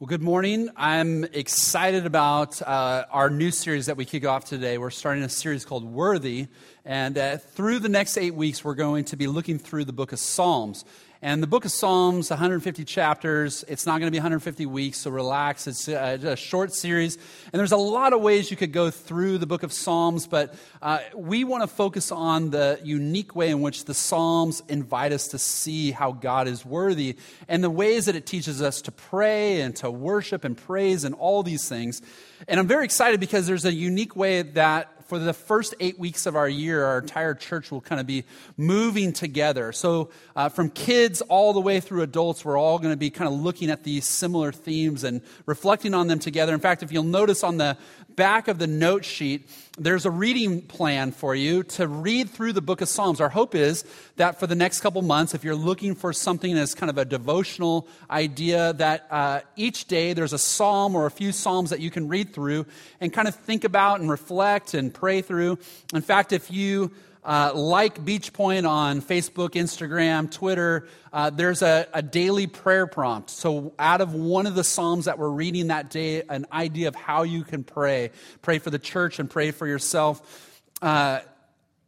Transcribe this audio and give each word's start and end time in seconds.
Well, 0.00 0.08
good 0.08 0.22
morning. 0.22 0.70
I'm 0.76 1.22
excited 1.22 2.04
about 2.04 2.60
uh, 2.60 3.04
our 3.12 3.30
new 3.30 3.52
series 3.52 3.86
that 3.86 3.96
we 3.96 4.04
kick 4.04 4.26
off 4.26 4.44
today. 4.44 4.76
We're 4.76 4.90
starting 4.90 5.22
a 5.22 5.28
series 5.28 5.64
called 5.64 5.84
Worthy, 5.84 6.48
and 6.84 7.16
uh, 7.16 7.36
through 7.36 7.78
the 7.78 7.88
next 7.88 8.18
eight 8.18 8.34
weeks, 8.34 8.64
we're 8.64 8.74
going 8.74 9.04
to 9.04 9.16
be 9.16 9.28
looking 9.28 9.56
through 9.56 9.84
the 9.84 9.92
book 9.92 10.10
of 10.10 10.18
Psalms. 10.18 10.84
And 11.24 11.42
the 11.42 11.46
book 11.46 11.64
of 11.64 11.70
Psalms, 11.70 12.28
150 12.28 12.84
chapters. 12.84 13.64
It's 13.66 13.86
not 13.86 13.92
going 13.98 14.08
to 14.08 14.10
be 14.10 14.18
150 14.18 14.66
weeks, 14.66 14.98
so 14.98 15.10
relax. 15.10 15.66
It's 15.66 15.88
a, 15.88 16.18
a, 16.22 16.36
short 16.36 16.74
series. 16.74 17.16
And 17.50 17.58
there's 17.58 17.72
a 17.72 17.78
lot 17.78 18.12
of 18.12 18.20
ways 18.20 18.50
you 18.50 18.58
could 18.58 18.74
go 18.74 18.90
through 18.90 19.38
the 19.38 19.46
book 19.46 19.62
of 19.62 19.72
Psalms, 19.72 20.26
but 20.26 20.54
uh, 20.82 20.98
we 21.14 21.42
want 21.44 21.62
to 21.62 21.66
focus 21.66 22.12
on 22.12 22.50
the 22.50 22.78
unique 22.84 23.34
way 23.34 23.48
in 23.48 23.62
which 23.62 23.86
the 23.86 23.94
Psalms 23.94 24.62
invite 24.68 25.12
us 25.12 25.28
to 25.28 25.38
see 25.38 25.92
how 25.92 26.12
God 26.12 26.46
is 26.46 26.62
worthy 26.62 27.16
and 27.48 27.64
the 27.64 27.70
ways 27.70 28.04
that 28.04 28.16
it 28.16 28.26
teaches 28.26 28.60
us 28.60 28.82
to 28.82 28.92
pray 28.92 29.62
and 29.62 29.74
to 29.76 29.90
worship 29.90 30.44
and 30.44 30.58
praise 30.58 31.04
and 31.04 31.14
all 31.14 31.42
these 31.42 31.66
things. 31.66 32.02
And 32.48 32.60
I'm 32.60 32.68
very 32.68 32.84
excited 32.84 33.18
because 33.18 33.46
there's 33.46 33.64
a 33.64 33.72
unique 33.72 34.14
way 34.14 34.42
that 34.42 34.93
for 35.06 35.18
the 35.18 35.32
first 35.32 35.74
eight 35.80 35.98
weeks 35.98 36.26
of 36.26 36.36
our 36.36 36.48
year, 36.48 36.84
our 36.84 36.98
entire 36.98 37.34
church 37.34 37.70
will 37.70 37.80
kind 37.80 38.00
of 38.00 38.06
be 38.06 38.24
moving 38.56 39.12
together. 39.12 39.72
So, 39.72 40.10
uh, 40.34 40.48
from 40.48 40.70
kids 40.70 41.20
all 41.22 41.52
the 41.52 41.60
way 41.60 41.80
through 41.80 42.02
adults, 42.02 42.44
we're 42.44 42.58
all 42.58 42.78
going 42.78 42.92
to 42.92 42.96
be 42.96 43.10
kind 43.10 43.28
of 43.32 43.38
looking 43.38 43.70
at 43.70 43.84
these 43.84 44.06
similar 44.06 44.52
themes 44.52 45.04
and 45.04 45.20
reflecting 45.46 45.94
on 45.94 46.08
them 46.08 46.18
together. 46.18 46.54
In 46.54 46.60
fact, 46.60 46.82
if 46.82 46.90
you'll 46.92 47.04
notice 47.04 47.44
on 47.44 47.58
the 47.58 47.76
back 48.16 48.48
of 48.48 48.58
the 48.58 48.66
note 48.66 49.04
sheet, 49.04 49.48
there's 49.76 50.06
a 50.06 50.10
reading 50.10 50.62
plan 50.62 51.12
for 51.12 51.34
you 51.34 51.62
to 51.64 51.88
read 51.88 52.30
through 52.30 52.52
the 52.52 52.62
book 52.62 52.80
of 52.80 52.88
Psalms. 52.88 53.20
Our 53.20 53.28
hope 53.28 53.54
is 53.54 53.84
that 54.16 54.38
for 54.38 54.46
the 54.46 54.54
next 54.54 54.80
couple 54.80 55.02
months, 55.02 55.34
if 55.34 55.42
you're 55.42 55.54
looking 55.54 55.94
for 55.94 56.12
something 56.12 56.56
as 56.56 56.74
kind 56.74 56.90
of 56.90 56.98
a 56.98 57.04
devotional 57.04 57.88
idea, 58.10 58.72
that 58.74 59.06
uh, 59.10 59.40
each 59.56 59.86
day 59.86 60.12
there's 60.12 60.32
a 60.32 60.38
psalm 60.38 60.94
or 60.94 61.06
a 61.06 61.10
few 61.10 61.32
psalms 61.32 61.70
that 61.70 61.80
you 61.80 61.90
can 61.90 62.08
read 62.08 62.32
through 62.32 62.66
and 63.00 63.12
kind 63.12 63.26
of 63.26 63.34
think 63.34 63.64
about 63.64 64.00
and 64.00 64.10
reflect 64.10 64.74
and 64.74 64.94
pray 64.94 65.20
through. 65.20 65.58
In 65.92 66.02
fact, 66.02 66.32
if 66.32 66.50
you 66.50 66.92
uh, 67.24 67.52
like 67.54 68.04
Beach 68.04 68.32
Point 68.32 68.66
on 68.66 69.00
Facebook, 69.00 69.50
Instagram, 69.50 70.30
Twitter, 70.30 70.88
uh, 71.12 71.30
there's 71.30 71.62
a, 71.62 71.86
a, 71.94 72.02
daily 72.02 72.46
prayer 72.46 72.86
prompt. 72.86 73.30
So, 73.30 73.72
out 73.78 74.00
of 74.00 74.14
one 74.14 74.46
of 74.46 74.54
the 74.54 74.64
Psalms 74.64 75.06
that 75.06 75.18
we're 75.18 75.30
reading 75.30 75.68
that 75.68 75.88
day, 75.90 76.22
an 76.28 76.46
idea 76.52 76.88
of 76.88 76.94
how 76.94 77.22
you 77.22 77.42
can 77.42 77.64
pray. 77.64 78.10
Pray 78.42 78.58
for 78.58 78.70
the 78.70 78.78
church 78.78 79.18
and 79.18 79.30
pray 79.30 79.52
for 79.52 79.66
yourself. 79.66 80.60
Uh, 80.82 81.20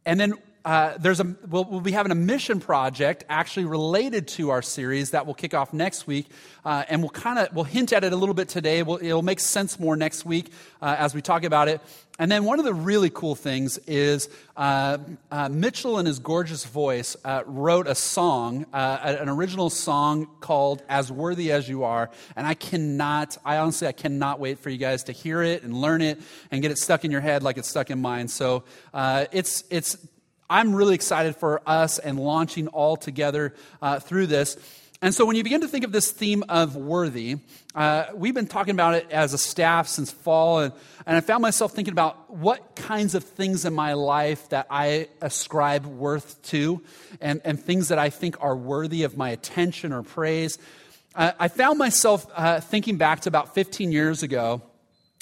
and 0.05 0.19
then 0.19 0.33
uh, 0.67 0.97
there's 0.97 1.21
a 1.21 1.35
we'll, 1.47 1.63
we'll, 1.63 1.79
be 1.79 1.93
having 1.93 2.11
a 2.11 2.15
mission 2.15 2.59
project 2.59 3.23
actually 3.29 3.63
related 3.63 4.27
to 4.27 4.49
our 4.49 4.61
series 4.61 5.11
that 5.11 5.25
will 5.25 5.33
kick 5.33 5.53
off 5.53 5.71
next 5.71 6.05
week. 6.07 6.27
Uh, 6.65 6.83
and 6.89 7.01
we'll 7.01 7.09
kind 7.09 7.39
of 7.39 7.55
we'll 7.55 7.63
hint 7.63 7.93
at 7.93 8.03
it 8.03 8.11
a 8.11 8.15
little 8.17 8.35
bit 8.35 8.49
today. 8.49 8.83
We'll, 8.83 8.97
it'll 8.97 9.21
make 9.21 9.39
sense 9.39 9.79
more 9.79 9.95
next 9.95 10.25
week 10.25 10.51
uh, 10.81 10.97
as 10.99 11.15
we 11.15 11.21
talk 11.21 11.45
about 11.45 11.69
it. 11.69 11.79
And 12.19 12.29
then 12.29 12.43
one 12.43 12.59
of 12.59 12.65
the 12.65 12.73
really 12.73 13.09
cool 13.09 13.33
things 13.33 13.77
is 13.87 14.27
uh, 14.57 14.97
uh, 15.31 15.47
mitchell 15.47 15.99
in 15.99 16.05
his 16.05 16.19
gorgeous 16.19 16.65
voice 16.65 17.15
wrote 17.45 17.87
a 17.87 17.95
song 17.95 18.65
an 18.73 19.29
original 19.29 19.69
song 19.69 20.27
called 20.41 20.83
as 20.89 21.09
worthy 21.09 21.49
as 21.53 21.69
you 21.69 21.85
are. 21.85 22.09
And 22.35 22.45
i 22.45 22.55
cannot 22.55 23.37
i 23.45 23.55
honestly 23.57 23.87
i 23.87 23.93
cannot 23.93 24.41
wait 24.41 24.59
for 24.59 24.69
you 24.69 24.77
guys 24.77 25.03
to 25.05 25.13
hear 25.13 25.41
it 25.43 25.63
and 25.63 25.73
learn 25.73 26.01
it 26.01 26.19
and 26.51 26.61
get 26.61 26.71
it 26.71 26.77
stuck 26.77 27.05
in 27.05 27.11
your 27.11 27.21
head 27.21 27.41
like 27.41 27.57
it's 27.57 27.69
stuck 27.69 27.89
in 27.89 28.01
mine. 28.01 28.27
So 28.27 28.65
it's 28.93 29.63
it's 29.69 29.95
I'm 30.49 30.73
really 30.73 30.95
excited 30.95 31.35
for 31.35 31.61
us 31.65 31.99
and 31.99 32.19
launching 32.19 32.67
all 32.69 32.95
together 32.95 33.53
uh, 33.81 33.99
through 33.99 34.27
this. 34.27 34.57
And 35.01 35.13
so, 35.13 35.25
when 35.25 35.35
you 35.35 35.43
begin 35.43 35.61
to 35.61 35.67
think 35.67 35.85
of 35.85 35.91
this 35.91 36.11
theme 36.11 36.43
of 36.49 36.75
worthy, 36.75 37.37
uh, 37.75 38.05
we've 38.15 38.33
been 38.33 38.47
talking 38.47 38.71
about 38.71 38.95
it 38.95 39.11
as 39.11 39.33
a 39.33 39.37
staff 39.37 39.87
since 39.87 40.09
fall, 40.09 40.59
and, 40.59 40.73
and 41.05 41.15
I 41.15 41.21
found 41.21 41.43
myself 41.43 41.73
thinking 41.73 41.91
about 41.91 42.33
what 42.33 42.75
kinds 42.75 43.13
of 43.13 43.23
things 43.23 43.63
in 43.63 43.75
my 43.75 43.93
life 43.93 44.49
that 44.49 44.65
I 44.71 45.09
ascribe 45.21 45.85
worth 45.85 46.41
to, 46.43 46.81
and, 47.21 47.41
and 47.45 47.61
things 47.61 47.89
that 47.89 47.99
I 47.99 48.09
think 48.09 48.41
are 48.41 48.55
worthy 48.55 49.03
of 49.03 49.15
my 49.15 49.29
attention 49.29 49.93
or 49.93 50.01
praise. 50.01 50.57
Uh, 51.13 51.33
I 51.39 51.47
found 51.47 51.77
myself 51.77 52.25
uh, 52.35 52.59
thinking 52.59 52.97
back 52.97 53.21
to 53.21 53.29
about 53.29 53.53
15 53.53 53.91
years 53.91 54.23
ago 54.23 54.63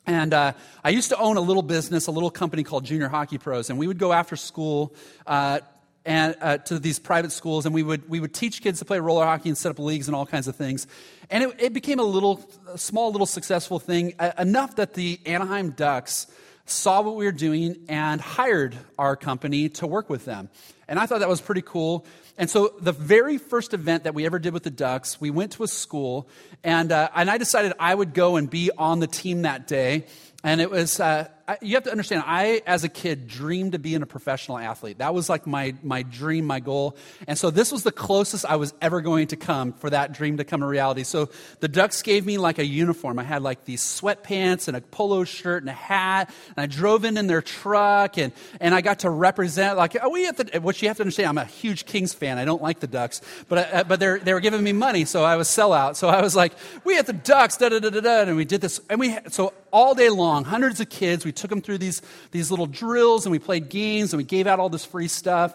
and 0.07 0.33
uh, 0.33 0.53
I 0.83 0.89
used 0.89 1.09
to 1.09 1.17
own 1.17 1.37
a 1.37 1.41
little 1.41 1.63
business, 1.63 2.07
a 2.07 2.11
little 2.11 2.31
company 2.31 2.63
called 2.63 2.85
Junior 2.85 3.07
Hockey 3.07 3.37
Pros, 3.37 3.69
and 3.69 3.79
we 3.79 3.87
would 3.87 3.97
go 3.97 4.13
after 4.13 4.35
school 4.35 4.93
uh, 5.25 5.59
and 6.05 6.35
uh, 6.39 6.57
to 6.59 6.77
these 6.77 6.99
private 6.99 7.31
schools, 7.31 7.65
and 7.65 7.73
we 7.73 7.81
would 7.81 8.07
we 8.07 8.19
would 8.19 8.33
teach 8.33 8.61
kids 8.61 8.79
to 8.79 8.85
play 8.85 8.99
roller 8.99 9.25
hockey 9.25 9.49
and 9.49 9.57
set 9.57 9.71
up 9.71 9.79
leagues 9.79 10.07
and 10.07 10.15
all 10.15 10.25
kinds 10.25 10.47
of 10.47 10.55
things. 10.55 10.85
And 11.29 11.43
it, 11.43 11.55
it 11.59 11.73
became 11.73 11.99
a 11.99 12.03
little, 12.03 12.47
a 12.67 12.77
small, 12.77 13.11
little 13.11 13.25
successful 13.25 13.79
thing 13.79 14.13
enough 14.37 14.75
that 14.75 14.93
the 14.93 15.19
Anaheim 15.25 15.71
Ducks 15.71 16.27
saw 16.65 17.01
what 17.01 17.15
we 17.15 17.25
were 17.25 17.31
doing 17.31 17.77
and 17.89 18.19
hired 18.21 18.77
our 18.97 19.15
company 19.15 19.69
to 19.69 19.87
work 19.87 20.09
with 20.09 20.25
them. 20.25 20.49
And 20.87 20.99
I 20.99 21.05
thought 21.05 21.19
that 21.19 21.29
was 21.29 21.41
pretty 21.41 21.63
cool. 21.63 22.05
And 22.37 22.49
so, 22.49 22.73
the 22.79 22.91
very 22.91 23.37
first 23.37 23.73
event 23.73 24.03
that 24.03 24.13
we 24.13 24.25
ever 24.25 24.39
did 24.39 24.53
with 24.53 24.63
the 24.63 24.69
Ducks, 24.69 25.21
we 25.21 25.29
went 25.29 25.53
to 25.53 25.63
a 25.63 25.67
school, 25.67 26.27
and, 26.63 26.91
uh, 26.91 27.09
and 27.15 27.29
I 27.29 27.37
decided 27.37 27.73
I 27.79 27.95
would 27.95 28.13
go 28.13 28.35
and 28.35 28.49
be 28.49 28.71
on 28.77 28.99
the 28.99 29.07
team 29.07 29.43
that 29.43 29.67
day. 29.67 30.05
And 30.43 30.61
it 30.61 30.69
was, 30.69 30.99
uh, 30.99 31.27
you 31.61 31.73
have 31.73 31.85
to 31.85 31.91
understand, 31.91 32.23
I, 32.25 32.61
as 32.67 32.83
a 32.83 32.89
kid, 32.89 33.27
dreamed 33.27 33.73
of 33.73 33.81
being 33.81 34.03
a 34.03 34.05
professional 34.05 34.59
athlete. 34.59 34.99
That 34.99 35.13
was 35.13 35.27
like 35.27 35.47
my, 35.47 35.73
my 35.81 36.03
dream, 36.03 36.45
my 36.45 36.59
goal. 36.59 36.97
And 37.27 37.35
so 37.35 37.49
this 37.49 37.71
was 37.71 37.81
the 37.81 37.91
closest 37.91 38.45
I 38.45 38.55
was 38.55 38.71
ever 38.81 39.01
going 39.01 39.27
to 39.27 39.37
come 39.37 39.73
for 39.73 39.89
that 39.89 40.13
dream 40.13 40.37
to 40.37 40.43
come 40.43 40.61
a 40.61 40.67
reality. 40.67 41.03
So 41.03 41.29
the 41.61 41.67
Ducks 41.67 42.03
gave 42.03 42.27
me 42.27 42.37
like 42.37 42.59
a 42.59 42.65
uniform. 42.65 43.17
I 43.17 43.23
had 43.23 43.41
like 43.41 43.65
these 43.65 43.81
sweatpants 43.81 44.67
and 44.67 44.77
a 44.77 44.81
polo 44.81 45.23
shirt 45.23 45.63
and 45.63 45.69
a 45.69 45.73
hat. 45.73 46.31
And 46.55 46.63
I 46.63 46.67
drove 46.67 47.05
in 47.05 47.17
in 47.17 47.25
their 47.25 47.41
truck 47.41 48.19
and, 48.19 48.31
and 48.59 48.75
I 48.75 48.81
got 48.81 48.99
to 48.99 49.09
represent, 49.09 49.77
like, 49.77 49.97
oh, 49.99 50.09
we 50.09 50.25
have 50.25 50.37
to, 50.37 50.59
you 50.81 50.87
have 50.87 50.97
to 50.97 51.03
understand, 51.03 51.29
I'm 51.29 51.37
a 51.37 51.45
huge 51.45 51.85
Kings 51.85 52.13
fan. 52.13 52.37
I 52.37 52.45
don't 52.45 52.61
like 52.61 52.79
the 52.79 52.87
Ducks, 52.87 53.21
but, 53.49 53.73
uh, 53.73 53.83
but 53.83 53.99
they 53.99 54.33
were 54.33 54.39
giving 54.39 54.63
me 54.63 54.73
money. 54.73 55.05
So 55.05 55.23
I 55.23 55.35
was 55.35 55.47
sellout. 55.47 55.95
So 55.95 56.07
I 56.07 56.21
was 56.21 56.35
like, 56.35 56.53
we 56.83 56.95
have 56.95 57.05
the 57.05 57.13
Ducks, 57.13 57.57
da 57.57 57.69
da 57.69 57.79
da 57.79 57.89
da 57.89 57.99
da. 57.99 58.21
And 58.21 58.35
we 58.35 58.45
did 58.45 58.61
this. 58.61 58.79
And 58.89 58.99
we, 58.99 59.17
so 59.29 59.53
all 59.71 59.95
day 59.95 60.09
long, 60.09 60.43
hundreds 60.43 60.79
of 60.79 60.89
kids, 60.89 61.25
we 61.25 61.31
took 61.31 61.49
them 61.49 61.61
through 61.61 61.79
these, 61.79 62.01
these 62.31 62.49
little 62.51 62.67
drills 62.67 63.25
and 63.25 63.31
we 63.31 63.39
played 63.39 63.69
games 63.69 64.13
and 64.13 64.17
we 64.17 64.23
gave 64.23 64.47
out 64.47 64.59
all 64.59 64.69
this 64.69 64.85
free 64.85 65.07
stuff. 65.07 65.53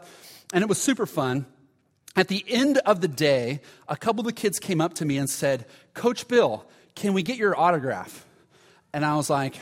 And 0.53 0.63
it 0.63 0.69
was 0.69 0.79
super 0.79 1.07
fun. 1.07 1.47
At 2.17 2.29
the 2.29 2.45
end 2.49 2.79
of 2.79 3.01
the 3.01 3.09
day, 3.09 3.61
a 3.89 3.97
couple 3.97 4.21
of 4.21 4.27
the 4.27 4.33
kids 4.33 4.59
came 4.59 4.81
up 4.81 4.95
to 4.95 5.05
me 5.05 5.17
and 5.17 5.31
said, 5.31 5.67
Coach 5.95 6.27
Bill, 6.27 6.67
can 6.95 7.15
we 7.15 7.23
get 7.23 7.37
your 7.37 7.59
autograph? 7.59 8.27
And 8.93 9.05
I 9.05 9.17
was 9.17 9.31
like, 9.31 9.55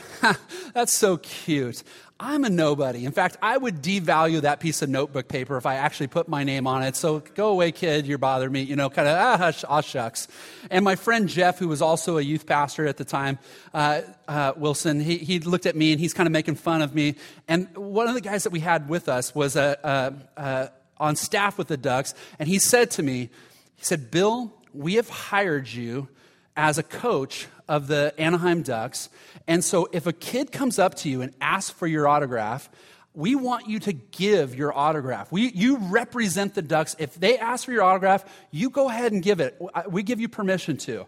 that's 0.73 0.93
so 0.93 1.17
cute. 1.17 1.83
I'm 2.21 2.43
a 2.43 2.49
nobody. 2.49 3.05
In 3.05 3.13
fact, 3.13 3.37
I 3.41 3.57
would 3.57 3.81
devalue 3.81 4.41
that 4.41 4.59
piece 4.59 4.81
of 4.81 4.89
notebook 4.89 5.29
paper 5.29 5.55
if 5.55 5.65
I 5.65 5.75
actually 5.75 6.07
put 6.07 6.27
my 6.27 6.43
name 6.43 6.67
on 6.67 6.83
it. 6.83 6.97
So 6.97 7.19
go 7.35 7.49
away, 7.49 7.71
kid, 7.71 8.05
you're 8.05 8.17
bothering 8.17 8.51
me, 8.51 8.61
you 8.61 8.75
know, 8.75 8.89
kind 8.89 9.07
of, 9.07 9.17
ah, 9.17 9.37
hush, 9.37 9.63
ah, 9.65 9.79
shucks. 9.79 10.27
And 10.69 10.83
my 10.83 10.97
friend 10.97 11.29
Jeff, 11.29 11.59
who 11.59 11.69
was 11.69 11.81
also 11.81 12.17
a 12.17 12.21
youth 12.21 12.45
pastor 12.45 12.87
at 12.87 12.97
the 12.97 13.05
time, 13.05 13.39
uh, 13.73 14.01
uh, 14.27 14.51
Wilson, 14.57 14.99
he, 14.99 15.17
he 15.19 15.39
looked 15.39 15.65
at 15.65 15.77
me 15.77 15.93
and 15.93 15.99
he's 15.99 16.13
kind 16.13 16.27
of 16.27 16.33
making 16.33 16.55
fun 16.55 16.81
of 16.81 16.93
me. 16.93 17.15
And 17.47 17.69
one 17.77 18.09
of 18.09 18.15
the 18.15 18.21
guys 18.21 18.43
that 18.43 18.51
we 18.51 18.59
had 18.59 18.89
with 18.89 19.07
us 19.07 19.33
was 19.33 19.55
a, 19.55 19.77
a, 19.83 20.41
a, 20.41 20.71
on 20.97 21.15
staff 21.15 21.57
with 21.57 21.69
the 21.69 21.77
Ducks, 21.77 22.13
and 22.37 22.49
he 22.49 22.59
said 22.59 22.91
to 22.91 23.03
me, 23.03 23.29
he 23.77 23.85
said, 23.85 24.11
Bill, 24.11 24.53
we 24.73 24.95
have 24.95 25.07
hired 25.07 25.69
you 25.69 26.09
as 26.59 26.77
a 26.77 26.83
coach 26.83 27.47
of 27.69 27.87
the 27.87 28.13
Anaheim 28.17 28.63
Ducks. 28.63 29.07
And 29.47 29.63
so 29.63 29.87
if 29.93 30.05
a 30.05 30.11
kid 30.11 30.51
comes 30.51 30.77
up 30.77 30.93
to 30.95 31.09
you 31.09 31.21
and 31.21 31.33
asks 31.39 31.71
for 31.71 31.87
your 31.87 32.05
autograph, 32.05 32.69
we 33.13 33.33
want 33.33 33.69
you 33.69 33.79
to 33.79 33.93
give 33.93 34.55
your 34.55 34.77
autograph. 34.77 35.31
We, 35.31 35.51
you 35.51 35.77
represent 35.77 36.55
the 36.55 36.61
Ducks. 36.61 36.97
If 36.99 37.15
they 37.15 37.37
ask 37.37 37.63
for 37.63 37.71
your 37.71 37.83
autograph, 37.83 38.25
you 38.51 38.69
go 38.69 38.89
ahead 38.89 39.13
and 39.13 39.23
give 39.23 39.39
it. 39.39 39.57
We 39.87 40.03
give 40.03 40.19
you 40.19 40.27
permission 40.27 40.75
to. 40.79 41.05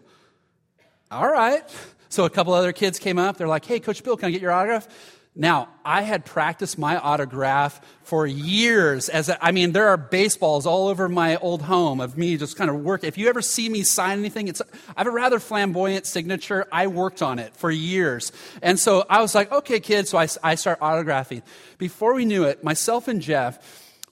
All 1.10 1.30
right. 1.30 1.62
So 2.08 2.24
a 2.24 2.30
couple 2.30 2.54
other 2.54 2.72
kids 2.72 2.98
came 2.98 3.18
up. 3.18 3.36
They're 3.36 3.46
like, 3.46 3.66
hey, 3.66 3.78
Coach 3.78 4.02
Bill, 4.02 4.16
can 4.16 4.28
I 4.28 4.30
get 4.30 4.40
your 4.40 4.52
autograph? 4.52 4.88
Now, 5.34 5.70
I 5.82 6.02
had 6.02 6.26
practiced 6.26 6.76
my 6.76 6.98
autograph 6.98 7.80
for 8.02 8.26
years. 8.26 9.08
As 9.08 9.30
a, 9.30 9.42
I 9.42 9.50
mean, 9.50 9.72
there 9.72 9.88
are 9.88 9.96
baseballs 9.96 10.66
all 10.66 10.88
over 10.88 11.08
my 11.08 11.36
old 11.36 11.62
home 11.62 12.00
of 12.00 12.18
me 12.18 12.36
just 12.36 12.58
kind 12.58 12.68
of 12.68 12.76
work. 12.80 13.02
If 13.02 13.16
you 13.16 13.30
ever 13.30 13.40
see 13.40 13.70
me 13.70 13.82
sign 13.82 14.18
anything, 14.18 14.48
it's 14.48 14.60
I 14.60 15.00
have 15.00 15.06
a 15.06 15.10
rather 15.10 15.38
flamboyant 15.38 16.04
signature. 16.04 16.66
I 16.70 16.86
worked 16.88 17.22
on 17.22 17.38
it 17.38 17.56
for 17.56 17.70
years, 17.70 18.30
and 18.60 18.78
so 18.78 19.06
I 19.08 19.22
was 19.22 19.34
like, 19.34 19.50
okay, 19.50 19.80
kids. 19.80 20.10
So 20.10 20.18
I, 20.18 20.28
I 20.42 20.54
start 20.54 20.80
autographing. 20.80 21.42
Before 21.78 22.12
we 22.12 22.26
knew 22.26 22.44
it, 22.44 22.62
myself 22.62 23.08
and 23.08 23.22
Jeff 23.22 23.58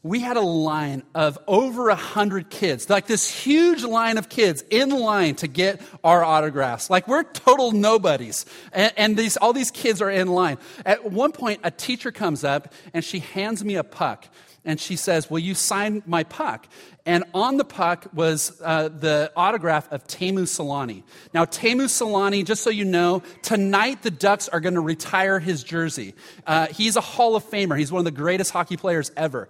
we 0.02 0.20
had 0.20 0.38
a 0.38 0.42
line 0.42 1.02
of 1.14 1.38
over 1.46 1.90
a 1.90 1.94
hundred 1.94 2.48
kids, 2.48 2.88
like 2.88 3.06
this 3.06 3.30
huge 3.30 3.84
line 3.84 4.16
of 4.16 4.30
kids 4.30 4.64
in 4.70 4.88
line 4.90 5.34
to 5.36 5.48
get 5.48 5.82
our 6.02 6.24
autographs. 6.24 6.88
Like 6.88 7.06
we're 7.06 7.22
total 7.22 7.72
nobodies. 7.72 8.46
And, 8.72 8.92
and, 8.96 9.16
these, 9.16 9.36
all 9.36 9.52
these 9.52 9.70
kids 9.70 10.00
are 10.00 10.10
in 10.10 10.28
line. 10.28 10.56
At 10.86 11.10
one 11.10 11.32
point, 11.32 11.60
a 11.64 11.70
teacher 11.70 12.12
comes 12.12 12.44
up 12.44 12.72
and 12.94 13.04
she 13.04 13.18
hands 13.18 13.62
me 13.62 13.76
a 13.76 13.84
puck. 13.84 14.26
and 14.64 14.80
she 14.80 14.96
says, 14.96 15.30
Will 15.30 15.38
you 15.38 15.54
sign 15.54 16.02
my 16.06 16.24
puck? 16.24 16.66
And 17.06 17.24
on 17.34 17.56
the 17.56 17.64
puck 17.64 18.06
was 18.12 18.60
uh, 18.62 18.88
the 18.88 19.32
autograph 19.34 19.90
of 19.90 20.06
Teemu 20.06 20.42
Selanne. 20.42 21.02
Now, 21.32 21.44
Teemu 21.44 21.86
Selanne, 21.88 22.44
just 22.44 22.62
so 22.62 22.70
you 22.70 22.84
know, 22.84 23.22
tonight 23.42 24.02
the 24.02 24.10
Ducks 24.10 24.48
are 24.48 24.60
going 24.60 24.74
to 24.74 24.80
retire 24.80 25.40
his 25.40 25.64
jersey. 25.64 26.14
Uh, 26.46 26.66
he's 26.66 26.96
a 26.96 27.00
Hall 27.00 27.36
of 27.36 27.44
Famer. 27.44 27.78
He's 27.78 27.90
one 27.90 28.00
of 28.00 28.04
the 28.04 28.10
greatest 28.10 28.50
hockey 28.50 28.76
players 28.76 29.10
ever. 29.16 29.48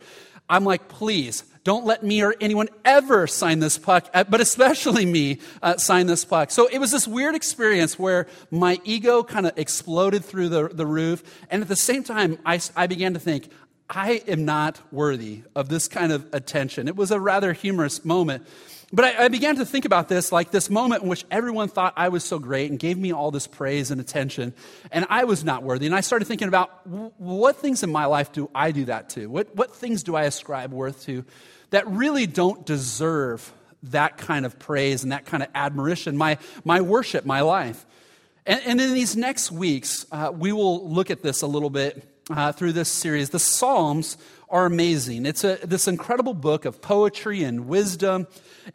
I'm 0.51 0.65
like, 0.65 0.89
please, 0.89 1.45
don't 1.63 1.87
let 1.87 2.03
me 2.03 2.23
or 2.23 2.35
anyone 2.41 2.69
ever 2.85 3.27
sign 3.27 3.61
this 3.61 3.79
puck, 3.79 4.09
uh, 4.13 4.25
but 4.25 4.41
especially 4.41 5.07
me 5.07 5.39
uh, 5.63 5.77
sign 5.77 6.07
this 6.07 6.25
puck. 6.25 6.51
So 6.51 6.67
it 6.67 6.79
was 6.79 6.91
this 6.91 7.07
weird 7.07 7.35
experience 7.35 7.99
where 7.99 8.27
my 8.51 8.81
ego 8.85 9.23
kind 9.23 9.47
of 9.47 9.57
exploded 9.57 10.25
through 10.25 10.49
the, 10.49 10.69
the 10.69 10.87
roof. 10.87 11.23
And 11.51 11.63
at 11.63 11.69
the 11.69 11.77
same 11.77 12.03
time, 12.03 12.39
I, 12.45 12.61
I 12.75 12.87
began 12.87 13.15
to 13.15 13.21
think, 13.21 13.49
I 13.89 14.23
am 14.27 14.45
not 14.45 14.81
worthy 14.93 15.43
of 15.55 15.69
this 15.69 15.89
kind 15.89 16.13
of 16.13 16.27
attention. 16.33 16.89
It 16.89 16.97
was 16.97 17.11
a 17.11 17.21
rather 17.21 17.53
humorous 17.53 18.05
moment. 18.05 18.47
But 18.93 19.05
I, 19.05 19.25
I, 19.25 19.29
began 19.29 19.57
to 19.57 19.65
think 19.65 19.85
about 19.85 20.09
this 20.09 20.33
like 20.33 20.51
this 20.51 20.69
moment 20.69 21.05
in 21.05 21.09
which 21.09 21.25
everyone 21.31 21.69
thought 21.69 21.95
I 21.97 22.09
was 22.09 22.25
so 22.25 22.41
great 22.41 22.71
and 22.71 22.79
gave 22.79 22.99
me 22.99 23.13
all 23.13 23.31
this 23.31 23.47
praise 23.47 23.93
and 23.93 24.01
attention, 24.01 24.53
and 24.91 25.07
I 25.09 25.25
was 25.25 25.45
not 25.45 25.63
worthy. 25.63 25.87
And 25.87 25.95
I 25.95 26.01
started 26.01 26.25
thinking 26.25 26.49
about 26.49 26.87
what 26.87 27.57
things 27.57 27.85
in 27.85 27.93
my 27.93 28.07
life 28.07 28.33
do 28.33 28.51
I 28.53 28.73
do 28.73 28.87
that 28.87 29.11
to? 29.11 29.27
What, 29.27 29.55
what 29.55 29.77
things 29.77 30.03
do 30.03 30.17
I 30.17 30.25
ascribe 30.25 30.73
worth 30.73 31.05
to 31.05 31.25
that 31.71 31.87
really 31.87 32.27
don't 32.27 32.67
deserve 32.67 33.53
that 33.85 34.19
kind 34.19 34.45
of 34.45 34.59
praise 34.59 35.05
and 35.05 35.13
that 35.13 35.25
kind 35.25 35.45
of 35.45 35.51
admiration? 35.55 36.17
My, 36.17 36.39
my 36.65 36.81
worship, 36.81 37.25
my 37.25 37.43
life. 37.43 37.87
And, 38.45 38.61
and 38.67 38.81
in 38.81 38.93
these 38.93 39.17
next 39.17 39.53
weeks, 39.53 40.05
uh, 40.11 40.33
we 40.35 40.51
will 40.51 40.91
look 40.91 41.11
at 41.11 41.23
this 41.23 41.43
a 41.43 41.47
little 41.47 41.71
bit 41.71 42.20
uh, 42.31 42.53
through 42.53 42.73
this 42.73 42.89
series. 42.89 43.31
The 43.31 43.39
Psalms 43.39 44.17
are 44.49 44.67
amazing. 44.67 45.27
It's 45.27 45.45
a, 45.45 45.59
this 45.63 45.87
incredible 45.89 46.35
book 46.35 46.65
of 46.65 46.81
poetry 46.81 47.43
and 47.45 47.67
wisdom. 47.67 48.27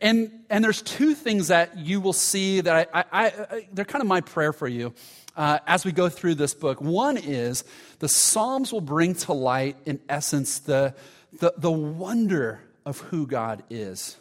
And, 0.02 0.32
and 0.50 0.64
there's 0.64 0.82
two 0.82 1.14
things 1.14 1.50
that 1.50 1.78
you 1.78 2.00
will 2.00 2.14
see 2.14 2.62
that 2.62 2.90
I, 2.94 3.04
I, 3.04 3.26
I 3.28 3.68
they're 3.74 3.86
kind 3.86 4.02
of 4.02 4.08
my 4.08 4.22
prayer 4.22 4.54
for 4.54 4.68
you 4.68 4.94
uh, 5.36 5.60
as 5.68 5.86
we 5.86 5.92
go 5.92 6.10
through 6.10 6.36
this 6.36 6.54
book. 6.54 6.82
One 6.82 7.18
is 7.18 7.64
the 8.00 8.10
Psalms 8.10 8.72
will 8.72 8.82
bring 8.82 9.16
to 9.16 9.34
light, 9.34 9.78
in 9.86 10.00
essence, 10.08 10.60
the, 10.60 10.96
the, 11.40 11.54
the 11.58 11.72
wonder 11.72 12.62
of 12.86 13.00
who 13.00 13.28
God 13.28 13.64
is. 13.70 14.18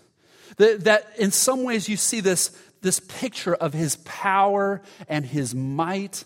That 0.56 1.06
in 1.18 1.30
some 1.30 1.64
ways 1.64 1.88
you 1.88 1.96
see 1.96 2.20
this, 2.20 2.56
this 2.80 3.00
picture 3.00 3.54
of 3.54 3.72
his 3.72 3.96
power 4.04 4.82
and 5.08 5.24
his 5.24 5.54
might 5.54 6.24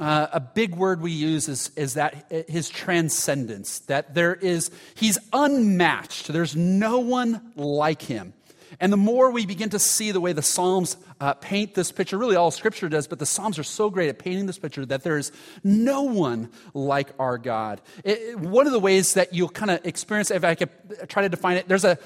uh, 0.00 0.28
a 0.32 0.40
big 0.40 0.74
word 0.74 1.00
we 1.02 1.12
use 1.12 1.48
is, 1.48 1.70
is 1.76 1.94
that 1.94 2.32
his 2.48 2.68
transcendence, 2.68 3.80
that 3.80 4.14
there 4.14 4.34
is, 4.34 4.70
he's 4.94 5.18
unmatched. 5.32 6.28
There's 6.28 6.56
no 6.56 6.98
one 6.98 7.52
like 7.54 8.02
him. 8.02 8.32
And 8.78 8.92
the 8.92 8.96
more 8.96 9.30
we 9.30 9.46
begin 9.46 9.70
to 9.70 9.78
see 9.78 10.10
the 10.10 10.20
way 10.20 10.32
the 10.32 10.42
Psalms 10.42 10.96
uh, 11.20 11.34
paint 11.34 11.74
this 11.74 11.92
picture, 11.92 12.16
really 12.16 12.36
all 12.36 12.50
Scripture 12.50 12.88
does, 12.88 13.06
but 13.06 13.18
the 13.18 13.26
Psalms 13.26 13.58
are 13.58 13.64
so 13.64 13.90
great 13.90 14.08
at 14.08 14.18
painting 14.18 14.46
this 14.46 14.58
picture 14.58 14.86
that 14.86 15.02
there 15.02 15.18
is 15.18 15.32
no 15.62 16.02
one 16.02 16.50
like 16.72 17.10
our 17.18 17.36
God. 17.36 17.82
It, 18.04 18.38
one 18.38 18.66
of 18.66 18.72
the 18.72 18.80
ways 18.80 19.14
that 19.14 19.34
you'll 19.34 19.48
kind 19.48 19.70
of 19.70 19.84
experience, 19.84 20.30
if 20.30 20.44
I 20.44 20.54
could 20.54 20.70
try 21.08 21.22
to 21.22 21.28
define 21.28 21.56
it, 21.56 21.68
there's 21.68 21.84
a, 21.84 21.98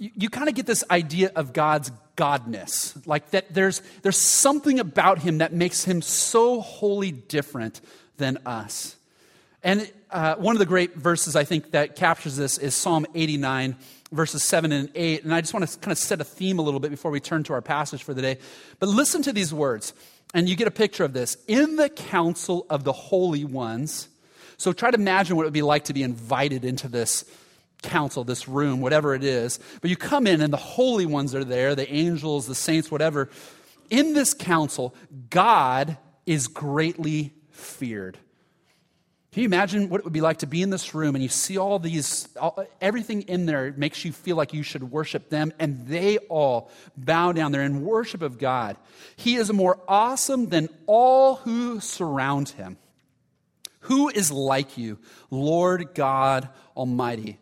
you, 0.00 0.10
you 0.16 0.30
kind 0.30 0.48
of 0.48 0.54
get 0.56 0.66
this 0.66 0.82
idea 0.90 1.30
of 1.36 1.52
God's 1.52 1.92
godness. 2.16 3.06
Like 3.06 3.30
that 3.30 3.52
there's, 3.54 3.82
there's 4.02 4.16
something 4.16 4.80
about 4.80 5.20
him 5.20 5.38
that 5.38 5.52
makes 5.52 5.84
him 5.84 6.02
so 6.02 6.60
wholly 6.60 7.12
different 7.12 7.80
than 8.16 8.38
us. 8.44 8.96
And 9.62 9.90
uh, 10.10 10.36
one 10.36 10.56
of 10.56 10.58
the 10.58 10.66
great 10.66 10.96
verses 10.96 11.36
I 11.36 11.44
think 11.44 11.72
that 11.72 11.94
captures 11.94 12.36
this 12.36 12.56
is 12.56 12.74
Psalm 12.74 13.06
89, 13.14 13.76
verses 14.10 14.42
7 14.42 14.72
and 14.72 14.90
8. 14.94 15.24
And 15.24 15.34
I 15.34 15.42
just 15.42 15.52
want 15.52 15.68
to 15.68 15.78
kind 15.78 15.92
of 15.92 15.98
set 15.98 16.20
a 16.20 16.24
theme 16.24 16.58
a 16.58 16.62
little 16.62 16.80
bit 16.80 16.90
before 16.90 17.10
we 17.10 17.20
turn 17.20 17.44
to 17.44 17.52
our 17.52 17.62
passage 17.62 18.02
for 18.02 18.14
the 18.14 18.22
day. 18.22 18.38
But 18.78 18.88
listen 18.88 19.22
to 19.22 19.34
these 19.34 19.52
words, 19.52 19.92
and 20.32 20.48
you 20.48 20.56
get 20.56 20.66
a 20.66 20.72
picture 20.72 21.04
of 21.04 21.12
this. 21.12 21.36
In 21.46 21.76
the 21.76 21.90
council 21.90 22.64
of 22.70 22.84
the 22.84 22.92
holy 22.92 23.44
ones, 23.44 24.08
so 24.56 24.72
try 24.72 24.90
to 24.90 24.96
imagine 24.98 25.36
what 25.36 25.42
it 25.42 25.46
would 25.46 25.52
be 25.52 25.62
like 25.62 25.84
to 25.84 25.94
be 25.94 26.02
invited 26.02 26.64
into 26.64 26.88
this 26.88 27.24
council, 27.80 28.24
this 28.24 28.48
room, 28.48 28.80
whatever 28.80 29.14
it 29.14 29.24
is. 29.24 29.58
But 29.80 29.90
you 29.90 29.96
come 29.96 30.26
in 30.26 30.40
and 30.40 30.52
the 30.52 30.58
holy 30.58 31.06
ones 31.06 31.34
are 31.34 31.44
there, 31.44 31.74
the 31.74 31.90
angels, 31.92 32.46
the 32.46 32.54
saints, 32.54 32.90
whatever. 32.90 33.28
In 33.90 34.14
this 34.14 34.34
council, 34.34 34.94
God 35.30 35.96
is 36.26 36.46
greatly 36.46 37.32
feared. 37.50 38.18
Can 39.32 39.42
you 39.42 39.46
imagine 39.46 39.88
what 39.88 40.00
it 40.00 40.04
would 40.04 40.12
be 40.12 40.20
like 40.20 40.38
to 40.38 40.46
be 40.48 40.60
in 40.60 40.70
this 40.70 40.92
room 40.92 41.14
and 41.14 41.22
you 41.22 41.28
see 41.28 41.56
all 41.56 41.78
these, 41.78 42.28
all, 42.36 42.64
everything 42.80 43.22
in 43.22 43.46
there 43.46 43.72
makes 43.76 44.04
you 44.04 44.10
feel 44.10 44.36
like 44.36 44.52
you 44.52 44.64
should 44.64 44.90
worship 44.90 45.28
them, 45.28 45.52
and 45.60 45.86
they 45.86 46.18
all 46.18 46.68
bow 46.96 47.30
down 47.30 47.52
there 47.52 47.62
in 47.62 47.84
worship 47.84 48.22
of 48.22 48.38
God? 48.38 48.76
He 49.14 49.36
is 49.36 49.52
more 49.52 49.78
awesome 49.86 50.48
than 50.48 50.68
all 50.86 51.36
who 51.36 51.78
surround 51.78 52.48
him. 52.50 52.76
Who 53.84 54.08
is 54.08 54.32
like 54.32 54.76
you, 54.76 54.98
Lord 55.30 55.94
God 55.94 56.48
Almighty? 56.76 57.38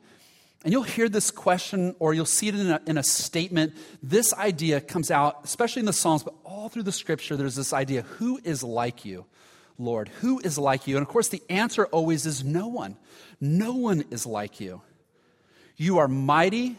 And 0.69 0.75
you'll 0.75 0.83
hear 0.83 1.09
this 1.09 1.31
question 1.31 1.97
or 1.99 2.13
you'll 2.13 2.27
see 2.27 2.49
it 2.49 2.55
in 2.55 2.71
a, 2.71 2.79
in 2.87 2.99
a, 2.99 3.03
statement. 3.03 3.75
This 4.03 4.35
idea 4.35 4.83
comes 4.83 5.11
out, 5.11 5.41
especially 5.43 5.81
in 5.81 5.87
the 5.87 5.95
Psalms, 5.95 6.23
but 6.23 6.35
all 6.45 6.69
through 6.69 6.83
the 6.83 6.93
scripture, 6.93 7.39
there's 7.39 7.55
this 7.55 7.73
idea 7.73 8.03
who 8.03 8.39
is 8.45 8.63
like 8.63 9.07
you, 9.07 9.25
Lord? 9.79 10.11
Who 10.21 10.41
is 10.41 10.59
like 10.59 10.87
you? 10.87 10.99
And 10.99 11.03
of 11.03 11.09
course, 11.09 11.29
the 11.29 11.43
answer 11.49 11.87
always 11.87 12.27
is 12.27 12.45
no 12.45 12.69
one. 12.69 12.99
No 13.41 13.77
one 13.77 14.05
is 14.11 14.27
like 14.27 14.61
you. 14.61 14.83
You 15.79 15.97
are 16.01 16.07
mighty, 16.07 16.77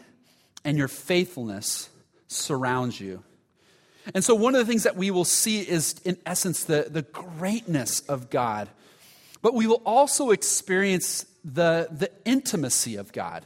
and 0.64 0.78
your 0.78 0.86
faithfulness 0.86 1.90
surrounds 2.28 3.00
you. 3.00 3.24
And 4.14 4.22
so, 4.22 4.36
one 4.36 4.54
of 4.54 4.64
the 4.64 4.70
things 4.70 4.84
that 4.84 4.94
we 4.94 5.10
will 5.10 5.24
see 5.24 5.62
is, 5.62 5.96
in 6.04 6.16
essence, 6.24 6.62
the, 6.62 6.86
the 6.88 7.02
greatness 7.02 8.02
of 8.02 8.30
God. 8.30 8.68
But 9.42 9.54
we 9.54 9.66
will 9.66 9.82
also 9.84 10.30
experience 10.30 11.26
the, 11.44 11.88
the 11.90 12.12
intimacy 12.24 12.94
of 12.94 13.12
God. 13.12 13.44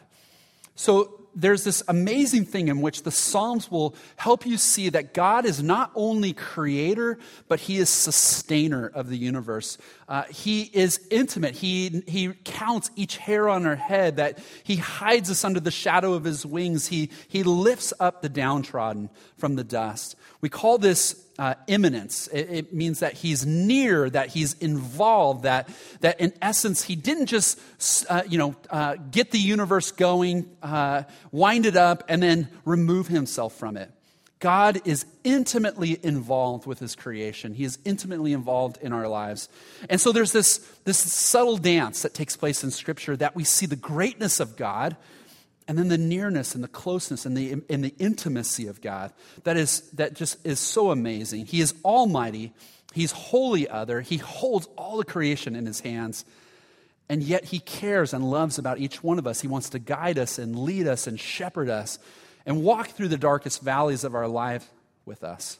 So 0.75 1.21
there's 1.37 1.65
this 1.65 1.83
amazing 1.89 2.45
thing 2.45 2.69
in 2.69 2.81
which 2.81 3.03
the 3.03 3.11
Psalms 3.11 3.71
will 3.71 3.95
help 4.17 4.47
you 4.47 4.57
see 4.57 4.89
that 4.91 5.15
God 5.15 5.45
is 5.45 5.63
not 5.63 5.91
only 5.95 6.33
creator, 6.33 7.19
but 7.49 7.61
he 7.61 7.79
is 7.79 7.89
sustainer 7.89 8.87
of 8.87 9.09
the 9.09 9.17
universe. 9.17 9.79
Uh, 10.09 10.23
he 10.25 10.63
is 10.73 11.01
intimate. 11.11 11.57
He, 11.57 12.03
he 12.07 12.33
counts 12.45 12.91
each 12.95 13.17
hair 13.17 13.49
on 13.49 13.67
our 13.67 13.77
head, 13.77 14.17
that 14.17 14.39
he 14.63 14.77
hides 14.77 15.31
us 15.31 15.45
under 15.45 15.61
the 15.61 15.71
shadow 15.71 16.13
of 16.13 16.25
his 16.25 16.47
wings. 16.47 16.87
He, 16.87 17.11
he 17.29 17.43
lifts 17.43 17.93
up 17.99 18.23
the 18.23 18.29
downtrodden 18.29 19.11
from 19.37 19.57
the 19.57 19.65
dust. 19.65 20.17
We 20.41 20.49
call 20.49 20.79
this 20.79 21.24
uh, 21.39 21.55
immanence. 21.67 22.29
It, 22.29 22.51
it, 22.51 22.73
means 22.73 23.01
that 23.01 23.15
he's 23.15 23.45
near, 23.45 24.09
that 24.11 24.29
he's 24.29 24.55
involved, 24.55 25.45
that, 25.45 25.69
that 26.01 26.21
in 26.21 26.33
essence, 26.41 26.85
he 26.85 26.97
didn't 26.97 27.27
just 27.27 27.59
uh, 28.09 28.23
you 28.29 28.39
know, 28.39 28.57
uh, 28.71 28.97
get 29.11 29.31
the 29.31 29.39
universe 29.39 29.91
going, 29.91 30.49
uh, 30.63 31.03
wind 31.33 31.67
it 31.67 31.77
up, 31.77 32.05
and 32.09 32.23
then 32.23 32.49
remove 32.65 33.09
himself 33.09 33.55
from 33.55 33.77
it. 33.77 33.91
God 34.41 34.83
is 34.85 35.07
intimately 35.23 35.99
involved 36.03 36.67
with 36.67 36.79
his 36.79 36.95
creation. 36.95 37.55
He 37.55 37.65
is 37.65 37.79
intimately 37.85 38.35
involved 38.35 38.79
in 38.83 38.93
our 38.93 39.09
lives. 39.09 39.49
And 39.89 39.99
so 39.99 40.13
there's 40.13 40.33
this, 40.33 40.59
this 40.85 40.99
subtle 40.99 41.57
dance 41.57 42.03
that 42.03 42.13
takes 42.13 42.37
place 42.37 42.63
in 42.63 42.71
Scripture 42.71 43.17
that 43.17 43.35
we 43.35 43.45
see 43.45 43.65
the 43.65 43.75
greatness 43.75 44.41
of 44.41 44.57
God 44.57 44.97
and 45.67 45.79
then 45.79 45.89
the 45.89 45.99
nearness 45.99 46.55
and 46.55 46.63
the 46.63 46.69
closeness 46.69 47.25
and 47.25 47.37
the, 47.37 47.63
and 47.71 47.83
the 47.83 47.95
intimacy 47.99 48.67
of 48.67 48.81
God 48.81 49.13
that, 49.45 49.57
is, 49.57 49.81
that 49.93 50.15
just 50.15 50.45
is 50.47 50.61
so 50.61 50.91
amazing. 50.91 51.47
He 51.47 51.61
is 51.61 51.75
almighty, 51.85 52.53
He's 52.93 53.13
wholly 53.13 53.69
other, 53.69 54.01
He 54.01 54.19
holds 54.19 54.69
all 54.77 54.99
the 54.99 55.05
creation 55.05 55.57
in 55.57 55.67
His 55.67 55.81
hands, 55.81 56.25
and 57.09 57.23
yet 57.23 57.47
He 57.47 57.59
cares 57.61 58.13
and 58.13 58.31
loves 58.31 58.59
about 58.59 58.79
each 58.79 59.03
one 59.03 59.19
of 59.19 59.27
us. 59.27 59.41
He 59.41 59.49
wants 59.49 59.71
to 59.71 59.79
guide 59.79 60.19
us 60.19 60.39
and 60.39 60.59
lead 60.59 60.87
us 60.87 61.07
and 61.07 61.19
shepherd 61.19 61.69
us 61.69 61.99
and 62.47 62.63
walk 62.63 62.89
through 62.89 63.09
the 63.09 63.17
darkest 63.17 63.63
valleys 63.63 64.05
of 64.05 64.15
our 64.15 64.29
life 64.29 64.69
with 65.07 65.25
us. 65.25 65.59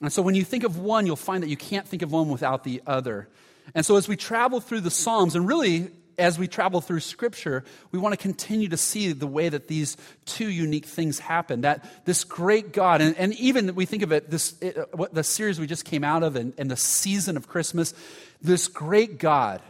And 0.00 0.12
so 0.12 0.22
when 0.22 0.34
you 0.34 0.44
think 0.44 0.64
of 0.64 0.78
one, 0.78 1.06
you'll 1.06 1.16
find 1.16 1.42
that 1.42 1.48
you 1.48 1.56
can't 1.56 1.86
think 1.86 2.02
of 2.02 2.10
one 2.10 2.28
without 2.28 2.64
the 2.64 2.82
other. 2.86 3.28
And 3.74 3.86
so 3.86 3.96
as 3.96 4.08
we 4.08 4.16
travel 4.16 4.60
through 4.60 4.80
the 4.80 4.90
Psalms, 4.90 5.36
and 5.36 5.46
really 5.46 5.90
as 6.18 6.38
we 6.38 6.48
travel 6.48 6.80
through 6.80 7.00
Scripture, 7.00 7.64
we 7.90 7.98
want 7.98 8.12
to 8.12 8.16
continue 8.16 8.68
to 8.68 8.76
see 8.76 9.12
the 9.12 9.26
way 9.26 9.48
that 9.48 9.68
these 9.68 9.96
two 10.24 10.48
unique 10.48 10.86
things 10.86 11.18
happen. 11.18 11.62
That 11.62 11.84
this 12.04 12.24
great 12.24 12.72
God, 12.72 13.00
and, 13.00 13.16
and 13.16 13.34
even 13.34 13.74
we 13.74 13.86
think 13.86 14.02
of 14.02 14.12
it, 14.12 14.30
this 14.30 14.54
it, 14.60 14.76
uh, 14.76 14.86
what 14.92 15.14
the 15.14 15.24
series 15.24 15.58
we 15.58 15.66
just 15.66 15.84
came 15.84 16.04
out 16.04 16.22
of, 16.22 16.36
and, 16.36 16.54
and 16.58 16.70
the 16.70 16.76
season 16.76 17.36
of 17.36 17.48
Christmas, 17.48 17.94
this 18.40 18.68
great 18.68 19.18
God 19.18 19.62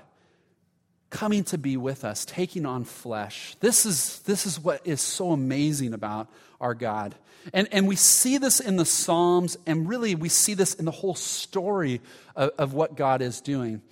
coming 1.11 1.45
to 1.45 1.59
be 1.59 1.77
with 1.77 2.05
us, 2.05 2.25
taking 2.25 2.67
on 2.67 2.85
flesh. 2.85 3.57
This 3.61 3.87
is, 3.87 4.19
this 4.21 4.47
is 4.47 4.59
what 4.59 4.81
is 4.85 5.01
so 5.01 5.31
amazing 5.31 5.95
about 5.95 6.29
our 6.61 6.75
God. 6.75 7.15
And, 7.53 7.69
and 7.73 7.87
we 7.87 7.95
see 7.95 8.39
this 8.39 8.59
in 8.59 8.77
the 8.77 8.85
Psalms, 8.85 9.57
and 9.67 9.89
really 9.89 10.15
we 10.15 10.29
see 10.29 10.55
this 10.55 10.75
in 10.75 10.87
the 10.87 10.91
whole 10.91 11.15
story 11.15 12.01
of, 12.35 12.51
of 12.59 12.75
what 12.75 12.97
God 12.97 13.23
is 13.23 13.41
doing. 13.41 13.83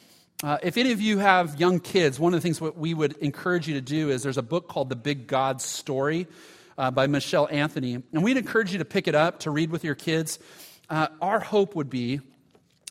Uh, 0.43 0.59
if 0.61 0.77
any 0.77 0.91
of 0.91 1.01
you 1.01 1.19
have 1.19 1.61
young 1.61 1.79
kids, 1.79 2.19
one 2.19 2.35
of 2.35 2.39
the 2.39 2.43
things 2.43 2.61
what 2.61 2.77
we 2.77 2.95
would 2.95 3.17
encourage 3.19 3.69
you 3.69 3.75
to 3.75 3.81
do 3.81 4.11
is 4.11 4.25
there's 4.25 4.39
a 4.39 4.43
book 4.43 4.67
called 4.67 4.89
The 4.89 4.97
Big 4.97 5.29
God 5.29 5.63
Story 5.63 6.27
uh, 6.77 6.91
by 6.91 7.07
Michelle 7.07 7.47
Anthony. 7.49 8.03
And 8.13 8.25
we'd 8.25 8.37
encourage 8.37 8.73
you 8.73 8.79
to 8.79 8.85
pick 8.85 9.07
it 9.07 9.15
up 9.15 9.41
to 9.41 9.53
read 9.53 9.71
with 9.71 9.85
your 9.85 9.95
kids. 9.95 10.41
Uh, 10.91 11.07
our 11.21 11.39
hope 11.39 11.77
would 11.77 11.89
be 11.89 12.21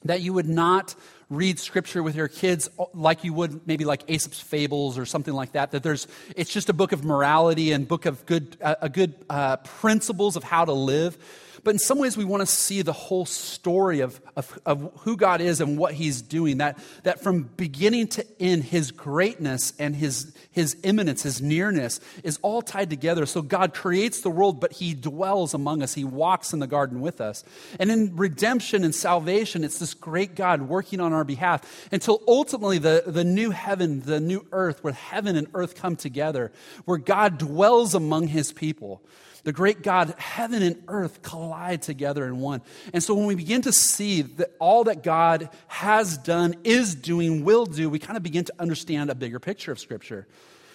that 0.05 0.21
you 0.21 0.31
would 0.31 0.47
not 0.47 0.95
read 1.29 1.59
scripture 1.59 2.01
with 2.01 2.15
your 2.15 2.29
kids 2.29 2.69
like 2.93 3.25
you 3.25 3.33
would 3.33 3.65
maybe 3.65 3.85
like 3.85 4.03
aesop's 4.09 4.41
fables 4.41 4.97
or 4.97 5.05
something 5.05 5.33
like 5.33 5.53
that 5.53 5.71
that 5.71 5.81
there's 5.81 6.05
it's 6.35 6.51
just 6.51 6.67
a 6.67 6.73
book 6.73 6.91
of 6.91 7.05
morality 7.05 7.71
and 7.71 7.87
book 7.87 8.05
of 8.05 8.25
good 8.25 8.57
uh, 8.61 8.75
a 8.81 8.89
good 8.89 9.15
uh, 9.29 9.55
principles 9.57 10.35
of 10.35 10.43
how 10.43 10.65
to 10.65 10.73
live 10.73 11.17
but 11.63 11.71
in 11.75 11.79
some 11.79 11.99
ways, 11.99 12.17
we 12.17 12.25
want 12.25 12.41
to 12.41 12.47
see 12.47 12.81
the 12.81 12.93
whole 12.93 13.25
story 13.25 13.99
of, 13.99 14.19
of, 14.35 14.59
of, 14.65 14.91
who 15.01 15.15
God 15.15 15.41
is 15.41 15.61
and 15.61 15.77
what 15.77 15.93
He's 15.93 16.21
doing. 16.21 16.57
That, 16.57 16.79
that 17.03 17.21
from 17.21 17.43
beginning 17.43 18.07
to 18.09 18.25
end, 18.39 18.63
His 18.63 18.91
greatness 18.91 19.73
and 19.77 19.95
His, 19.95 20.33
His 20.51 20.75
immanence, 20.83 21.23
His 21.23 21.41
nearness 21.41 21.99
is 22.23 22.39
all 22.41 22.61
tied 22.61 22.89
together. 22.89 23.25
So 23.25 23.41
God 23.41 23.73
creates 23.73 24.21
the 24.21 24.31
world, 24.31 24.59
but 24.59 24.73
He 24.73 24.93
dwells 24.93 25.53
among 25.53 25.83
us. 25.83 25.93
He 25.93 26.03
walks 26.03 26.53
in 26.53 26.59
the 26.59 26.67
garden 26.67 26.99
with 26.99 27.21
us. 27.21 27.43
And 27.79 27.91
in 27.91 28.15
redemption 28.15 28.83
and 28.83 28.95
salvation, 28.95 29.63
it's 29.63 29.77
this 29.77 29.93
great 29.93 30.35
God 30.35 30.63
working 30.63 30.99
on 30.99 31.13
our 31.13 31.23
behalf 31.23 31.89
until 31.91 32.21
ultimately 32.27 32.79
the, 32.79 33.03
the 33.05 33.23
new 33.23 33.51
heaven, 33.51 33.99
the 34.01 34.19
new 34.19 34.47
earth, 34.51 34.83
where 34.83 34.93
heaven 34.93 35.35
and 35.35 35.47
earth 35.53 35.75
come 35.75 35.95
together, 35.95 36.51
where 36.85 36.97
God 36.97 37.37
dwells 37.37 37.93
among 37.93 38.27
His 38.27 38.51
people 38.51 39.03
the 39.43 39.51
great 39.51 39.81
God, 39.81 40.13
heaven 40.17 40.61
and 40.61 40.83
earth 40.87 41.21
collide 41.21 41.81
together 41.81 42.25
in 42.25 42.39
one. 42.39 42.61
And 42.93 43.01
so 43.01 43.15
when 43.15 43.25
we 43.25 43.35
begin 43.35 43.63
to 43.63 43.73
see 43.73 44.21
that 44.21 44.51
all 44.59 44.83
that 44.83 45.03
God 45.03 45.49
has 45.67 46.17
done, 46.17 46.55
is 46.63 46.93
doing, 46.93 47.43
will 47.43 47.65
do, 47.65 47.89
we 47.89 47.99
kind 47.99 48.17
of 48.17 48.23
begin 48.23 48.45
to 48.45 48.53
understand 48.59 49.09
a 49.09 49.15
bigger 49.15 49.39
picture 49.39 49.71
of 49.71 49.79
Scripture. 49.79 50.27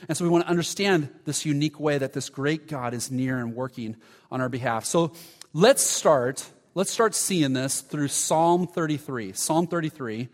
And 0.08 0.16
so 0.16 0.24
we 0.24 0.30
want 0.30 0.44
to 0.44 0.50
understand 0.50 1.08
this 1.24 1.46
unique 1.46 1.78
way 1.78 1.98
that 1.98 2.12
this 2.12 2.28
great 2.28 2.68
God 2.68 2.92
is 2.92 3.10
near 3.10 3.38
and 3.38 3.54
working 3.54 3.96
on 4.30 4.40
our 4.40 4.48
behalf. 4.48 4.84
So 4.84 5.12
let's 5.52 5.82
start. 5.82 6.44
Let's 6.74 6.90
start 6.90 7.14
seeing 7.14 7.52
this 7.52 7.80
through 7.80 8.08
Psalm 8.08 8.66
33. 8.66 9.32
Psalm 9.32 9.66
33. 9.66 10.28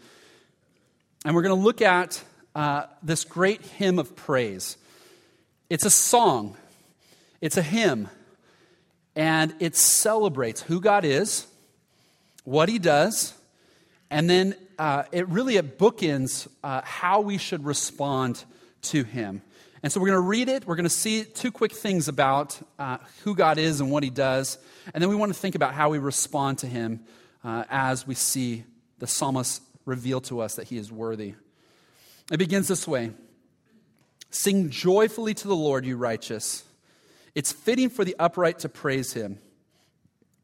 And 1.24 1.34
we're 1.34 1.42
going 1.42 1.56
to 1.56 1.62
look 1.62 1.82
at 1.82 2.22
uh, 2.54 2.86
this 3.02 3.24
great 3.24 3.62
hymn 3.62 3.98
of 3.98 4.16
praise. 4.16 4.76
It's 5.70 5.84
a 5.84 5.90
song, 5.90 6.56
it's 7.40 7.56
a 7.56 7.62
hymn 7.62 8.08
and 9.14 9.54
it 9.60 9.76
celebrates 9.76 10.62
who 10.62 10.80
God 10.80 11.04
is, 11.04 11.46
what 12.44 12.68
He 12.68 12.78
does, 12.78 13.34
and 14.10 14.28
then 14.28 14.54
uh, 14.78 15.04
it 15.12 15.28
really 15.28 15.56
it 15.56 15.78
bookends 15.78 16.48
uh, 16.62 16.80
how 16.82 17.20
we 17.20 17.38
should 17.38 17.64
respond 17.64 18.44
to 18.82 19.04
Him. 19.04 19.42
And 19.82 19.92
so 19.92 20.00
we're 20.00 20.08
going 20.08 20.16
to 20.16 20.28
read 20.28 20.48
it. 20.48 20.66
We're 20.66 20.76
going 20.76 20.84
to 20.84 20.90
see 20.90 21.24
two 21.24 21.50
quick 21.50 21.72
things 21.72 22.06
about 22.06 22.60
uh, 22.78 22.98
who 23.24 23.34
God 23.34 23.58
is 23.58 23.80
and 23.80 23.90
what 23.90 24.02
He 24.02 24.10
does, 24.10 24.58
and 24.94 25.02
then 25.02 25.10
we 25.10 25.16
want 25.16 25.32
to 25.32 25.38
think 25.38 25.54
about 25.54 25.74
how 25.74 25.90
we 25.90 25.98
respond 25.98 26.58
to 26.58 26.66
Him 26.66 27.00
uh, 27.44 27.64
as 27.70 28.06
we 28.06 28.14
see 28.14 28.64
the 28.98 29.06
psalmist 29.06 29.62
reveal 29.84 30.20
to 30.22 30.40
us 30.40 30.54
that 30.56 30.68
He 30.68 30.78
is 30.78 30.92
worthy. 30.92 31.34
It 32.30 32.38
begins 32.38 32.68
this 32.68 32.86
way. 32.86 33.10
Sing 34.30 34.70
joyfully 34.70 35.34
to 35.34 35.48
the 35.48 35.56
Lord, 35.56 35.84
you 35.84 35.96
righteous. 35.96 36.64
It's 37.34 37.52
fitting 37.52 37.88
for 37.88 38.04
the 38.04 38.16
upright 38.18 38.58
to 38.60 38.68
praise 38.68 39.12
him. 39.14 39.38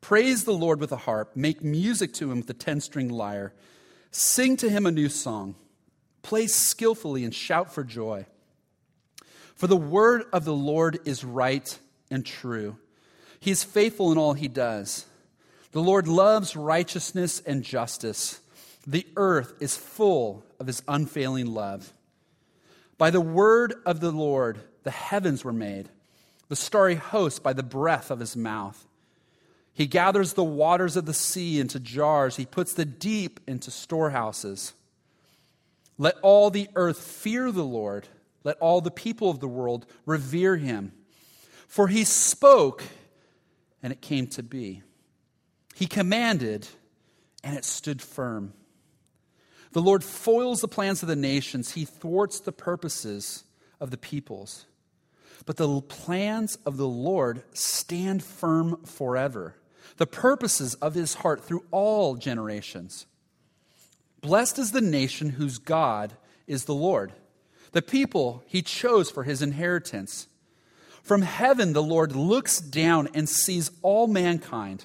Praise 0.00 0.44
the 0.44 0.52
Lord 0.52 0.80
with 0.80 0.92
a 0.92 0.96
harp, 0.96 1.36
make 1.36 1.62
music 1.62 2.12
to 2.14 2.30
him 2.30 2.38
with 2.38 2.50
a 2.50 2.54
10 2.54 2.80
string 2.80 3.08
lyre, 3.08 3.52
sing 4.10 4.56
to 4.58 4.70
him 4.70 4.86
a 4.86 4.90
new 4.90 5.08
song, 5.08 5.54
play 6.22 6.46
skillfully 6.46 7.24
and 7.24 7.34
shout 7.34 7.74
for 7.74 7.84
joy. 7.84 8.26
For 9.54 9.66
the 9.66 9.76
word 9.76 10.24
of 10.32 10.44
the 10.44 10.54
Lord 10.54 11.00
is 11.04 11.24
right 11.24 11.78
and 12.10 12.24
true. 12.24 12.78
He 13.40 13.50
is 13.50 13.64
faithful 13.64 14.12
in 14.12 14.18
all 14.18 14.32
he 14.32 14.48
does. 14.48 15.04
The 15.72 15.82
Lord 15.82 16.08
loves 16.08 16.56
righteousness 16.56 17.42
and 17.44 17.62
justice. 17.62 18.40
The 18.86 19.06
earth 19.16 19.54
is 19.60 19.76
full 19.76 20.44
of 20.58 20.66
his 20.66 20.82
unfailing 20.88 21.46
love. 21.46 21.92
By 22.96 23.10
the 23.10 23.20
word 23.20 23.74
of 23.84 24.00
the 24.00 24.10
Lord, 24.10 24.60
the 24.84 24.90
heavens 24.90 25.44
were 25.44 25.52
made 25.52 25.90
the 26.48 26.56
starry 26.56 26.94
host 26.94 27.42
by 27.42 27.52
the 27.52 27.62
breath 27.62 28.10
of 28.10 28.20
his 28.20 28.36
mouth. 28.36 28.86
He 29.72 29.86
gathers 29.86 30.32
the 30.32 30.44
waters 30.44 30.96
of 30.96 31.06
the 31.06 31.14
sea 31.14 31.60
into 31.60 31.78
jars, 31.78 32.36
he 32.36 32.46
puts 32.46 32.74
the 32.74 32.84
deep 32.84 33.40
into 33.46 33.70
storehouses. 33.70 34.72
Let 35.98 36.16
all 36.22 36.50
the 36.50 36.68
earth 36.76 36.98
fear 36.98 37.50
the 37.50 37.64
Lord. 37.64 38.08
Let 38.44 38.56
all 38.58 38.80
the 38.80 38.90
people 38.90 39.30
of 39.30 39.40
the 39.40 39.48
world 39.48 39.84
revere 40.06 40.56
him. 40.56 40.92
For 41.66 41.88
he 41.88 42.04
spoke, 42.04 42.84
and 43.82 43.92
it 43.92 44.00
came 44.00 44.28
to 44.28 44.42
be. 44.42 44.82
He 45.74 45.86
commanded, 45.86 46.66
and 47.44 47.56
it 47.56 47.64
stood 47.64 48.00
firm. 48.00 48.54
The 49.72 49.82
Lord 49.82 50.02
foils 50.02 50.60
the 50.60 50.68
plans 50.68 51.02
of 51.02 51.08
the 51.08 51.16
nations, 51.16 51.72
he 51.72 51.84
thwarts 51.84 52.40
the 52.40 52.52
purposes 52.52 53.44
of 53.80 53.90
the 53.90 53.98
peoples. 53.98 54.64
But 55.48 55.56
the 55.56 55.80
plans 55.80 56.58
of 56.66 56.76
the 56.76 56.86
Lord 56.86 57.42
stand 57.54 58.22
firm 58.22 58.84
forever, 58.84 59.54
the 59.96 60.06
purposes 60.06 60.74
of 60.74 60.92
his 60.92 61.14
heart 61.14 61.42
through 61.42 61.64
all 61.70 62.16
generations. 62.16 63.06
Blessed 64.20 64.58
is 64.58 64.72
the 64.72 64.82
nation 64.82 65.30
whose 65.30 65.56
God 65.56 66.12
is 66.46 66.66
the 66.66 66.74
Lord, 66.74 67.14
the 67.72 67.80
people 67.80 68.42
he 68.46 68.60
chose 68.60 69.10
for 69.10 69.24
his 69.24 69.40
inheritance. 69.40 70.28
From 71.02 71.22
heaven, 71.22 71.72
the 71.72 71.82
Lord 71.82 72.14
looks 72.14 72.60
down 72.60 73.08
and 73.14 73.26
sees 73.26 73.70
all 73.80 74.06
mankind. 74.06 74.84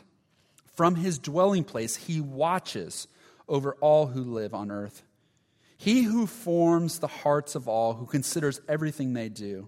From 0.77 0.95
his 0.95 1.19
dwelling 1.19 1.65
place, 1.65 1.97
he 1.97 2.21
watches 2.21 3.09
over 3.49 3.75
all 3.81 4.07
who 4.07 4.23
live 4.23 4.53
on 4.53 4.71
earth. 4.71 5.03
He 5.77 6.03
who 6.03 6.25
forms 6.25 6.99
the 6.99 7.07
hearts 7.07 7.53
of 7.53 7.67
all, 7.67 7.95
who 7.95 8.05
considers 8.05 8.61
everything 8.69 9.11
they 9.11 9.27
do. 9.27 9.67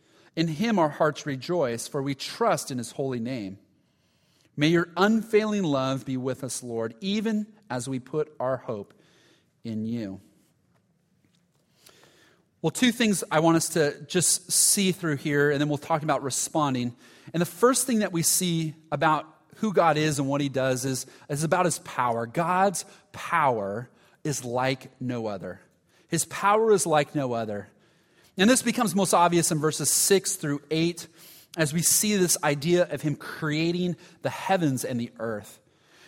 In 0.35 0.47
him 0.47 0.79
our 0.79 0.89
hearts 0.89 1.25
rejoice, 1.25 1.87
for 1.87 2.01
we 2.01 2.15
trust 2.15 2.71
in 2.71 2.77
his 2.77 2.91
holy 2.91 3.19
name. 3.19 3.57
May 4.55 4.67
your 4.67 4.89
unfailing 4.95 5.63
love 5.63 6.05
be 6.05 6.17
with 6.17 6.43
us, 6.43 6.63
Lord, 6.63 6.93
even 7.01 7.47
as 7.69 7.87
we 7.87 7.99
put 7.99 8.33
our 8.39 8.57
hope 8.57 8.93
in 9.63 9.85
you. 9.85 10.21
Well, 12.61 12.71
two 12.71 12.91
things 12.91 13.23
I 13.31 13.39
want 13.39 13.57
us 13.57 13.69
to 13.69 13.99
just 14.05 14.51
see 14.51 14.91
through 14.91 15.17
here, 15.17 15.49
and 15.49 15.59
then 15.59 15.67
we'll 15.67 15.79
talk 15.79 16.03
about 16.03 16.21
responding. 16.21 16.95
And 17.33 17.41
the 17.41 17.45
first 17.45 17.87
thing 17.87 17.99
that 17.99 18.11
we 18.11 18.21
see 18.21 18.75
about 18.91 19.25
who 19.55 19.73
God 19.73 19.97
is 19.97 20.19
and 20.19 20.27
what 20.27 20.41
he 20.41 20.49
does 20.49 20.85
is, 20.85 21.05
is 21.27 21.43
about 21.43 21.65
his 21.65 21.79
power. 21.79 22.25
God's 22.25 22.85
power 23.11 23.89
is 24.23 24.45
like 24.45 24.91
no 24.99 25.25
other. 25.25 25.59
His 26.07 26.25
power 26.25 26.71
is 26.71 26.85
like 26.85 27.15
no 27.15 27.33
other. 27.33 27.69
And 28.37 28.49
this 28.49 28.61
becomes 28.61 28.95
most 28.95 29.13
obvious 29.13 29.51
in 29.51 29.59
verses 29.59 29.89
6 29.91 30.35
through 30.35 30.61
8 30.71 31.07
as 31.57 31.73
we 31.73 31.81
see 31.81 32.15
this 32.15 32.37
idea 32.43 32.87
of 32.89 33.01
him 33.01 33.15
creating 33.15 33.97
the 34.21 34.29
heavens 34.29 34.85
and 34.85 34.99
the 34.99 35.11
earth. 35.19 35.59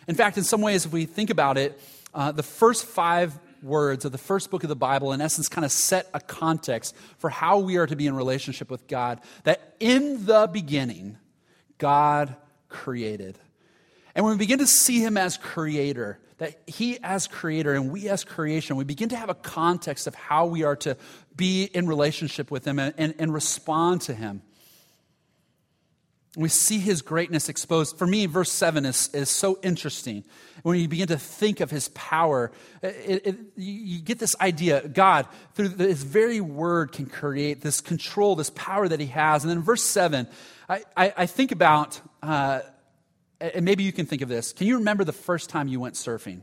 In 0.08 0.15
fact, 0.15 0.38
in 0.38 0.44
some 0.44 0.62
ways, 0.62 0.86
if 0.86 0.94
we 0.94 1.06
think 1.06 1.30
about 1.30 1.58
it, 1.58 1.80
uh, 2.13 2.32
the 2.32 2.44
first 2.44 2.86
five 2.86 3.38
words 3.62 4.06
of 4.06 4.12
the 4.12 4.18
first 4.18 4.51
book 4.51 4.63
of 4.63 4.70
the 4.70 4.75
Bible, 4.75 5.13
in 5.13 5.22
essence, 5.22 5.48
kind 5.48 5.65
of 5.65 5.72
set 5.72 6.10
a 6.13 6.20
context 6.20 6.96
for 7.18 7.30
how 7.30 7.60
we 7.60 7.77
are 7.77 7.88
to 7.88 7.96
be 7.96 8.08
in 8.08 8.15
relationship 8.15 8.70
with 8.70 8.88
God. 8.88 9.22
That 9.44 9.75
in 9.80 10.25
the 10.25 10.50
beginning, 10.51 11.18
God 11.77 12.36
created. 12.70 13.39
And 14.15 14.25
when 14.25 14.34
we 14.34 14.38
begin 14.38 14.60
to 14.60 14.68
see 14.68 15.00
him 15.00 15.18
as 15.18 15.38
creator, 15.38 16.20
that 16.38 16.62
he 16.68 17.00
as 17.01 17.27
creator 17.27 17.74
and 17.74 17.92
we 17.92 18.10
as 18.10 18.24
creation, 18.24 18.75
we 18.75 18.84
begin 18.84 19.10
to 19.10 19.15
have 19.15 19.30
a 19.30 19.36
context 19.36 20.08
of 20.08 20.15
how 20.15 20.46
we 20.46 20.63
are 20.63 20.75
to 20.77 20.98
be 21.36 21.66
in 21.66 21.88
relationship 21.88 22.52
with 22.52 22.66
him 22.66 22.80
and, 22.80 22.94
and, 22.98 23.13
and 23.20 23.34
respond 23.34 24.02
to 24.02 24.13
him. 24.13 24.42
We 26.36 26.50
see 26.50 26.80
his 26.80 27.04
greatness 27.04 27.48
exposed. 27.48 28.00
For 28.00 28.08
me, 28.08 28.25
verse 28.25 28.52
7 28.52 28.86
is, 28.86 29.10
is 29.13 29.30
so 29.30 29.60
interesting. 29.62 30.24
When 30.63 30.80
you 30.80 30.88
begin 30.88 31.08
to 31.10 31.18
think 31.18 31.60
of 31.60 31.70
his 31.70 31.90
power, 31.90 32.52
it, 32.82 33.28
it, 33.28 33.40
you 33.56 34.00
get 34.00 34.18
this 34.18 34.36
idea 34.42 34.88
God, 34.88 35.28
through 35.54 35.70
his 35.70 36.02
very 36.02 36.42
word, 36.42 36.92
can 36.92 37.06
create 37.06 37.62
this 37.62 37.82
control, 37.82 38.36
this 38.36 38.50
power 38.50 38.88
that 38.88 39.00
he 39.00 39.06
has. 39.08 39.44
And 39.44 39.52
then 39.52 39.62
verse 39.62 39.84
7, 39.84 40.28
I, 40.68 40.84
I, 40.98 41.13
I 41.18 41.25
think 41.28 41.52
about, 41.52 42.02
uh, 42.24 42.62
and 43.40 43.63
maybe 43.63 43.84
you 43.84 43.92
can 43.92 44.08
think 44.08 44.24
of 44.24 44.30
this. 44.30 44.54
Can 44.54 44.66
you 44.66 44.80
remember 44.80 45.04
the 45.04 45.13
first 45.13 45.52
time 45.52 45.68
you 45.68 45.80
went 45.80 45.94
surfing? 45.94 46.42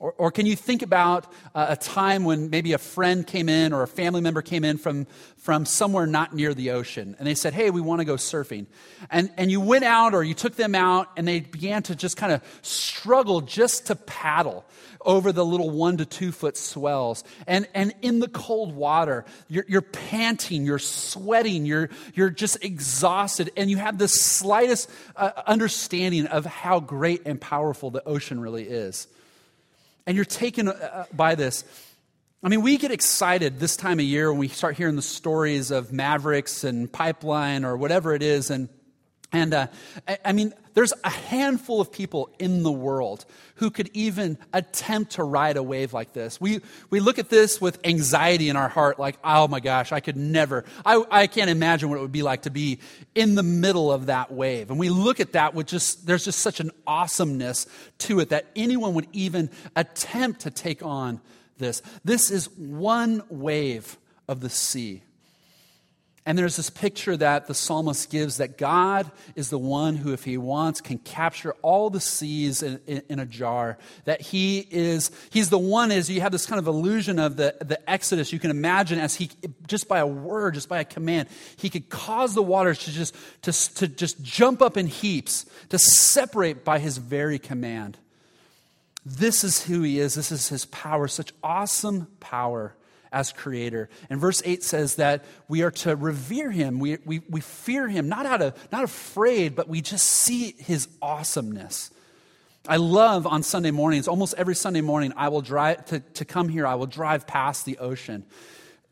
Or, 0.00 0.14
or 0.16 0.30
can 0.30 0.46
you 0.46 0.54
think 0.54 0.82
about 0.82 1.32
a 1.56 1.74
time 1.74 2.24
when 2.24 2.50
maybe 2.50 2.72
a 2.72 2.78
friend 2.78 3.26
came 3.26 3.48
in 3.48 3.72
or 3.72 3.82
a 3.82 3.88
family 3.88 4.20
member 4.20 4.42
came 4.42 4.62
in 4.62 4.78
from, 4.78 5.08
from 5.38 5.66
somewhere 5.66 6.06
not 6.06 6.32
near 6.32 6.54
the 6.54 6.70
ocean 6.70 7.16
and 7.18 7.26
they 7.26 7.34
said, 7.34 7.52
Hey, 7.52 7.70
we 7.70 7.80
want 7.80 8.00
to 8.00 8.04
go 8.04 8.14
surfing. 8.14 8.66
And, 9.10 9.32
and 9.36 9.50
you 9.50 9.60
went 9.60 9.82
out 9.82 10.14
or 10.14 10.22
you 10.22 10.34
took 10.34 10.54
them 10.54 10.76
out 10.76 11.08
and 11.16 11.26
they 11.26 11.40
began 11.40 11.82
to 11.84 11.96
just 11.96 12.16
kind 12.16 12.32
of 12.32 12.42
struggle 12.62 13.40
just 13.40 13.88
to 13.88 13.96
paddle 13.96 14.64
over 15.00 15.32
the 15.32 15.44
little 15.44 15.70
one 15.70 15.96
to 15.96 16.04
two 16.04 16.30
foot 16.30 16.56
swells. 16.56 17.24
And, 17.48 17.66
and 17.74 17.92
in 18.00 18.20
the 18.20 18.28
cold 18.28 18.76
water, 18.76 19.24
you're, 19.48 19.64
you're 19.66 19.82
panting, 19.82 20.64
you're 20.64 20.78
sweating, 20.78 21.66
you're, 21.66 21.90
you're 22.14 22.30
just 22.30 22.62
exhausted, 22.64 23.50
and 23.56 23.70
you 23.70 23.78
have 23.78 23.98
the 23.98 24.08
slightest 24.08 24.90
uh, 25.16 25.30
understanding 25.46 26.26
of 26.26 26.44
how 26.44 26.78
great 26.80 27.22
and 27.26 27.40
powerful 27.40 27.90
the 27.90 28.06
ocean 28.06 28.38
really 28.38 28.64
is 28.64 29.08
and 30.08 30.16
you're 30.16 30.24
taken 30.24 30.68
uh, 30.68 31.04
by 31.12 31.34
this. 31.34 31.64
I 32.42 32.48
mean, 32.48 32.62
we 32.62 32.78
get 32.78 32.90
excited 32.90 33.60
this 33.60 33.76
time 33.76 33.98
of 33.98 34.06
year 34.06 34.30
when 34.32 34.38
we 34.38 34.48
start 34.48 34.74
hearing 34.74 34.96
the 34.96 35.02
stories 35.02 35.70
of 35.70 35.92
Mavericks 35.92 36.64
and 36.64 36.90
Pipeline 36.90 37.62
or 37.62 37.76
whatever 37.76 38.14
it 38.14 38.22
is. 38.22 38.50
And, 38.50 38.70
and 39.32 39.52
uh, 39.52 39.66
I, 40.08 40.18
I 40.24 40.32
mean, 40.32 40.54
there's 40.78 40.92
a 41.02 41.10
handful 41.10 41.80
of 41.80 41.90
people 41.90 42.30
in 42.38 42.62
the 42.62 42.70
world 42.70 43.24
who 43.56 43.68
could 43.68 43.90
even 43.94 44.38
attempt 44.52 45.10
to 45.14 45.24
ride 45.24 45.56
a 45.56 45.62
wave 45.62 45.92
like 45.92 46.12
this. 46.12 46.40
We, 46.40 46.60
we 46.88 47.00
look 47.00 47.18
at 47.18 47.28
this 47.28 47.60
with 47.60 47.80
anxiety 47.84 48.48
in 48.48 48.54
our 48.54 48.68
heart, 48.68 48.96
like, 48.96 49.18
oh 49.24 49.48
my 49.48 49.58
gosh, 49.58 49.90
I 49.90 49.98
could 49.98 50.16
never, 50.16 50.64
I, 50.86 51.02
I 51.10 51.26
can't 51.26 51.50
imagine 51.50 51.88
what 51.88 51.98
it 51.98 52.02
would 52.02 52.12
be 52.12 52.22
like 52.22 52.42
to 52.42 52.50
be 52.50 52.78
in 53.16 53.34
the 53.34 53.42
middle 53.42 53.90
of 53.90 54.06
that 54.06 54.30
wave. 54.30 54.70
And 54.70 54.78
we 54.78 54.88
look 54.88 55.18
at 55.18 55.32
that 55.32 55.52
with 55.52 55.66
just, 55.66 56.06
there's 56.06 56.24
just 56.24 56.38
such 56.38 56.60
an 56.60 56.70
awesomeness 56.86 57.66
to 57.98 58.20
it 58.20 58.28
that 58.28 58.46
anyone 58.54 58.94
would 58.94 59.08
even 59.12 59.50
attempt 59.74 60.42
to 60.42 60.50
take 60.52 60.84
on 60.84 61.20
this. 61.56 61.82
This 62.04 62.30
is 62.30 62.48
one 62.50 63.24
wave 63.30 63.98
of 64.28 64.38
the 64.38 64.48
sea. 64.48 65.02
And 66.28 66.36
there's 66.36 66.56
this 66.56 66.68
picture 66.68 67.16
that 67.16 67.46
the 67.46 67.54
psalmist 67.54 68.10
gives 68.10 68.36
that 68.36 68.58
God 68.58 69.10
is 69.34 69.48
the 69.48 69.58
one 69.58 69.96
who, 69.96 70.12
if 70.12 70.24
he 70.24 70.36
wants, 70.36 70.82
can 70.82 70.98
capture 70.98 71.52
all 71.62 71.88
the 71.88 72.02
seas 72.02 72.62
in, 72.62 72.78
in, 72.86 73.02
in, 73.08 73.18
a 73.18 73.24
jar. 73.24 73.78
That 74.04 74.20
he 74.20 74.58
is, 74.70 75.10
he's 75.30 75.48
the 75.48 75.58
one 75.58 75.90
as 75.90 76.10
you 76.10 76.20
have 76.20 76.30
this 76.30 76.44
kind 76.44 76.58
of 76.58 76.66
illusion 76.66 77.18
of 77.18 77.36
the, 77.36 77.56
the 77.60 77.80
Exodus. 77.88 78.30
You 78.30 78.38
can 78.38 78.50
imagine 78.50 78.98
as 78.98 79.14
he, 79.14 79.30
just 79.66 79.88
by 79.88 80.00
a 80.00 80.06
word, 80.06 80.52
just 80.52 80.68
by 80.68 80.80
a 80.80 80.84
command, 80.84 81.30
he 81.56 81.70
could 81.70 81.88
cause 81.88 82.34
the 82.34 82.42
waters 82.42 82.80
to 82.80 82.92
just, 82.92 83.14
to, 83.40 83.74
to 83.76 83.88
just 83.88 84.22
jump 84.22 84.60
up 84.60 84.76
in 84.76 84.86
heaps, 84.86 85.46
to 85.70 85.78
separate 85.78 86.62
by 86.62 86.78
his 86.78 86.98
very 86.98 87.38
command. 87.38 87.96
This 89.02 89.44
is 89.44 89.64
who 89.64 89.80
he 89.80 89.98
is. 89.98 90.14
This 90.14 90.30
is 90.30 90.50
his 90.50 90.66
power, 90.66 91.08
such 91.08 91.32
awesome 91.42 92.06
power 92.20 92.74
as 93.12 93.32
creator. 93.32 93.88
And 94.10 94.20
verse 94.20 94.42
8 94.44 94.62
says 94.62 94.96
that 94.96 95.24
we 95.48 95.62
are 95.62 95.70
to 95.70 95.96
revere 95.96 96.50
him. 96.50 96.78
We, 96.78 96.98
we, 97.04 97.20
we 97.28 97.40
fear 97.40 97.88
him, 97.88 98.08
not 98.08 98.26
out 98.26 98.42
of 98.42 98.72
not 98.72 98.84
afraid, 98.84 99.54
but 99.54 99.68
we 99.68 99.80
just 99.80 100.06
see 100.06 100.54
his 100.58 100.88
awesomeness. 101.00 101.90
I 102.68 102.76
love 102.76 103.26
on 103.26 103.42
Sunday 103.42 103.70
mornings, 103.70 104.08
almost 104.08 104.34
every 104.36 104.54
Sunday 104.54 104.82
morning, 104.82 105.14
I 105.16 105.28
will 105.28 105.40
drive 105.40 105.86
to, 105.86 106.00
to 106.00 106.24
come 106.24 106.48
here, 106.48 106.66
I 106.66 106.74
will 106.74 106.86
drive 106.86 107.26
past 107.26 107.64
the 107.64 107.78
ocean. 107.78 108.24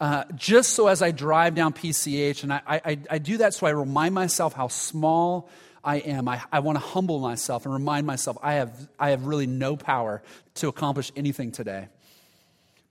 Uh, 0.01 0.25
just 0.35 0.73
so 0.73 0.89
as 0.89 1.03
I 1.03 1.11
drive 1.11 1.55
down 1.55 1.73
PCH, 1.73 2.43
and 2.43 2.53
I, 2.53 2.61
I, 2.67 2.99
I 3.11 3.19
do 3.19 3.39
that 3.39 3.55
so 3.55 3.67
I 3.67 3.71
remind 3.71 4.15
myself 4.15 4.53
how 4.53 4.69
small 4.69 5.49
I 5.83 5.97
am. 5.99 6.29
I, 6.29 6.43
I 6.53 6.61
want 6.61 6.77
to 6.77 6.85
humble 6.85 7.21
myself 7.21 7.65
and 7.65 7.73
remind 7.73 8.07
myself 8.07 8.37
I 8.43 8.55
have, 8.55 8.89
I 8.99 9.11
have 9.11 9.25
really 9.25 9.47
no 9.47 9.77
power 9.77 10.23
to 10.57 10.69
accomplish 10.69 11.13
anything 11.17 11.53
today 11.53 11.89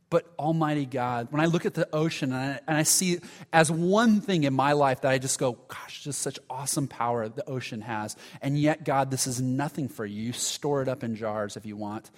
but 0.10 0.34
Almighty 0.38 0.86
God. 0.86 1.28
When 1.32 1.42
I 1.42 1.46
look 1.46 1.66
at 1.66 1.74
the 1.74 1.88
ocean 1.94 2.32
and 2.32 2.54
I, 2.54 2.60
and 2.68 2.78
I, 2.78 2.84
see 2.84 3.20
as 3.52 3.72
one 3.72 4.22
thing 4.22 4.44
in 4.44 4.54
my 4.54 4.74
life 4.74 5.02
that 5.02 5.12
I 5.12 5.18
just 5.18 5.40
go, 5.40 5.54
gosh, 5.68 6.04
just 6.04 6.22
such 6.22 6.40
awesome 6.50 6.88
power 6.88 7.28
the 7.28 7.48
ocean 7.50 7.82
has. 7.82 8.16
And 8.42 8.58
yet, 8.58 8.84
God, 8.84 9.10
this 9.10 9.28
is 9.28 9.42
nothing 9.42 9.90
for 9.90 10.06
you. 10.06 10.22
You 10.22 10.34
store 10.34 10.82
it 10.82 10.88
up 10.88 11.04
in 11.04 11.16
jars 11.16 11.58
if 11.58 11.66
you 11.66 11.76
want. 11.76 12.12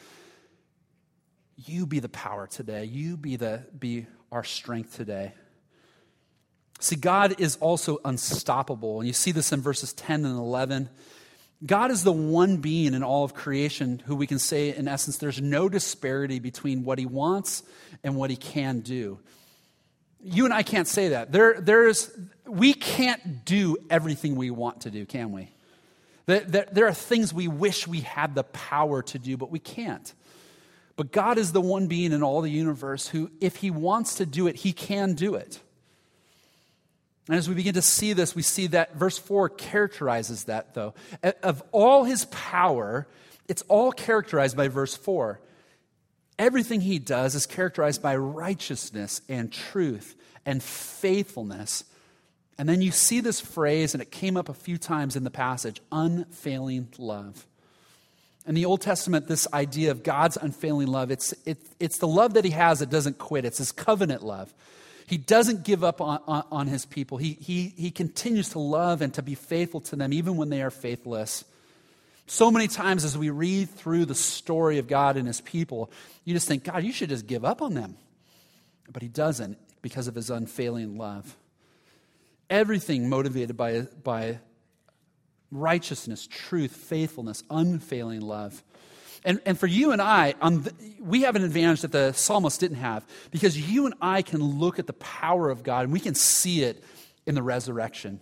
You 1.56 1.86
be 1.86 2.00
the 2.00 2.10
power 2.10 2.46
today. 2.46 2.86
You 2.86 3.18
be, 3.18 3.36
the, 3.36 3.64
be 3.78 4.06
our 4.32 4.44
strength 4.44 4.96
today. 4.96 5.34
See, 6.80 6.96
God 6.96 7.40
is 7.40 7.56
also 7.58 8.00
unstoppable. 8.06 9.00
And 9.00 9.08
you 9.08 9.14
see 9.14 9.32
this 9.32 9.52
in 9.52 9.62
verses 9.62 9.94
10 9.94 10.26
and 10.26 10.38
11. 10.38 10.90
God 11.66 11.90
is 11.90 12.04
the 12.04 12.12
one 12.12 12.58
being 12.58 12.94
in 12.94 13.04
all 13.04 13.24
of 13.24 13.34
creation 13.34 14.02
who 14.06 14.16
we 14.16 14.28
can 14.28 14.38
say, 14.38 14.76
in 14.76 14.88
essence, 14.88 15.18
there's 15.18 15.42
no 15.42 15.68
disparity 15.68 16.40
between 16.40 16.84
what 16.84 17.00
he 17.00 17.06
wants 17.06 17.64
and 18.04 18.16
what 18.16 18.30
he 18.30 18.36
can 18.36 18.82
do. 18.82 19.20
You 20.22 20.46
and 20.46 20.54
I 20.54 20.62
can't 20.64 20.88
say 20.88 21.10
that. 21.10 21.32
There, 21.32 21.60
there's, 21.60 22.12
we 22.46 22.74
can't 22.74 23.44
do 23.44 23.78
everything 23.90 24.36
we 24.36 24.52
want 24.52 24.82
to 24.82 24.92
do, 24.92 25.06
can 25.06 25.32
we? 25.32 25.50
There, 26.28 26.42
there, 26.42 26.68
there 26.72 26.88
are 26.88 26.94
things 26.94 27.34
we 27.34 27.48
wish 27.48 27.88
we 27.88 28.02
had 28.02 28.36
the 28.36 28.44
power 28.44 29.02
to 29.02 29.18
do, 29.18 29.36
but 29.38 29.50
we 29.50 29.60
can't. 29.60 30.14
But 30.96 31.12
God 31.12 31.38
is 31.38 31.54
the 31.54 31.62
one 31.62 31.88
being 31.88 32.12
in 32.12 32.22
all 32.22 32.42
the 32.42 32.52
universe 32.52 33.08
who, 33.08 33.32
if 33.40 33.58
he 33.58 33.72
wants 33.72 34.16
to 34.16 34.26
do 34.26 34.48
it, 34.48 34.58
he 34.58 34.74
can 34.74 35.14
do 35.14 35.36
it. 35.36 35.60
And 37.28 37.36
as 37.36 37.50
we 37.50 37.56
begin 37.56 37.74
to 37.74 37.82
see 37.82 38.14
this, 38.14 38.36
we 38.36 38.42
see 38.42 38.68
that 38.68 38.96
verse 38.96 39.18
4 39.18 39.50
characterizes 39.50 40.46
that, 40.46 40.74
though. 40.74 40.94
Of 41.44 41.62
all 41.72 42.06
his 42.06 42.26
power, 42.26 43.08
it's 43.48 43.64
all 43.64 43.92
characterized 43.92 44.56
by 44.56 44.70
verse 44.70 44.96
4. 44.96 45.42
Everything 46.40 46.82
he 46.82 47.00
does 47.00 47.36
is 47.36 47.46
characterized 47.46 48.02
by 48.02 48.16
righteousness 48.16 49.22
and 49.28 49.52
truth 49.52 50.16
and 50.46 50.64
faithfulness. 50.64 51.84
And 52.58 52.70
then 52.70 52.82
you 52.82 52.92
see 52.92 53.20
this 53.20 53.42
phrase, 53.42 53.94
and 53.94 54.02
it 54.02 54.12
came 54.12 54.38
up 54.38 54.48
a 54.48 54.54
few 54.54 54.78
times 54.78 55.16
in 55.16 55.24
the 55.24 55.32
passage 55.32 55.82
unfailing 55.92 56.88
love. 56.98 57.46
In 58.48 58.56
the 58.56 58.66
Old 58.66 58.80
Testament, 58.80 59.28
this 59.28 59.46
idea 59.52 59.92
of 59.92 60.04
God's 60.04 60.38
unfailing 60.38 60.88
love, 60.88 61.12
it's, 61.12 61.34
it, 61.46 61.58
it's 61.80 61.98
the 61.98 62.08
love 62.08 62.36
that 62.36 62.46
he 62.46 62.52
has 62.52 62.80
that 62.80 62.90
doesn't 62.90 63.18
quit, 63.18 63.44
it's 63.44 63.58
his 63.58 63.74
covenant 63.74 64.24
love. 64.24 64.54
He 65.08 65.18
doesn't 65.18 65.64
give 65.64 65.86
up 65.86 66.02
on, 66.02 66.20
on, 66.28 66.44
on 66.52 66.68
his 66.68 66.86
people. 66.86 67.18
He, 67.18 67.32
he, 67.40 67.74
he 67.78 67.92
continues 67.92 68.50
to 68.50 68.60
love 68.60 69.02
and 69.02 69.14
to 69.14 69.22
be 69.22 69.36
faithful 69.36 69.80
to 69.82 69.96
them, 69.96 70.12
even 70.12 70.36
when 70.36 70.50
they 70.50 70.62
are 70.62 70.70
faithless. 70.70 71.46
So 72.28 72.52
many 72.52 72.68
times 72.68 73.06
as 73.06 73.18
we 73.18 73.30
read 73.30 73.70
through 73.70 74.04
the 74.04 74.16
story 74.16 74.80
of 74.80 74.88
God 74.88 75.16
and 75.16 75.26
his 75.26 75.40
people, 75.40 75.90
you 76.26 76.34
just 76.34 76.46
think, 76.46 76.66
God, 76.66 76.84
you 76.84 76.92
should 76.92 77.08
just 77.08 77.26
give 77.26 77.46
up 77.46 77.62
on 77.62 77.74
them. 77.74 77.96
But 78.92 79.02
he 79.02 79.08
doesn't 79.08 79.58
because 79.82 80.10
of 80.10 80.16
his 80.16 80.30
unfailing 80.30 80.98
love. 80.98 81.38
Everything 82.50 83.08
motivated 83.08 83.56
by, 83.56 83.88
by 84.04 84.40
righteousness, 85.52 86.28
truth, 86.30 86.76
faithfulness, 86.76 87.44
unfailing 87.50 88.20
love. 88.20 88.62
And, 89.28 89.42
and 89.46 89.60
for 89.60 89.68
you 89.68 89.92
and 89.92 90.02
I, 90.02 90.32
the, 90.32 90.74
we 91.02 91.24
have 91.24 91.36
an 91.36 91.44
advantage 91.44 91.82
that 91.82 91.92
the 91.92 92.14
psalmist 92.14 92.62
didn't 92.62 92.78
have 92.78 93.06
because 93.30 93.60
you 93.60 93.86
and 93.86 93.94
I 94.02 94.22
can 94.22 94.42
look 94.42 94.80
at 94.80 94.88
the 94.88 94.94
power 94.94 95.50
of 95.50 95.64
God 95.64 95.84
and 95.84 95.92
we 95.92 96.00
can 96.00 96.16
see 96.16 96.64
it 96.64 96.82
in 97.26 97.36
the 97.36 97.44
resurrection. 97.44 98.22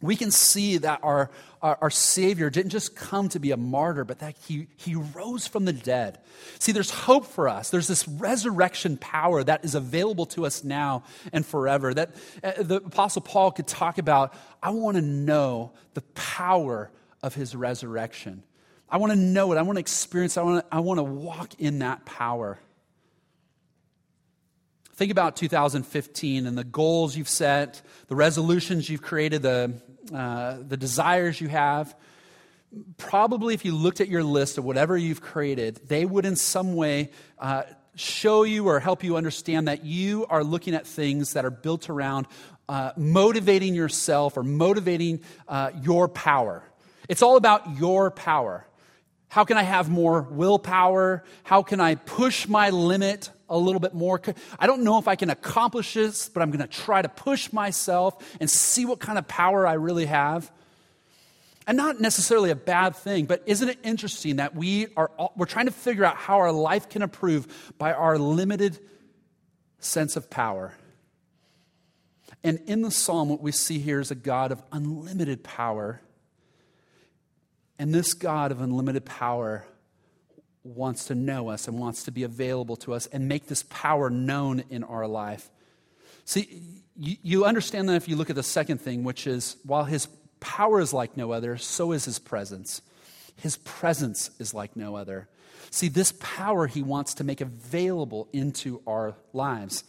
We 0.00 0.16
can 0.16 0.30
see 0.30 0.78
that 0.78 1.00
our, 1.02 1.30
our, 1.60 1.76
our, 1.82 1.90
Savior 1.90 2.48
didn't 2.48 2.70
just 2.70 2.96
come 2.96 3.28
to 3.28 3.38
be 3.38 3.50
a 3.50 3.58
martyr, 3.58 4.06
but 4.06 4.20
that 4.20 4.34
he, 4.46 4.68
he 4.76 4.94
rose 4.94 5.46
from 5.46 5.66
the 5.66 5.74
dead. 5.74 6.20
See, 6.58 6.72
there's 6.72 6.90
hope 6.90 7.26
for 7.26 7.46
us. 7.46 7.68
There's 7.68 7.86
this 7.86 8.08
resurrection 8.08 8.96
power 8.96 9.44
that 9.44 9.62
is 9.62 9.74
available 9.74 10.24
to 10.26 10.46
us 10.46 10.64
now 10.64 11.04
and 11.34 11.44
forever. 11.44 11.92
That 11.92 12.14
uh, 12.42 12.52
the 12.62 12.76
Apostle 12.76 13.20
Paul 13.20 13.50
could 13.50 13.66
talk 13.66 13.98
about, 13.98 14.32
I 14.62 14.70
want 14.70 14.96
to 14.96 15.02
know 15.02 15.72
the 15.92 16.00
power 16.14 16.90
of 17.22 17.34
his 17.34 17.54
resurrection. 17.54 18.42
I 18.90 18.96
want 18.96 19.12
to 19.12 19.18
know 19.18 19.52
it. 19.52 19.56
I 19.56 19.62
want 19.62 19.76
to 19.76 19.80
experience 19.80 20.36
it. 20.36 20.40
I 20.40 20.42
want 20.42 20.68
to, 20.68 20.76
I 20.76 20.80
want 20.80 20.98
to 20.98 21.04
walk 21.04 21.54
in 21.58 21.78
that 21.78 22.04
power. 22.04 22.58
Think 24.94 25.12
about 25.12 25.36
2015 25.36 26.46
and 26.46 26.58
the 26.58 26.64
goals 26.64 27.16
you've 27.16 27.28
set, 27.28 27.80
the 28.08 28.16
resolutions 28.16 28.88
you've 28.88 29.00
created, 29.00 29.42
the, 29.42 29.72
uh, 30.12 30.58
the 30.66 30.76
desires 30.76 31.40
you 31.40 31.48
have. 31.48 31.94
Probably, 32.98 33.54
if 33.54 33.64
you 33.64 33.74
looked 33.74 34.00
at 34.00 34.08
your 34.08 34.22
list 34.22 34.58
of 34.58 34.64
whatever 34.64 34.96
you've 34.96 35.20
created, 35.20 35.80
they 35.88 36.04
would 36.04 36.26
in 36.26 36.36
some 36.36 36.76
way 36.76 37.10
uh, 37.38 37.62
show 37.94 38.42
you 38.42 38.68
or 38.68 38.78
help 38.78 39.02
you 39.02 39.16
understand 39.16 39.68
that 39.68 39.84
you 39.84 40.26
are 40.28 40.44
looking 40.44 40.74
at 40.74 40.86
things 40.86 41.32
that 41.32 41.44
are 41.44 41.50
built 41.50 41.88
around 41.88 42.26
uh, 42.68 42.92
motivating 42.96 43.74
yourself 43.74 44.36
or 44.36 44.42
motivating 44.42 45.20
uh, 45.48 45.70
your 45.82 46.08
power. 46.08 46.62
It's 47.08 47.22
all 47.22 47.36
about 47.36 47.78
your 47.78 48.10
power. 48.10 48.66
How 49.30 49.44
can 49.44 49.56
I 49.56 49.62
have 49.62 49.88
more 49.88 50.22
willpower? 50.22 51.22
How 51.44 51.62
can 51.62 51.80
I 51.80 51.94
push 51.94 52.48
my 52.48 52.70
limit 52.70 53.30
a 53.48 53.56
little 53.56 53.78
bit 53.78 53.94
more? 53.94 54.20
I 54.58 54.66
don't 54.66 54.82
know 54.82 54.98
if 54.98 55.06
I 55.06 55.14
can 55.14 55.30
accomplish 55.30 55.94
this, 55.94 56.28
but 56.28 56.42
I'm 56.42 56.50
going 56.50 56.66
to 56.66 56.66
try 56.66 57.00
to 57.00 57.08
push 57.08 57.52
myself 57.52 58.36
and 58.40 58.50
see 58.50 58.84
what 58.84 58.98
kind 58.98 59.18
of 59.18 59.28
power 59.28 59.68
I 59.68 59.74
really 59.74 60.06
have. 60.06 60.50
And 61.64 61.76
not 61.76 62.00
necessarily 62.00 62.50
a 62.50 62.56
bad 62.56 62.96
thing, 62.96 63.26
but 63.26 63.44
isn't 63.46 63.68
it 63.68 63.78
interesting 63.84 64.36
that 64.36 64.56
we 64.56 64.88
are 64.96 65.12
we're 65.36 65.46
trying 65.46 65.66
to 65.66 65.72
figure 65.72 66.04
out 66.04 66.16
how 66.16 66.38
our 66.38 66.50
life 66.50 66.88
can 66.88 67.02
improve 67.02 67.72
by 67.78 67.92
our 67.92 68.18
limited 68.18 68.80
sense 69.78 70.16
of 70.16 70.28
power. 70.28 70.74
And 72.42 72.58
in 72.66 72.82
the 72.82 72.90
psalm, 72.90 73.28
what 73.28 73.40
we 73.40 73.52
see 73.52 73.78
here 73.78 74.00
is 74.00 74.10
a 74.10 74.16
God 74.16 74.50
of 74.50 74.60
unlimited 74.72 75.44
power 75.44 76.00
and 77.80 77.94
this 77.94 78.12
God 78.12 78.52
of 78.52 78.60
unlimited 78.60 79.06
power 79.06 79.64
wants 80.64 81.06
to 81.06 81.14
know 81.14 81.48
us 81.48 81.66
and 81.66 81.78
wants 81.78 82.04
to 82.04 82.12
be 82.12 82.24
available 82.24 82.76
to 82.76 82.92
us 82.92 83.06
and 83.06 83.26
make 83.26 83.46
this 83.46 83.62
power 83.70 84.10
known 84.10 84.62
in 84.68 84.84
our 84.84 85.06
life. 85.06 85.48
See, 86.26 86.62
you, 86.94 87.46
understand 87.46 87.88
that 87.88 87.94
if 87.94 88.06
you 88.06 88.16
look 88.16 88.28
at 88.28 88.36
the 88.36 88.42
second 88.42 88.82
thing, 88.82 89.02
which 89.02 89.26
is 89.26 89.56
while 89.64 89.84
his 89.84 90.08
power 90.40 90.78
is 90.78 90.92
like 90.92 91.16
no 91.16 91.32
other, 91.32 91.56
so 91.56 91.92
is 91.92 92.04
his 92.04 92.18
presence. 92.18 92.82
His 93.36 93.56
presence 93.56 94.30
is 94.38 94.52
like 94.52 94.76
no 94.76 94.94
other. 94.94 95.30
See, 95.70 95.88
this 95.88 96.12
power 96.20 96.66
he 96.66 96.82
wants 96.82 97.14
to 97.14 97.24
make 97.24 97.40
available 97.40 98.28
into 98.34 98.82
our 98.86 99.14
lives. 99.32 99.84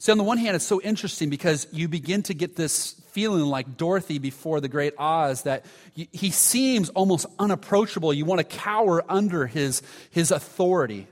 So, 0.00 0.12
on 0.12 0.18
the 0.18 0.24
one 0.24 0.38
hand, 0.38 0.54
it's 0.54 0.64
so 0.64 0.80
interesting 0.80 1.28
because 1.28 1.66
you 1.72 1.88
begin 1.88 2.22
to 2.24 2.34
get 2.34 2.54
this 2.54 2.94
feeling 3.10 3.46
like 3.46 3.76
Dorothy 3.76 4.18
before 4.18 4.60
the 4.60 4.68
great 4.68 4.94
Oz 4.96 5.42
that 5.42 5.64
he 5.94 6.30
seems 6.30 6.88
almost 6.90 7.26
unapproachable. 7.38 8.12
You 8.12 8.24
want 8.24 8.38
to 8.38 8.44
cower 8.44 9.04
under 9.08 9.46
his, 9.46 9.82
his 10.10 10.30
authority. 10.30 11.08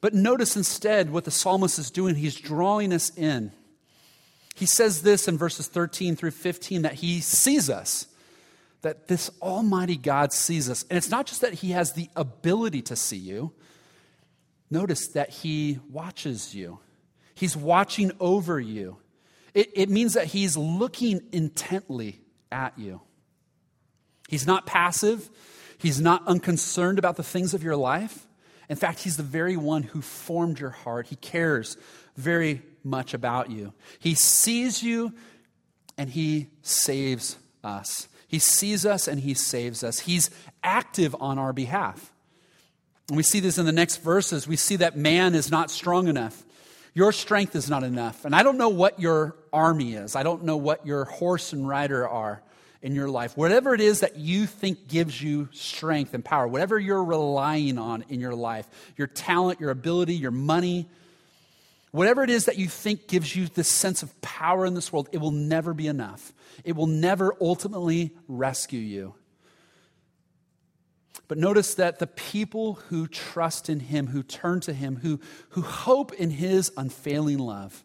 But 0.00 0.14
notice 0.14 0.56
instead 0.56 1.10
what 1.10 1.24
the 1.24 1.30
psalmist 1.30 1.78
is 1.78 1.90
doing. 1.90 2.14
He's 2.14 2.34
drawing 2.34 2.92
us 2.94 3.10
in. 3.16 3.52
He 4.54 4.66
says 4.66 5.02
this 5.02 5.28
in 5.28 5.36
verses 5.36 5.66
13 5.66 6.16
through 6.16 6.30
15 6.30 6.82
that 6.82 6.94
he 6.94 7.20
sees 7.20 7.68
us, 7.68 8.06
that 8.82 9.08
this 9.08 9.30
Almighty 9.42 9.96
God 9.96 10.32
sees 10.32 10.70
us. 10.70 10.84
And 10.88 10.96
it's 10.96 11.10
not 11.10 11.26
just 11.26 11.40
that 11.40 11.54
he 11.54 11.72
has 11.72 11.92
the 11.92 12.08
ability 12.16 12.82
to 12.82 12.96
see 12.96 13.16
you, 13.16 13.52
notice 14.70 15.08
that 15.08 15.30
he 15.30 15.80
watches 15.90 16.54
you. 16.54 16.78
He's 17.34 17.56
watching 17.56 18.12
over 18.20 18.60
you. 18.60 18.98
It, 19.54 19.70
it 19.74 19.90
means 19.90 20.14
that 20.14 20.26
He's 20.26 20.56
looking 20.56 21.22
intently 21.32 22.20
at 22.50 22.78
you. 22.78 23.00
He's 24.28 24.46
not 24.46 24.66
passive, 24.66 25.30
He's 25.78 26.00
not 26.00 26.26
unconcerned 26.26 26.98
about 26.98 27.16
the 27.16 27.22
things 27.22 27.54
of 27.54 27.62
your 27.62 27.76
life. 27.76 28.26
In 28.68 28.76
fact, 28.76 29.00
He's 29.00 29.16
the 29.16 29.22
very 29.22 29.56
one 29.56 29.82
who 29.82 30.00
formed 30.00 30.58
your 30.58 30.70
heart. 30.70 31.08
He 31.08 31.16
cares 31.16 31.76
very 32.16 32.62
much 32.82 33.14
about 33.14 33.50
you. 33.50 33.72
He 33.98 34.14
sees 34.14 34.82
you 34.82 35.12
and 35.98 36.10
He 36.10 36.48
saves 36.62 37.36
us. 37.62 38.08
He 38.26 38.38
sees 38.38 38.86
us 38.86 39.06
and 39.08 39.20
He 39.20 39.34
saves 39.34 39.84
us. 39.84 40.00
He's 40.00 40.30
active 40.62 41.14
on 41.20 41.38
our 41.38 41.52
behalf. 41.52 42.12
And 43.08 43.16
we 43.16 43.22
see 43.22 43.40
this 43.40 43.58
in 43.58 43.66
the 43.66 43.72
next 43.72 43.98
verses. 43.98 44.48
We 44.48 44.56
see 44.56 44.76
that 44.76 44.96
man 44.96 45.34
is 45.34 45.50
not 45.50 45.70
strong 45.70 46.08
enough. 46.08 46.43
Your 46.94 47.12
strength 47.12 47.56
is 47.56 47.68
not 47.68 47.82
enough. 47.82 48.24
And 48.24 48.34
I 48.34 48.44
don't 48.44 48.56
know 48.56 48.68
what 48.68 49.00
your 49.00 49.36
army 49.52 49.94
is, 49.94 50.16
I 50.16 50.22
don't 50.22 50.44
know 50.44 50.56
what 50.56 50.86
your 50.86 51.04
horse 51.04 51.52
and 51.52 51.68
rider 51.68 52.08
are 52.08 52.42
in 52.82 52.94
your 52.94 53.08
life. 53.08 53.36
Whatever 53.36 53.74
it 53.74 53.80
is 53.80 54.00
that 54.00 54.16
you 54.16 54.46
think 54.46 54.88
gives 54.88 55.20
you 55.20 55.48
strength 55.52 56.12
and 56.12 56.24
power, 56.24 56.46
whatever 56.46 56.78
you're 56.78 57.02
relying 57.02 57.78
on 57.78 58.04
in 58.08 58.20
your 58.20 58.34
life, 58.34 58.68
your 58.96 59.06
talent, 59.06 59.58
your 59.58 59.70
ability, 59.70 60.14
your 60.14 60.30
money, 60.30 60.86
whatever 61.92 62.22
it 62.22 62.30
is 62.30 62.44
that 62.44 62.58
you 62.58 62.68
think 62.68 63.08
gives 63.08 63.34
you 63.34 63.46
this 63.46 63.68
sense 63.68 64.02
of 64.02 64.20
power 64.20 64.66
in 64.66 64.74
this 64.74 64.92
world, 64.92 65.08
it 65.12 65.18
will 65.18 65.30
never 65.30 65.72
be 65.72 65.86
enough. 65.86 66.32
It 66.62 66.76
will 66.76 66.86
never 66.86 67.34
ultimately 67.40 68.12
rescue 68.28 68.80
you. 68.80 69.14
But 71.26 71.38
notice 71.38 71.74
that 71.74 71.98
the 71.98 72.06
people 72.06 72.74
who 72.88 73.06
trust 73.06 73.70
in 73.70 73.80
him, 73.80 74.08
who 74.08 74.22
turn 74.22 74.60
to 74.60 74.72
him, 74.72 74.96
who, 74.96 75.20
who 75.50 75.62
hope 75.62 76.12
in 76.12 76.30
his 76.30 76.70
unfailing 76.76 77.38
love, 77.38 77.84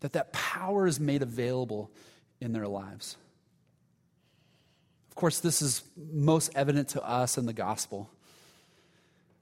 that 0.00 0.12
that 0.14 0.32
power 0.32 0.86
is 0.86 0.98
made 0.98 1.22
available 1.22 1.90
in 2.40 2.52
their 2.52 2.66
lives. 2.66 3.16
Of 5.10 5.14
course, 5.14 5.38
this 5.38 5.62
is 5.62 5.82
most 6.12 6.50
evident 6.56 6.88
to 6.90 7.02
us 7.02 7.38
in 7.38 7.46
the 7.46 7.52
gospel. 7.52 8.10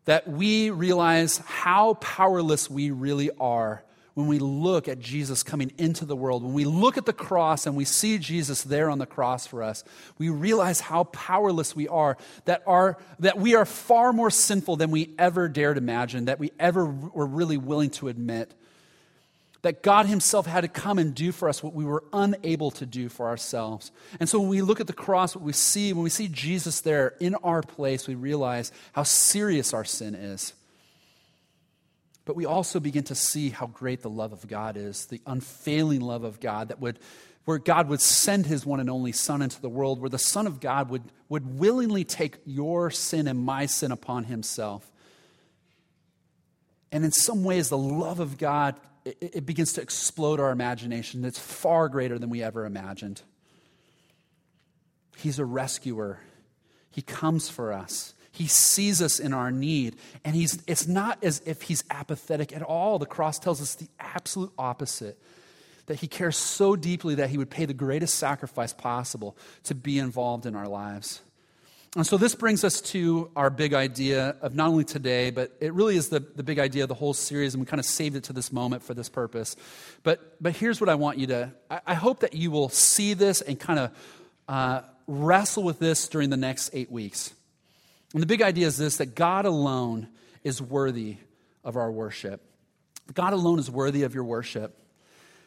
That 0.04 0.28
we 0.28 0.70
realize 0.70 1.38
how 1.38 1.94
powerless 1.94 2.68
we 2.68 2.90
really 2.90 3.30
are 3.38 3.82
when 4.20 4.28
we 4.28 4.38
look 4.38 4.86
at 4.86 4.98
Jesus 4.98 5.42
coming 5.42 5.72
into 5.78 6.04
the 6.04 6.14
world, 6.14 6.44
when 6.44 6.52
we 6.52 6.64
look 6.64 6.98
at 6.98 7.06
the 7.06 7.12
cross 7.12 7.66
and 7.66 7.74
we 7.74 7.84
see 7.84 8.18
Jesus 8.18 8.62
there 8.62 8.90
on 8.90 8.98
the 8.98 9.06
cross 9.06 9.46
for 9.46 9.62
us, 9.62 9.82
we 10.18 10.28
realize 10.28 10.80
how 10.80 11.04
powerless 11.04 11.74
we 11.74 11.88
are, 11.88 12.18
that, 12.44 12.62
our, 12.66 12.98
that 13.18 13.38
we 13.38 13.54
are 13.54 13.64
far 13.64 14.12
more 14.12 14.30
sinful 14.30 14.76
than 14.76 14.90
we 14.90 15.14
ever 15.18 15.48
dared 15.48 15.78
imagine, 15.78 16.26
that 16.26 16.38
we 16.38 16.52
ever 16.60 16.84
were 16.84 17.26
really 17.26 17.56
willing 17.56 17.90
to 17.90 18.08
admit. 18.08 18.54
That 19.62 19.82
God 19.82 20.06
Himself 20.06 20.46
had 20.46 20.62
to 20.62 20.68
come 20.68 20.98
and 20.98 21.14
do 21.14 21.32
for 21.32 21.48
us 21.48 21.62
what 21.62 21.74
we 21.74 21.84
were 21.84 22.04
unable 22.12 22.70
to 22.72 22.86
do 22.86 23.08
for 23.08 23.28
ourselves. 23.28 23.92
And 24.18 24.28
so 24.28 24.40
when 24.40 24.48
we 24.48 24.62
look 24.62 24.80
at 24.80 24.86
the 24.86 24.92
cross, 24.94 25.34
what 25.34 25.44
we 25.44 25.52
see, 25.52 25.92
when 25.92 26.02
we 26.02 26.10
see 26.10 26.28
Jesus 26.28 26.80
there 26.80 27.14
in 27.20 27.34
our 27.36 27.60
place, 27.62 28.08
we 28.08 28.14
realize 28.14 28.72
how 28.92 29.02
serious 29.02 29.74
our 29.74 29.84
sin 29.84 30.14
is. 30.14 30.54
But 32.24 32.36
we 32.36 32.44
also 32.44 32.80
begin 32.80 33.04
to 33.04 33.14
see 33.14 33.50
how 33.50 33.66
great 33.66 34.02
the 34.02 34.10
love 34.10 34.32
of 34.32 34.46
God 34.46 34.76
is, 34.76 35.06
the 35.06 35.20
unfailing 35.26 36.00
love 36.00 36.24
of 36.24 36.40
God 36.40 36.68
that 36.68 36.80
would 36.80 36.98
where 37.44 37.58
God 37.58 37.88
would 37.88 38.00
send 38.00 38.46
his 38.46 38.66
one 38.66 38.80
and 38.80 38.90
only 38.90 39.12
Son 39.12 39.42
into 39.42 39.60
the 39.60 39.68
world, 39.68 40.00
where 40.00 40.10
the 40.10 40.18
Son 40.18 40.46
of 40.46 40.60
God 40.60 40.90
would, 40.90 41.02
would 41.28 41.58
willingly 41.58 42.04
take 42.04 42.38
your 42.44 42.90
sin 42.90 43.26
and 43.26 43.38
my 43.38 43.66
sin 43.66 43.90
upon 43.90 44.24
himself. 44.24 44.90
And 46.92 47.04
in 47.04 47.12
some 47.12 47.44
ways, 47.44 47.68
the 47.68 47.78
love 47.78 48.20
of 48.20 48.36
God, 48.36 48.78
it, 49.04 49.16
it 49.20 49.46
begins 49.46 49.72
to 49.74 49.80
explode 49.80 50.38
our 50.38 50.50
imagination. 50.50 51.24
It's 51.24 51.38
far 51.38 51.88
greater 51.88 52.18
than 52.18 52.30
we 52.30 52.42
ever 52.42 52.66
imagined. 52.66 53.22
He's 55.16 55.38
a 55.38 55.44
rescuer, 55.44 56.20
He 56.90 57.02
comes 57.02 57.48
for 57.48 57.72
us. 57.72 58.14
He 58.32 58.46
sees 58.46 59.02
us 59.02 59.18
in 59.18 59.32
our 59.32 59.50
need. 59.50 59.96
And 60.24 60.36
he's, 60.36 60.62
it's 60.66 60.86
not 60.86 61.22
as 61.22 61.42
if 61.46 61.62
he's 61.62 61.84
apathetic 61.90 62.54
at 62.54 62.62
all. 62.62 62.98
The 62.98 63.06
cross 63.06 63.38
tells 63.38 63.60
us 63.60 63.74
the 63.74 63.88
absolute 63.98 64.52
opposite 64.58 65.18
that 65.86 65.96
he 65.96 66.06
cares 66.06 66.36
so 66.36 66.76
deeply 66.76 67.16
that 67.16 67.30
he 67.30 67.38
would 67.38 67.50
pay 67.50 67.64
the 67.64 67.74
greatest 67.74 68.14
sacrifice 68.14 68.72
possible 68.72 69.36
to 69.64 69.74
be 69.74 69.98
involved 69.98 70.46
in 70.46 70.54
our 70.54 70.68
lives. 70.68 71.20
And 71.96 72.06
so 72.06 72.16
this 72.16 72.36
brings 72.36 72.62
us 72.62 72.80
to 72.92 73.32
our 73.34 73.50
big 73.50 73.74
idea 73.74 74.36
of 74.40 74.54
not 74.54 74.68
only 74.68 74.84
today, 74.84 75.32
but 75.32 75.50
it 75.58 75.74
really 75.74 75.96
is 75.96 76.08
the, 76.08 76.20
the 76.20 76.44
big 76.44 76.60
idea 76.60 76.84
of 76.84 76.88
the 76.88 76.94
whole 76.94 77.14
series, 77.14 77.54
and 77.54 77.60
we 77.60 77.66
kind 77.66 77.80
of 77.80 77.86
saved 77.86 78.14
it 78.14 78.22
to 78.24 78.32
this 78.32 78.52
moment 78.52 78.84
for 78.84 78.94
this 78.94 79.08
purpose. 79.08 79.56
But, 80.04 80.36
but 80.40 80.54
here's 80.54 80.80
what 80.80 80.88
I 80.88 80.94
want 80.94 81.18
you 81.18 81.26
to 81.26 81.52
I, 81.68 81.80
I 81.88 81.94
hope 81.94 82.20
that 82.20 82.34
you 82.34 82.52
will 82.52 82.68
see 82.68 83.14
this 83.14 83.40
and 83.40 83.58
kind 83.58 83.80
of 83.80 83.90
uh, 84.48 84.82
wrestle 85.08 85.64
with 85.64 85.80
this 85.80 86.06
during 86.06 86.30
the 86.30 86.36
next 86.36 86.70
eight 86.72 86.92
weeks. 86.92 87.34
And 88.12 88.22
the 88.22 88.26
big 88.26 88.42
idea 88.42 88.66
is 88.66 88.76
this 88.76 88.96
that 88.98 89.14
God 89.14 89.44
alone 89.44 90.08
is 90.42 90.60
worthy 90.60 91.16
of 91.64 91.76
our 91.76 91.90
worship. 91.90 92.42
God 93.14 93.32
alone 93.32 93.58
is 93.58 93.70
worthy 93.70 94.02
of 94.02 94.14
your 94.14 94.24
worship. 94.24 94.76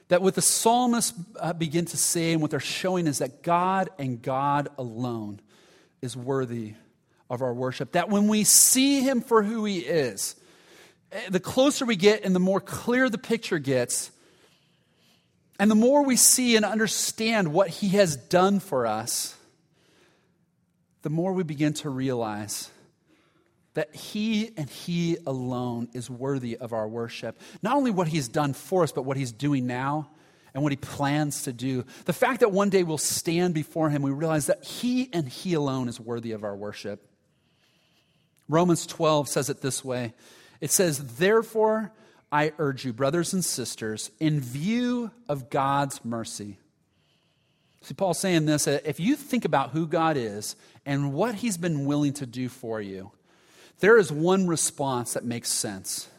That 0.10 0.22
what 0.22 0.36
the 0.36 0.42
psalmists 0.42 1.14
uh, 1.40 1.54
begin 1.54 1.86
to 1.86 1.98
say 1.98 2.34
and 2.34 2.42
what 2.42 2.52
they're 2.52 2.60
showing 2.60 3.08
is 3.08 3.20
that 3.20 3.42
God 3.42 3.90
and 3.98 4.22
God 4.22 4.70
alone 4.78 5.40
is 6.02 6.16
worthy 6.16 6.74
of 7.30 7.42
our 7.42 7.54
worship. 7.54 7.94
That 7.94 8.10
when 8.10 8.28
we 8.28 8.44
see 8.44 9.02
him 9.02 9.22
for 9.22 9.44
who 9.44 9.66
he 9.66 9.80
is, 9.80 10.36
eh, 11.12 11.30
the 11.30 11.40
closer 11.40 11.86
we 11.86 11.96
get 11.96 12.24
and 12.24 12.36
the 12.36 12.40
more 12.40 12.60
clear 12.60 13.10
the 13.10 13.18
picture 13.18 13.60
gets, 13.60 14.12
and 15.58 15.72
the 15.72 15.76
more 15.76 16.04
we 16.04 16.18
see 16.18 16.56
and 16.56 16.66
understand 16.66 17.54
what 17.54 17.70
he 17.70 17.90
has 17.90 18.18
done 18.18 18.60
for 18.60 18.86
us, 18.86 19.36
the 21.04 21.10
more 21.10 21.34
we 21.34 21.44
begin 21.44 21.74
to 21.74 21.90
realize 21.90 22.72
that 23.76 23.94
He 23.96 24.52
and 24.58 24.70
He 24.70 25.18
alone 25.28 25.90
is 25.94 26.10
worthy 26.10 26.58
of 26.58 26.74
our 26.74 26.88
worship. 26.88 27.40
Not 27.62 27.76
only 27.76 27.92
what 27.92 28.08
He's 28.08 28.28
done 28.28 28.54
for 28.54 28.84
us, 28.84 28.92
but 28.92 29.04
what 29.04 29.18
He's 29.18 29.32
doing 29.32 29.68
now 29.68 30.10
and 30.54 30.64
what 30.64 30.72
He 30.72 30.78
plans 30.78 31.44
to 31.44 31.54
do. 31.54 31.86
The 32.06 32.14
fact 32.14 32.40
that 32.40 32.52
one 32.52 32.70
day 32.70 32.84
we'll 32.84 32.98
stand 32.98 33.54
before 33.54 33.90
Him, 33.90 34.02
we 34.02 34.12
realize 34.12 34.48
that 34.48 34.64
He 34.64 35.10
and 35.14 35.28
He 35.28 35.54
alone 35.54 35.88
is 35.88 36.00
worthy 36.00 36.32
of 36.32 36.44
our 36.44 36.56
worship. 36.56 37.08
Romans 38.50 38.86
12 38.86 39.30
says 39.30 39.50
it 39.50 39.62
this 39.62 39.84
way 39.84 40.14
it 40.62 40.72
says, 40.72 41.18
Therefore, 41.18 41.92
I 42.32 42.54
urge 42.58 42.86
you, 42.86 42.94
brothers 42.94 43.34
and 43.34 43.44
sisters, 43.44 44.10
in 44.20 44.40
view 44.40 45.12
of 45.28 45.50
God's 45.50 46.04
mercy. 46.06 46.58
See, 47.84 47.94
Paul's 47.94 48.18
saying 48.18 48.46
this 48.46 48.68
uh, 48.68 48.80
if 48.86 49.00
you 49.00 49.16
think 49.16 49.46
about 49.46 49.72
who 49.72 49.86
God 49.86 50.18
is 50.18 50.56
and 50.86 51.14
what 51.14 51.36
he's 51.36 51.58
been 51.58 51.86
willing 51.86 52.14
to 52.14 52.26
do 52.26 52.50
for 52.50 52.82
you, 52.82 53.12
there 53.80 53.98
is 53.98 54.12
one 54.12 54.48
response 54.48 55.14
that 55.14 55.26
makes 55.26 55.50
sense 55.50 56.10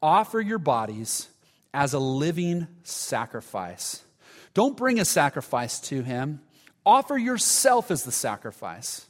offer 0.00 0.40
your 0.40 0.58
bodies 0.58 1.28
as 1.74 1.92
a 1.92 1.98
living 1.98 2.68
sacrifice. 2.84 4.02
Don't 4.54 4.76
bring 4.76 5.00
a 5.00 5.04
sacrifice 5.04 5.80
to 5.80 6.02
him, 6.02 6.40
offer 6.84 7.18
yourself 7.18 7.90
as 7.90 8.04
the 8.04 8.12
sacrifice. 8.12 9.06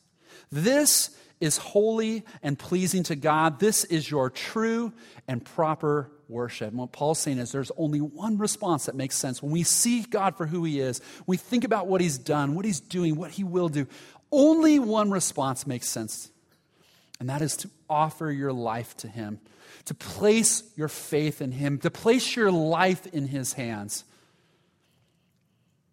This 0.51 1.17
is 1.41 1.59
holy 1.59 2.25
and 2.43 2.59
pleasing 2.59 3.03
to 3.05 3.17
God. 3.17 3.61
This 3.61 3.85
is 3.85 4.11
your 4.11 4.31
true 4.31 4.93
and 5.29 5.45
proper 5.45 6.11
worship. 6.29 6.69
And 6.69 6.79
what 6.79 6.93
Paul's 6.93 7.19
saying 7.19 7.39
is 7.39 7.53
there's 7.53 7.73
only 7.77 8.01
one 8.01 8.39
response 8.39 8.87
that 8.87 8.95
makes 8.95 9.17
sense. 9.17 9.43
When 9.43 9.53
we 9.53 9.63
see 9.63 10.03
God 10.03 10.37
for 10.37 10.47
who 10.47 10.65
he 10.65 10.81
is, 10.81 11.01
we 11.27 11.37
think 11.37 11.65
about 11.65 11.87
what 11.87 12.01
he's 12.01 12.19
done, 12.19 12.55
what 12.55 12.65
he's 12.65 12.81
doing, 12.81 13.17
what 13.17 13.33
he 13.33 13.45
will 13.45 13.69
do, 13.69 13.87
only 14.33 14.79
one 14.79 15.11
response 15.11 15.67
makes 15.67 15.89
sense. 15.89 16.31
And 17.21 17.29
that 17.29 17.43
is 17.43 17.57
to 17.59 17.71
offer 17.89 18.31
your 18.31 18.53
life 18.53 18.97
to 18.99 19.09
him, 19.09 19.41
to 19.87 19.95
place 19.95 20.63
your 20.77 20.89
faith 20.89 21.41
in 21.41 21.53
him, 21.53 21.79
to 21.79 21.91
place 21.91 22.35
your 22.35 22.51
life 22.51 23.07
in 23.09 23.29
his 23.29 23.55
hands. 23.55 24.05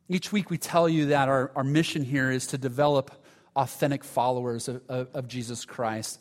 Each 0.10 0.32
week 0.32 0.50
we 0.50 0.58
tell 0.58 0.90
you 0.90 1.08
that 1.08 1.30
our, 1.30 1.52
our 1.56 1.64
mission 1.64 2.04
here 2.04 2.30
is 2.30 2.48
to 2.48 2.58
develop 2.58 3.23
authentic 3.56 4.04
followers 4.04 4.68
of, 4.68 4.82
of, 4.90 5.08
of 5.14 5.28
Jesus 5.28 5.66
Christ. 5.66 6.20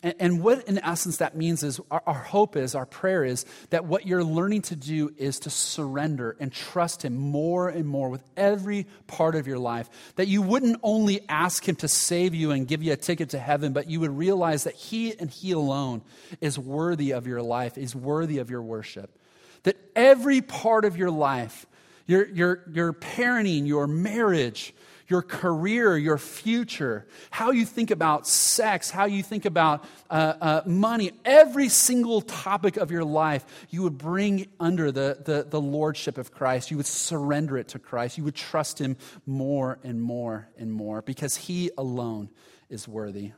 And, 0.00 0.14
and, 0.20 0.42
what, 0.44 0.68
in 0.68 0.78
essence, 0.78 1.16
that 1.16 1.36
means 1.36 1.64
is 1.64 1.80
our, 1.90 2.02
our 2.06 2.14
hope 2.14 2.56
is, 2.56 2.76
our 2.76 2.86
prayer 2.86 3.24
is 3.24 3.44
that 3.70 3.84
what 3.84 4.06
you're 4.06 4.22
learning 4.22 4.62
to 4.62 4.76
do 4.76 5.12
is 5.16 5.40
to 5.40 5.50
surrender 5.50 6.36
and 6.38 6.52
trust 6.52 7.04
Him 7.04 7.16
more 7.16 7.68
and 7.68 7.84
more 7.84 8.08
with 8.08 8.22
every 8.36 8.86
part 9.08 9.34
of 9.34 9.48
your 9.48 9.58
life. 9.58 9.90
That 10.14 10.28
you 10.28 10.40
wouldn't 10.40 10.78
only 10.84 11.22
ask 11.28 11.68
Him 11.68 11.74
to 11.76 11.88
save 11.88 12.32
you 12.32 12.52
and 12.52 12.68
give 12.68 12.80
you 12.80 12.92
a 12.92 12.96
ticket 12.96 13.30
to 13.30 13.40
heaven, 13.40 13.72
but 13.72 13.90
you 13.90 13.98
would 13.98 14.16
realize 14.16 14.64
that 14.64 14.74
He 14.74 15.18
and 15.18 15.28
He 15.28 15.50
alone 15.50 16.02
is 16.40 16.60
worthy 16.60 17.10
of 17.10 17.26
your 17.26 17.42
life, 17.42 17.76
is 17.76 17.96
worthy 17.96 18.38
of 18.38 18.50
your 18.50 18.62
worship. 18.62 19.10
That 19.64 19.76
every 19.96 20.42
part 20.42 20.84
of 20.84 20.96
your 20.96 21.10
life, 21.10 21.66
your, 22.06 22.24
your, 22.28 22.62
your 22.72 22.92
parenting, 22.92 23.66
your 23.66 23.88
marriage, 23.88 24.72
your 25.08 25.22
career, 25.22 25.96
your 25.96 26.18
future, 26.18 27.06
how 27.30 27.50
you 27.50 27.64
think 27.64 27.90
about 27.90 28.26
sex, 28.26 28.90
how 28.90 29.06
you 29.06 29.22
think 29.22 29.46
about 29.46 29.84
uh, 30.10 30.34
uh, 30.40 30.62
money, 30.66 31.12
every 31.24 31.70
single 31.70 32.20
topic 32.20 32.76
of 32.76 32.90
your 32.90 33.04
life, 33.04 33.44
you 33.70 33.82
would 33.82 33.96
bring 33.96 34.46
under 34.60 34.92
the, 34.92 35.18
the, 35.24 35.46
the 35.48 35.60
lordship 35.60 36.18
of 36.18 36.30
Christ. 36.30 36.70
You 36.70 36.76
would 36.76 36.86
surrender 36.86 37.56
it 37.56 37.68
to 37.68 37.78
Christ. 37.78 38.18
You 38.18 38.24
would 38.24 38.34
trust 38.34 38.78
Him 38.78 38.98
more 39.24 39.78
and 39.82 40.00
more 40.02 40.46
and 40.58 40.70
more 40.70 41.00
because 41.00 41.36
He 41.36 41.70
alone 41.78 42.28
is 42.68 42.86
worthy. 42.86 43.32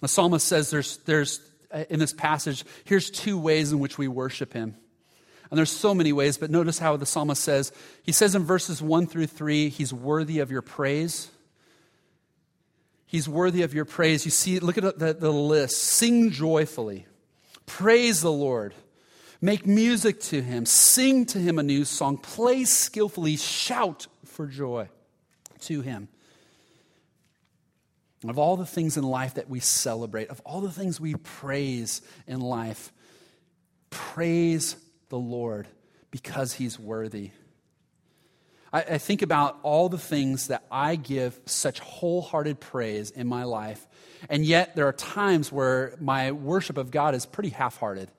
The 0.00 0.08
psalmist 0.08 0.48
says 0.48 0.70
there's, 0.70 0.96
there's 0.98 1.40
uh, 1.70 1.84
in 1.90 1.98
this 1.98 2.14
passage, 2.14 2.64
here's 2.84 3.10
two 3.10 3.38
ways 3.38 3.72
in 3.72 3.78
which 3.78 3.98
we 3.98 4.08
worship 4.08 4.54
Him. 4.54 4.74
And 5.50 5.58
there's 5.58 5.70
so 5.70 5.94
many 5.94 6.12
ways, 6.12 6.38
but 6.38 6.50
notice 6.50 6.78
how 6.78 6.96
the 6.96 7.06
psalmist 7.06 7.42
says, 7.42 7.72
he 8.02 8.12
says 8.12 8.36
in 8.36 8.44
verses 8.44 8.80
1 8.80 9.08
through 9.08 9.26
3, 9.26 9.68
he's 9.68 9.92
worthy 9.92 10.38
of 10.38 10.50
your 10.50 10.62
praise. 10.62 11.28
He's 13.06 13.28
worthy 13.28 13.62
of 13.62 13.74
your 13.74 13.84
praise. 13.84 14.24
You 14.24 14.30
see, 14.30 14.60
look 14.60 14.78
at 14.78 14.98
the, 14.98 15.12
the 15.12 15.32
list. 15.32 15.78
Sing 15.78 16.30
joyfully. 16.30 17.06
Praise 17.66 18.20
the 18.20 18.30
Lord. 18.30 18.74
Make 19.40 19.66
music 19.66 20.20
to 20.20 20.40
him. 20.40 20.64
Sing 20.66 21.26
to 21.26 21.38
him 21.38 21.58
a 21.58 21.64
new 21.64 21.84
song. 21.84 22.18
Play 22.18 22.64
skillfully. 22.64 23.36
Shout 23.36 24.06
for 24.24 24.46
joy 24.46 24.88
to 25.62 25.80
him. 25.80 26.08
Of 28.28 28.38
all 28.38 28.56
the 28.56 28.66
things 28.66 28.96
in 28.96 29.02
life 29.02 29.34
that 29.34 29.48
we 29.48 29.58
celebrate, 29.58 30.28
of 30.28 30.40
all 30.44 30.60
the 30.60 30.70
things 30.70 31.00
we 31.00 31.14
praise 31.14 32.02
in 32.28 32.40
life, 32.40 32.92
praise 33.88 34.76
the 35.10 35.18
Lord 35.18 35.68
because 36.10 36.54
he's 36.54 36.78
worthy. 36.78 37.30
I, 38.72 38.82
I, 38.82 38.98
think 38.98 39.22
about 39.22 39.58
all 39.62 39.88
the 39.88 39.98
things 39.98 40.46
that 40.46 40.64
I 40.70 40.96
give 40.96 41.38
such 41.44 41.80
wholehearted 41.80 42.60
praise 42.60 43.10
in 43.10 43.26
my 43.26 43.44
life, 43.44 43.86
and 44.28 44.44
yet 44.44 44.76
there 44.76 44.86
are 44.86 44.92
times 44.92 45.52
where 45.52 45.94
my 46.00 46.32
worship 46.32 46.78
of 46.78 46.90
God 46.90 47.14
is 47.14 47.26
pretty 47.26 47.50
half 47.50 47.76
hearted. 47.76 48.10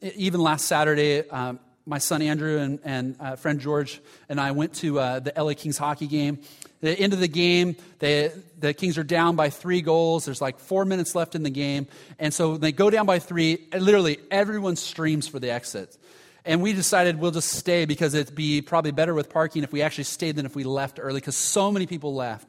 Even 0.00 0.40
last 0.40 0.66
Saturday, 0.66 1.28
um, 1.28 1.60
my 1.86 1.98
son 1.98 2.22
Andrew 2.22 2.58
and, 2.58 2.78
and 2.84 3.16
uh, 3.18 3.36
friend 3.36 3.60
George 3.60 4.00
and 4.28 4.40
I 4.40 4.52
went 4.52 4.74
to 4.74 4.98
uh, 4.98 5.20
the 5.20 5.32
LA 5.36 5.54
Kings 5.54 5.78
hockey 5.78 6.06
game. 6.06 6.38
At 6.64 6.80
the 6.80 6.98
end 6.98 7.12
of 7.12 7.20
the 7.20 7.28
game, 7.28 7.76
they, 7.98 8.32
the 8.58 8.74
Kings 8.74 8.98
are 8.98 9.04
down 9.04 9.36
by 9.36 9.50
three 9.50 9.82
goals. 9.82 10.24
There's 10.24 10.40
like 10.40 10.58
four 10.58 10.84
minutes 10.84 11.14
left 11.14 11.34
in 11.34 11.42
the 11.42 11.50
game. 11.50 11.86
And 12.18 12.32
so 12.32 12.56
they 12.56 12.72
go 12.72 12.90
down 12.90 13.06
by 13.06 13.18
three. 13.18 13.68
literally, 13.72 14.18
everyone 14.30 14.76
streams 14.76 15.28
for 15.28 15.38
the 15.38 15.50
exit. 15.50 15.96
And 16.44 16.60
we 16.60 16.72
decided 16.72 17.20
we'll 17.20 17.30
just 17.30 17.50
stay 17.50 17.84
because 17.84 18.14
it'd 18.14 18.34
be 18.34 18.62
probably 18.62 18.90
better 18.90 19.14
with 19.14 19.30
parking 19.30 19.62
if 19.62 19.72
we 19.72 19.82
actually 19.82 20.04
stayed 20.04 20.36
than 20.36 20.46
if 20.46 20.56
we 20.56 20.64
left 20.64 20.98
early 21.00 21.20
because 21.20 21.36
so 21.36 21.70
many 21.70 21.86
people 21.86 22.14
left. 22.14 22.48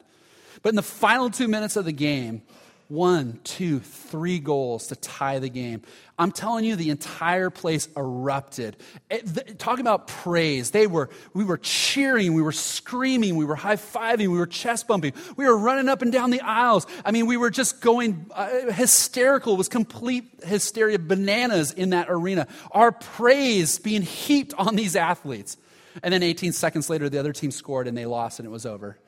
But 0.62 0.70
in 0.70 0.76
the 0.76 0.82
final 0.82 1.30
two 1.30 1.46
minutes 1.46 1.76
of 1.76 1.84
the 1.84 1.92
game, 1.92 2.42
one, 2.88 3.40
two, 3.44 3.80
three 3.80 4.38
goals 4.38 4.88
to 4.88 4.96
tie 4.96 5.38
the 5.38 5.48
game. 5.48 5.82
I'm 6.18 6.30
telling 6.30 6.64
you, 6.64 6.76
the 6.76 6.90
entire 6.90 7.50
place 7.50 7.88
erupted. 7.96 8.76
It, 9.10 9.58
talking 9.58 9.80
about 9.80 10.06
praise, 10.06 10.70
they 10.70 10.86
were, 10.86 11.10
we 11.32 11.44
were 11.44 11.58
cheering, 11.58 12.34
we 12.34 12.42
were 12.42 12.52
screaming, 12.52 13.36
we 13.36 13.44
were 13.44 13.56
high 13.56 13.76
fiving, 13.76 14.28
we 14.28 14.38
were 14.38 14.46
chest 14.46 14.86
bumping, 14.86 15.12
we 15.36 15.44
were 15.44 15.56
running 15.56 15.88
up 15.88 16.02
and 16.02 16.12
down 16.12 16.30
the 16.30 16.40
aisles. 16.40 16.86
I 17.04 17.10
mean, 17.10 17.26
we 17.26 17.36
were 17.36 17.50
just 17.50 17.80
going 17.80 18.26
uh, 18.32 18.70
hysterical. 18.72 19.54
It 19.54 19.58
was 19.58 19.68
complete 19.68 20.24
hysteria, 20.44 20.98
bananas 20.98 21.72
in 21.72 21.90
that 21.90 22.06
arena. 22.08 22.46
Our 22.70 22.92
praise 22.92 23.78
being 23.78 24.02
heaped 24.02 24.54
on 24.54 24.76
these 24.76 24.94
athletes. 24.94 25.56
And 26.02 26.12
then 26.12 26.22
18 26.22 26.52
seconds 26.52 26.90
later, 26.90 27.08
the 27.08 27.18
other 27.18 27.32
team 27.32 27.50
scored 27.50 27.86
and 27.86 27.96
they 27.96 28.06
lost 28.06 28.38
and 28.38 28.46
it 28.46 28.50
was 28.50 28.66
over. 28.66 28.98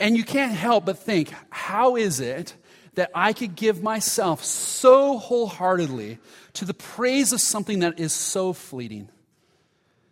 And 0.00 0.16
you 0.16 0.24
can't 0.24 0.52
help 0.52 0.86
but 0.86 0.98
think, 0.98 1.32
how 1.50 1.96
is 1.96 2.20
it 2.20 2.54
that 2.94 3.10
I 3.14 3.32
could 3.32 3.56
give 3.56 3.82
myself 3.82 4.44
so 4.44 5.18
wholeheartedly 5.18 6.18
to 6.54 6.64
the 6.64 6.74
praise 6.74 7.32
of 7.32 7.40
something 7.40 7.80
that 7.80 7.98
is 7.98 8.12
so 8.12 8.52
fleeting, 8.52 9.08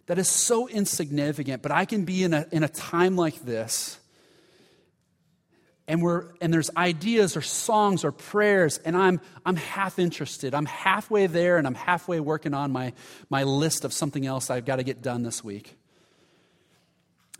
that 0.07 0.19
is 0.19 0.29
so 0.29 0.69
insignificant, 0.69 1.63
but 1.63 1.73
I 1.73 1.85
can 1.85 2.05
be 2.05 2.25
in 2.25 2.35
a, 2.35 2.47
in 2.51 2.65
a 2.65 2.69
time 2.69 3.17
like 3.17 3.45
this. 3.45 3.99
And, 5.89 6.01
we're, 6.01 6.29
and 6.41 6.55
there's 6.55 6.71
ideas 6.77 7.37
or 7.37 7.43
songs 7.43 8.05
or 8.05 8.13
prayers, 8.13 8.79
and 8.79 8.97
I'm, 8.97 9.21
I'm 9.45 9.57
half 9.57 9.99
interested. 9.99 10.55
I'm 10.55 10.67
halfway 10.67 11.27
there, 11.27 11.59
and 11.59 11.67
I'm 11.67 11.75
halfway 11.75 12.21
working 12.21 12.55
on 12.55 12.71
my, 12.71 12.93
my 13.29 13.43
list 13.43 13.85
of 13.85 13.93
something 13.93 14.25
else 14.25 14.49
I've 14.49 14.65
got 14.65 14.77
to 14.77 14.85
get 14.85 15.03
done 15.03 15.23
this 15.23 15.43
week 15.43 15.77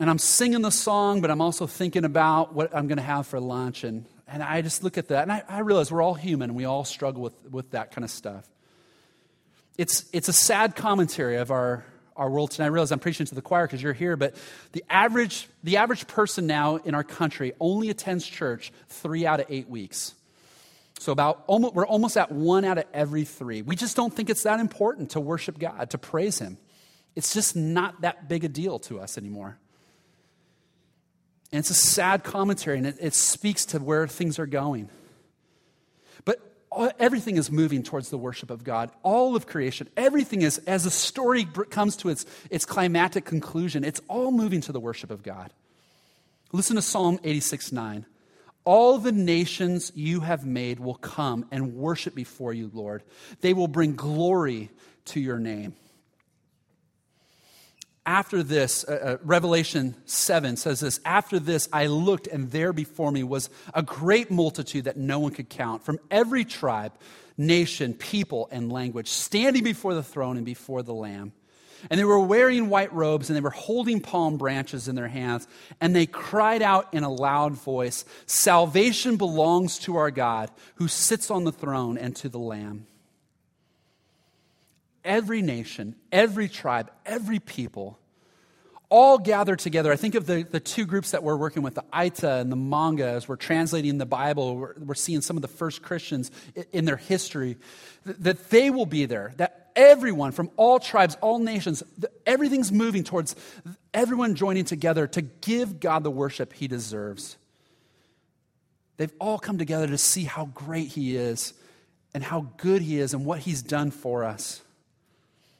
and 0.03 0.09
I'm 0.09 0.19
singing 0.19 0.61
the 0.63 0.69
song, 0.69 1.21
but 1.21 1.31
I'm 1.31 1.39
also 1.39 1.65
thinking 1.65 2.03
about 2.03 2.53
what 2.53 2.75
I'm 2.75 2.87
going 2.87 2.97
to 2.97 3.03
have 3.03 3.25
for 3.25 3.39
lunch. 3.39 3.85
And, 3.85 4.05
and 4.27 4.43
I 4.43 4.61
just 4.61 4.83
look 4.83 4.97
at 4.97 5.07
that, 5.07 5.21
and 5.21 5.31
I, 5.31 5.43
I 5.47 5.59
realize 5.59 5.93
we're 5.93 6.01
all 6.01 6.13
human, 6.13 6.49
and 6.49 6.57
we 6.57 6.65
all 6.65 6.83
struggle 6.83 7.21
with, 7.21 7.33
with 7.49 7.71
that 7.71 7.91
kind 7.91 8.03
of 8.03 8.11
stuff. 8.11 8.45
It's, 9.77 10.03
it's 10.11 10.27
a 10.27 10.33
sad 10.33 10.75
commentary 10.75 11.37
of 11.37 11.51
our, 11.51 11.85
our 12.17 12.29
world 12.29 12.51
tonight. 12.51 12.65
I 12.65 12.67
realize 12.67 12.91
I'm 12.91 12.99
preaching 12.99 13.25
to 13.27 13.33
the 13.33 13.41
choir 13.41 13.65
because 13.65 13.81
you're 13.81 13.93
here, 13.93 14.17
but 14.17 14.35
the 14.73 14.83
average, 14.89 15.47
the 15.63 15.77
average 15.77 16.05
person 16.05 16.47
now 16.47 16.75
in 16.75 16.95
our 16.95 17.05
country 17.05 17.53
only 17.61 17.89
attends 17.89 18.27
church 18.27 18.73
three 18.89 19.25
out 19.25 19.39
of 19.39 19.45
eight 19.47 19.69
weeks. 19.69 20.15
So 20.99 21.13
about 21.13 21.45
almost, 21.47 21.75
we're 21.75 21.87
almost 21.87 22.17
at 22.17 22.29
one 22.29 22.65
out 22.65 22.77
of 22.77 22.83
every 22.93 23.23
three. 23.23 23.61
We 23.61 23.77
just 23.77 23.95
don't 23.95 24.13
think 24.13 24.29
it's 24.29 24.43
that 24.43 24.59
important 24.59 25.11
to 25.11 25.21
worship 25.21 25.57
God, 25.57 25.91
to 25.91 25.97
praise 25.97 26.39
Him. 26.39 26.57
It's 27.15 27.33
just 27.33 27.55
not 27.55 28.01
that 28.01 28.27
big 28.27 28.43
a 28.43 28.49
deal 28.49 28.79
to 28.79 28.99
us 28.99 29.17
anymore. 29.17 29.59
And 31.53 31.59
it's 31.59 31.69
a 31.69 31.75
sad 31.75 32.23
commentary, 32.23 32.79
and 32.79 32.87
it, 32.87 32.97
it 32.99 33.13
speaks 33.13 33.63
to 33.67 33.77
where 33.77 34.07
things 34.07 34.39
are 34.39 34.47
going. 34.47 34.89
But 36.25 36.41
everything 36.99 37.37
is 37.37 37.51
moving 37.51 37.83
towards 37.83 38.09
the 38.09 38.17
worship 38.17 38.49
of 38.49 38.63
God. 38.63 38.89
All 39.03 39.35
of 39.35 39.45
creation, 39.45 39.87
everything 39.95 40.41
is, 40.41 40.57
as 40.65 40.87
a 40.87 40.91
story 40.91 41.45
comes 41.45 41.95
to 41.97 42.09
its, 42.09 42.25
its 42.49 42.65
climatic 42.65 43.23
conclusion, 43.25 43.83
it's 43.83 44.01
all 44.07 44.31
moving 44.31 44.61
to 44.61 44.71
the 44.71 44.79
worship 44.79 45.11
of 45.11 45.21
God. 45.21 45.53
Listen 46.51 46.75
to 46.75 46.81
Psalm 46.81 47.19
86 47.23 47.71
9. 47.71 48.05
All 48.65 48.97
the 48.97 49.11
nations 49.11 49.91
you 49.93 50.21
have 50.21 50.47
made 50.47 50.79
will 50.79 50.95
come 50.95 51.45
and 51.51 51.75
worship 51.75 52.15
before 52.15 52.53
you, 52.53 52.71
Lord. 52.73 53.03
They 53.41 53.53
will 53.53 53.67
bring 53.67 53.95
glory 53.95 54.71
to 55.05 55.19
your 55.19 55.37
name. 55.37 55.75
After 58.05 58.43
this, 58.43 58.83
uh, 58.83 58.91
uh, 58.91 59.17
Revelation 59.23 59.95
7 60.05 60.57
says 60.57 60.81
this 60.81 60.99
After 61.05 61.39
this, 61.39 61.69
I 61.71 61.85
looked, 61.85 62.27
and 62.27 62.51
there 62.51 62.73
before 62.73 63.11
me 63.11 63.23
was 63.23 63.49
a 63.73 63.81
great 63.81 64.29
multitude 64.29 64.85
that 64.85 64.97
no 64.97 65.19
one 65.19 65.31
could 65.31 65.49
count 65.49 65.85
from 65.85 65.99
every 66.11 66.43
tribe, 66.43 66.91
nation, 67.37 67.93
people, 67.93 68.49
and 68.51 68.71
language, 68.71 69.07
standing 69.07 69.63
before 69.63 69.93
the 69.93 70.03
throne 70.03 70.35
and 70.35 70.45
before 70.45 70.83
the 70.83 70.93
Lamb. 70.93 71.31
And 71.89 71.99
they 71.99 72.05
were 72.05 72.19
wearing 72.19 72.69
white 72.69 72.93
robes, 72.93 73.29
and 73.29 73.37
they 73.37 73.41
were 73.41 73.49
holding 73.49 74.01
palm 74.01 74.37
branches 74.37 74.89
in 74.89 74.95
their 74.95 75.07
hands, 75.07 75.47
and 75.79 75.95
they 75.95 76.05
cried 76.05 76.61
out 76.61 76.93
in 76.93 77.03
a 77.03 77.11
loud 77.11 77.53
voice 77.53 78.03
Salvation 78.25 79.15
belongs 79.15 79.79
to 79.79 79.95
our 79.95 80.11
God, 80.11 80.51
who 80.75 80.89
sits 80.89 81.31
on 81.31 81.45
the 81.45 81.51
throne, 81.53 81.97
and 81.97 82.15
to 82.17 82.27
the 82.27 82.39
Lamb 82.39 82.85
every 85.03 85.41
nation, 85.41 85.95
every 86.11 86.49
tribe, 86.49 86.91
every 87.05 87.39
people 87.39 87.99
all 88.89 89.17
gathered 89.17 89.57
together. 89.57 89.91
I 89.91 89.95
think 89.95 90.13
of 90.13 90.27
the, 90.27 90.43
the 90.43 90.59
two 90.59 90.85
groups 90.85 91.11
that 91.11 91.23
we're 91.23 91.35
working 91.35 91.63
with, 91.63 91.73
the 91.73 91.83
Aita 91.91 92.39
and 92.39 92.51
the 92.51 92.55
Manga, 92.55 93.07
as 93.07 93.27
we're 93.27 93.37
translating 93.37 93.97
the 93.97 94.05
Bible. 94.05 94.55
We're, 94.55 94.75
we're 94.77 94.93
seeing 94.93 95.21
some 95.21 95.35
of 95.35 95.41
the 95.41 95.47
first 95.47 95.81
Christians 95.81 96.29
in, 96.53 96.65
in 96.71 96.85
their 96.85 96.97
history, 96.97 97.57
that 98.05 98.51
they 98.51 98.69
will 98.69 98.85
be 98.85 99.05
there, 99.05 99.33
that 99.37 99.71
everyone 99.75 100.31
from 100.31 100.51
all 100.57 100.79
tribes, 100.79 101.17
all 101.21 101.39
nations, 101.39 101.81
everything's 102.27 102.71
moving 102.71 103.03
towards 103.03 103.35
everyone 103.95 104.35
joining 104.35 104.65
together 104.65 105.07
to 105.07 105.21
give 105.21 105.79
God 105.79 106.03
the 106.03 106.11
worship 106.11 106.53
he 106.53 106.67
deserves. 106.67 107.37
They've 108.97 109.13
all 109.19 109.39
come 109.39 109.57
together 109.57 109.87
to 109.87 109.97
see 109.97 110.25
how 110.25 110.45
great 110.45 110.89
he 110.89 111.15
is 111.15 111.55
and 112.13 112.23
how 112.23 112.51
good 112.57 112.83
he 112.83 112.99
is 112.99 113.15
and 113.15 113.25
what 113.25 113.39
he's 113.39 113.63
done 113.63 113.89
for 113.89 114.23
us. 114.23 114.61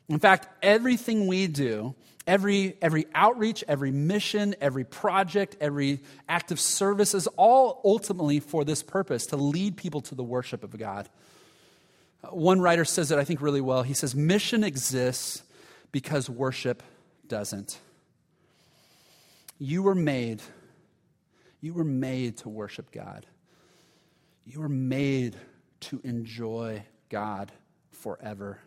In 0.09 0.19
fact, 0.19 0.47
everything 0.61 1.27
we 1.27 1.47
do, 1.47 1.95
every, 2.27 2.77
every 2.81 3.05
outreach, 3.13 3.63
every 3.67 3.91
mission, 3.91 4.55
every 4.59 4.83
project, 4.83 5.55
every 5.61 6.01
act 6.27 6.51
of 6.51 6.59
service 6.59 7.13
is 7.13 7.27
all 7.37 7.81
ultimately 7.83 8.39
for 8.39 8.63
this 8.63 8.83
purpose 8.83 9.27
to 9.27 9.37
lead 9.37 9.77
people 9.77 10.01
to 10.01 10.15
the 10.15 10.23
worship 10.23 10.63
of 10.63 10.77
God. 10.77 11.09
Uh, 12.23 12.29
one 12.29 12.59
writer 12.61 12.85
says 12.85 13.11
it, 13.11 13.19
I 13.19 13.23
think, 13.23 13.41
really 13.41 13.61
well. 13.61 13.83
He 13.83 13.93
says, 13.93 14.15
Mission 14.15 14.63
exists 14.63 15.43
because 15.91 16.29
worship 16.29 16.83
doesn't. 17.27 17.79
You 19.59 19.83
were 19.83 19.95
made, 19.95 20.41
you 21.61 21.73
were 21.73 21.85
made 21.85 22.37
to 22.39 22.49
worship 22.49 22.91
God. 22.91 23.25
You 24.45 24.59
were 24.59 24.69
made 24.69 25.37
to 25.81 26.01
enjoy 26.03 26.83
God 27.09 27.51
forever. 27.91 28.59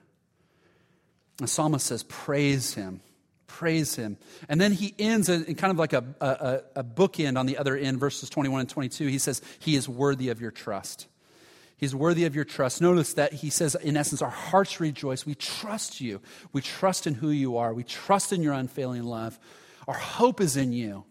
The 1.39 1.47
psalmist 1.47 1.87
says, 1.87 2.03
Praise 2.05 2.75
him. 2.75 3.01
Praise 3.47 3.95
him. 3.95 4.19
And 4.49 4.61
then 4.61 4.73
he 4.73 4.95
ends 4.99 5.29
in 5.29 5.55
kind 5.55 5.71
of 5.71 5.79
like 5.79 5.93
a, 5.93 6.05
a, 6.21 6.61
a 6.77 6.85
bookend 6.85 7.39
on 7.39 7.47
the 7.47 7.59
other 7.59 7.77
end, 7.77 7.99
verses 7.99 8.29
21 8.29 8.61
and 8.61 8.69
22. 8.69 9.07
He 9.07 9.19
says, 9.19 9.41
He 9.59 9.77
is 9.77 9.89
worthy 9.89 10.29
of 10.29 10.41
your 10.41 10.51
trust. 10.51 11.07
He's 11.79 11.95
worthy 11.95 12.25
of 12.25 12.35
your 12.35 12.45
trust. 12.45 12.81
Notice 12.81 13.15
that 13.15 13.35
he 13.35 13.51
says, 13.51 13.75
in 13.75 13.99
essence, 13.99 14.23
our 14.23 14.31
hearts 14.31 14.81
rejoice. 14.81 15.27
We 15.27 15.35
trust 15.35 16.01
you. 16.01 16.23
We 16.53 16.63
trust 16.63 17.07
in 17.07 17.13
who 17.13 17.29
you 17.29 17.59
are. 17.59 17.75
We 17.75 17.85
trust 17.85 18.33
in 18.33 18.43
your 18.43 18.55
unfailing 18.55 19.03
love. 19.03 19.39
Our 19.87 19.95
hope 19.95 20.41
is 20.41 20.57
in 20.57 20.73
you. 20.73 21.05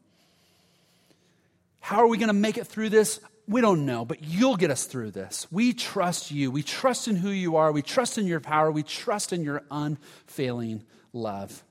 How 1.82 1.98
are 1.98 2.08
we 2.08 2.18
going 2.18 2.30
to 2.30 2.34
make 2.34 2.58
it 2.58 2.66
through 2.66 2.90
this? 2.90 3.20
We 3.48 3.62
don't 3.62 3.86
know, 3.86 4.06
but 4.06 4.24
you'll 4.24 4.58
get 4.58 4.72
us 4.72 4.86
through 4.86 5.12
this. 5.12 5.48
We 5.52 5.74
trust 5.74 6.32
you. 6.32 6.50
We 6.50 6.64
trust 6.64 7.08
in 7.08 7.16
who 7.16 7.30
you 7.30 7.58
are. 7.58 7.72
We 7.72 7.84
trust 7.84 8.18
in 8.18 8.26
your 8.26 8.40
power. 8.40 8.72
We 8.72 8.82
trust 8.82 9.34
in 9.34 9.44
your 9.44 9.62
unfailing 9.70 10.84
love. 11.14 11.64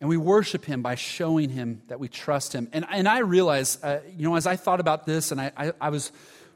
And 0.00 0.08
we 0.08 0.16
worship 0.16 0.64
him 0.64 0.82
by 0.82 0.94
showing 0.94 1.50
him 1.50 1.82
that 1.88 2.00
we 2.00 2.08
trust 2.08 2.54
him. 2.54 2.68
And, 2.72 2.86
and 2.90 3.06
I 3.06 3.18
realize, 3.18 3.78
uh, 3.82 4.00
you 4.16 4.28
know, 4.28 4.34
as 4.34 4.46
I 4.46 4.56
thought 4.56 4.80
about 4.80 5.06
this 5.06 5.30
and 5.30 5.40
I, 5.40 5.52
I, 5.56 5.72
I 5.80 5.90
was 5.90 6.10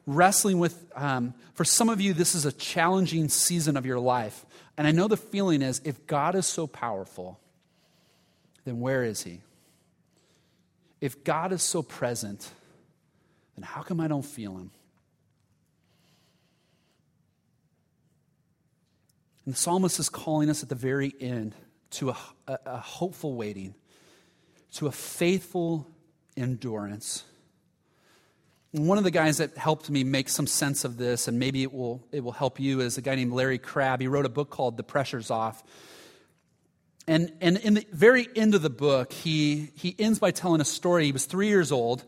wrestling 0.07 0.59
with, 0.59 0.83
um, 0.97 1.35
for 1.55 1.65
some 1.65 1.89
of 1.89 2.01
you, 2.01 2.15
this 2.15 2.35
is 2.35 2.47
a 2.47 2.53
challenging 2.53 3.29
season 3.29 3.77
of 3.77 3.87
your 3.87 4.01
life. 4.01 4.45
And 4.77 4.87
I 4.87 4.91
know 4.91 5.09
the 5.09 5.17
feeling 5.17 5.63
is 5.63 5.81
if 5.85 6.07
God 6.07 6.35
is 6.35 6.47
so 6.47 6.67
powerful, 6.67 7.39
then 8.65 8.81
where 8.81 9.05
is 9.05 9.23
he? 9.23 9.41
If 11.01 11.23
God 11.23 11.53
is 11.53 11.63
so 11.63 11.83
present, 11.83 12.51
then 13.57 13.65
how 13.65 13.83
come 13.83 14.01
I 14.01 14.09
don't 14.09 14.25
feel 14.25 14.57
him? 14.57 14.71
And 19.45 19.55
the 19.55 19.59
psalmist 19.59 19.99
is 20.01 20.09
calling 20.09 20.49
us 20.49 20.63
at 20.63 20.69
the 20.69 20.75
very 20.75 21.13
end 21.21 21.55
to 21.91 22.11
a, 22.11 22.17
a, 22.49 22.59
a 22.67 22.79
hopeful 22.79 23.35
waiting, 23.35 23.75
to 24.75 24.87
a 24.87 24.93
faithful 24.93 25.87
endurance. 26.37 27.25
And 28.73 28.89
one 28.89 28.99
of 28.99 29.05
the 29.05 29.11
guys 29.13 29.39
that 29.39 29.57
helped 29.57 29.89
me 29.89 30.03
make 30.03 30.29
some 30.29 30.49
sense 30.49 30.85
of 30.85 30.97
this, 30.97 31.29
and 31.29 31.39
maybe 31.39 31.63
it 31.63 31.73
will, 31.73 32.03
it 32.11 32.25
will 32.25 32.33
help 32.33 32.59
you, 32.59 32.81
is 32.81 32.99
a 32.99 33.03
guy 33.03 33.15
named 33.15 33.33
Larry 33.33 33.59
Crabb. 33.59 34.01
He 34.01 34.09
wrote 34.09 34.27
a 34.27 34.31
book 34.31 34.51
called 34.51 34.77
The 34.77 34.83
Pressure's 34.83 35.31
Off. 35.31 35.63
And, 37.07 37.33
and 37.41 37.59
in 37.59 37.75
the 37.75 37.87
very 37.93 38.27
end 38.35 38.55
of 38.55 38.63
the 38.63 38.71
book, 38.71 39.13
he, 39.13 39.71
he 39.77 39.95
ends 39.99 40.19
by 40.19 40.31
telling 40.31 40.61
a 40.61 40.65
story. 40.65 41.05
He 41.05 41.13
was 41.13 41.27
three 41.27 41.49
years 41.49 41.71
old, 41.71 42.05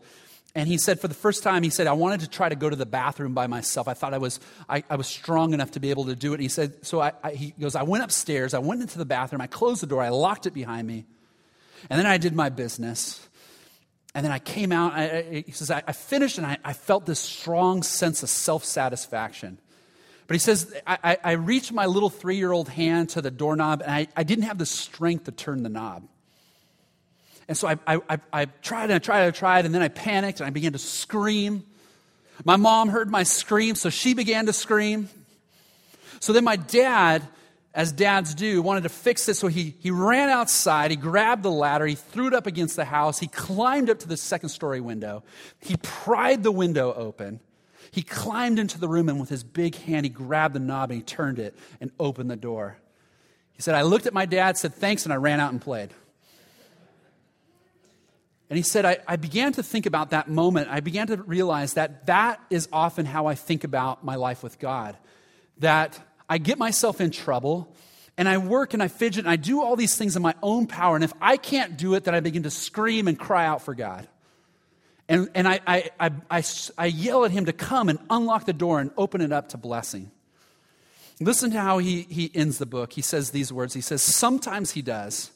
and 0.57 0.67
he 0.67 0.79
said, 0.79 0.99
for 0.99 1.07
the 1.07 1.13
first 1.13 1.43
time, 1.43 1.61
he 1.61 1.69
said, 1.69 1.85
I 1.85 1.93
wanted 1.93 2.21
to 2.21 2.27
try 2.27 2.49
to 2.49 2.55
go 2.55 2.67
to 2.67 2.75
the 2.75 2.87
bathroom 2.87 3.35
by 3.35 3.45
myself. 3.45 3.87
I 3.87 3.93
thought 3.93 4.15
I 4.15 4.17
was, 4.17 4.39
I, 4.67 4.83
I 4.89 4.95
was 4.95 5.05
strong 5.05 5.53
enough 5.53 5.69
to 5.71 5.79
be 5.79 5.91
able 5.91 6.05
to 6.05 6.15
do 6.15 6.31
it. 6.31 6.37
And 6.37 6.41
he 6.41 6.49
said, 6.49 6.83
so 6.83 6.99
I, 6.99 7.11
I, 7.23 7.33
he 7.33 7.51
goes, 7.51 7.75
I 7.75 7.83
went 7.83 8.03
upstairs, 8.03 8.55
I 8.55 8.59
went 8.59 8.81
into 8.81 8.97
the 8.97 9.05
bathroom, 9.05 9.39
I 9.39 9.45
closed 9.45 9.83
the 9.83 9.85
door, 9.85 10.01
I 10.01 10.09
locked 10.09 10.47
it 10.47 10.55
behind 10.55 10.87
me. 10.87 11.05
And 11.91 11.99
then 11.99 12.07
I 12.07 12.17
did 12.17 12.33
my 12.33 12.49
business. 12.49 13.29
And 14.15 14.25
then 14.25 14.31
I 14.31 14.39
came 14.39 14.71
out, 14.71 14.93
I, 14.93 15.43
he 15.45 15.51
says, 15.51 15.69
I, 15.69 15.91
finished 15.91 16.39
and 16.39 16.57
I, 16.65 16.73
felt 16.73 17.05
this 17.05 17.19
strong 17.19 17.83
sense 17.83 18.23
of 18.23 18.29
self 18.29 18.65
satisfaction. 18.65 19.59
But 20.25 20.33
he 20.33 20.39
says, 20.39 20.73
I, 20.87 21.33
reached 21.33 21.71
my 21.71 21.85
little 21.85 22.09
three 22.09 22.37
year 22.37 22.51
old 22.51 22.67
hand 22.67 23.09
to 23.09 23.21
the 23.21 23.29
doorknob 23.29 23.83
and 23.85 24.07
I 24.15 24.23
didn't 24.23 24.45
have 24.45 24.57
the 24.57 24.65
strength 24.65 25.25
to 25.25 25.31
turn 25.31 25.61
the 25.61 25.69
knob. 25.69 26.07
And 27.47 27.57
so 27.57 27.67
I, 27.67 27.77
I, 27.87 28.19
I 28.33 28.45
tried 28.45 28.85
and 28.85 28.93
I 28.93 28.99
tried 28.99 29.19
and 29.21 29.27
I 29.27 29.31
tried, 29.31 29.65
and 29.65 29.73
then 29.73 29.81
I 29.81 29.87
panicked 29.87 30.39
and 30.39 30.47
I 30.47 30.49
began 30.49 30.73
to 30.73 30.79
scream. 30.79 31.63
My 32.43 32.55
mom 32.55 32.89
heard 32.89 33.09
my 33.09 33.23
scream, 33.23 33.75
so 33.75 33.89
she 33.89 34.13
began 34.13 34.45
to 34.47 34.53
scream. 34.53 35.09
So 36.19 36.33
then 36.33 36.43
my 36.43 36.55
dad, 36.55 37.23
as 37.73 37.91
dads 37.91 38.33
do, 38.35 38.61
wanted 38.61 38.83
to 38.83 38.89
fix 38.89 39.29
it. 39.29 39.35
So 39.35 39.47
he, 39.47 39.75
he 39.79 39.91
ran 39.91 40.29
outside, 40.29 40.91
he 40.91 40.97
grabbed 40.97 41.43
the 41.43 41.51
ladder, 41.51 41.85
he 41.85 41.95
threw 41.95 42.27
it 42.27 42.33
up 42.33 42.47
against 42.47 42.75
the 42.75 42.85
house, 42.85 43.19
he 43.19 43.27
climbed 43.27 43.89
up 43.89 43.99
to 43.99 44.07
the 44.07 44.17
second 44.17 44.49
story 44.49 44.81
window, 44.81 45.23
he 45.59 45.77
pried 45.77 46.43
the 46.43 46.51
window 46.51 46.93
open. 46.93 47.39
He 47.89 48.03
climbed 48.03 48.59
into 48.59 48.79
the 48.79 48.89
room 48.89 49.07
and 49.07 49.19
with 49.19 49.29
his 49.29 49.43
big 49.43 49.75
hand, 49.75 50.05
he 50.05 50.09
grabbed 50.09 50.53
the 50.53 50.59
knob 50.59 50.91
and 50.91 50.99
he 50.99 51.03
turned 51.03 51.39
it 51.39 51.57
and 51.79 51.89
opened 51.99 52.29
the 52.29 52.35
door. 52.35 52.77
He 53.53 53.61
said, 53.61 53.73
I 53.75 53.83
looked 53.83 54.05
at 54.05 54.13
my 54.13 54.25
dad, 54.25 54.57
said 54.57 54.75
thanks, 54.75 55.05
and 55.05 55.13
I 55.13 55.15
ran 55.15 55.39
out 55.39 55.51
and 55.51 55.61
played. 55.61 55.89
And 58.49 58.57
he 58.57 58.63
said, 58.63 58.85
I, 58.85 58.97
I, 59.07 59.17
began 59.17 59.51
to 59.53 59.63
think 59.63 59.85
about 59.85 60.11
that 60.11 60.29
moment. 60.29 60.69
I 60.69 60.79
began 60.79 61.07
to 61.07 61.17
realize 61.17 61.73
that 61.73 62.05
that 62.05 62.39
is 62.49 62.69
often 62.71 63.05
how 63.05 63.25
I 63.25 63.35
think 63.35 63.65
about 63.65 64.05
my 64.05 64.15
life 64.15 64.41
with 64.41 64.57
God. 64.57 64.95
That 65.59 65.99
I 66.29 66.37
get 66.37 66.57
myself 66.57 67.01
in 67.01 67.11
trouble 67.11 67.75
and 68.17 68.29
I 68.29 68.37
work 68.37 68.73
and 68.73 68.81
I 68.81 68.87
fidget 68.87 69.25
and 69.25 69.29
I 69.29 69.35
do 69.35 69.61
all 69.61 69.75
these 69.75 69.95
things 69.95 70.15
in 70.15 70.21
my 70.21 70.33
own 70.41 70.65
power. 70.65 70.95
And 70.95 71.03
if 71.03 71.13
I 71.19 71.35
can't 71.35 71.77
do 71.77 71.93
it, 71.95 72.05
then 72.05 72.15
I 72.15 72.21
begin 72.21 72.43
to 72.43 72.49
scream 72.49 73.07
and 73.07 73.19
cry 73.19 73.45
out 73.45 73.61
for 73.61 73.75
God. 73.75 74.07
And, 75.09 75.29
and 75.35 75.47
I, 75.47 75.59
I, 75.67 75.89
I, 75.99 76.11
I, 76.29 76.43
I 76.77 76.85
yell 76.85 77.25
at 77.25 77.31
him 77.31 77.45
to 77.45 77.53
come 77.53 77.89
and 77.89 77.99
unlock 78.09 78.45
the 78.45 78.53
door 78.53 78.79
and 78.79 78.91
open 78.97 79.21
it 79.21 79.31
up 79.31 79.49
to 79.49 79.57
blessing. 79.57 80.11
Listen 81.19 81.51
to 81.51 81.59
how 81.59 81.79
he, 81.79 82.03
he 82.03 82.31
ends 82.33 82.59
the 82.59 82.65
book. 82.65 82.93
He 82.93 83.01
says 83.01 83.31
these 83.31 83.51
words 83.51 83.73
He 83.73 83.81
says, 83.81 84.03
Sometimes 84.03 84.71
he 84.71 84.81
does, 84.81 85.31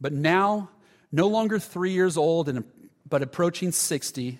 but 0.00 0.12
now 0.12 0.70
no 1.12 1.26
longer 1.28 1.58
three 1.58 1.92
years 1.92 2.16
old, 2.16 2.48
and, 2.48 2.64
but 3.08 3.22
approaching 3.22 3.72
60, 3.72 4.38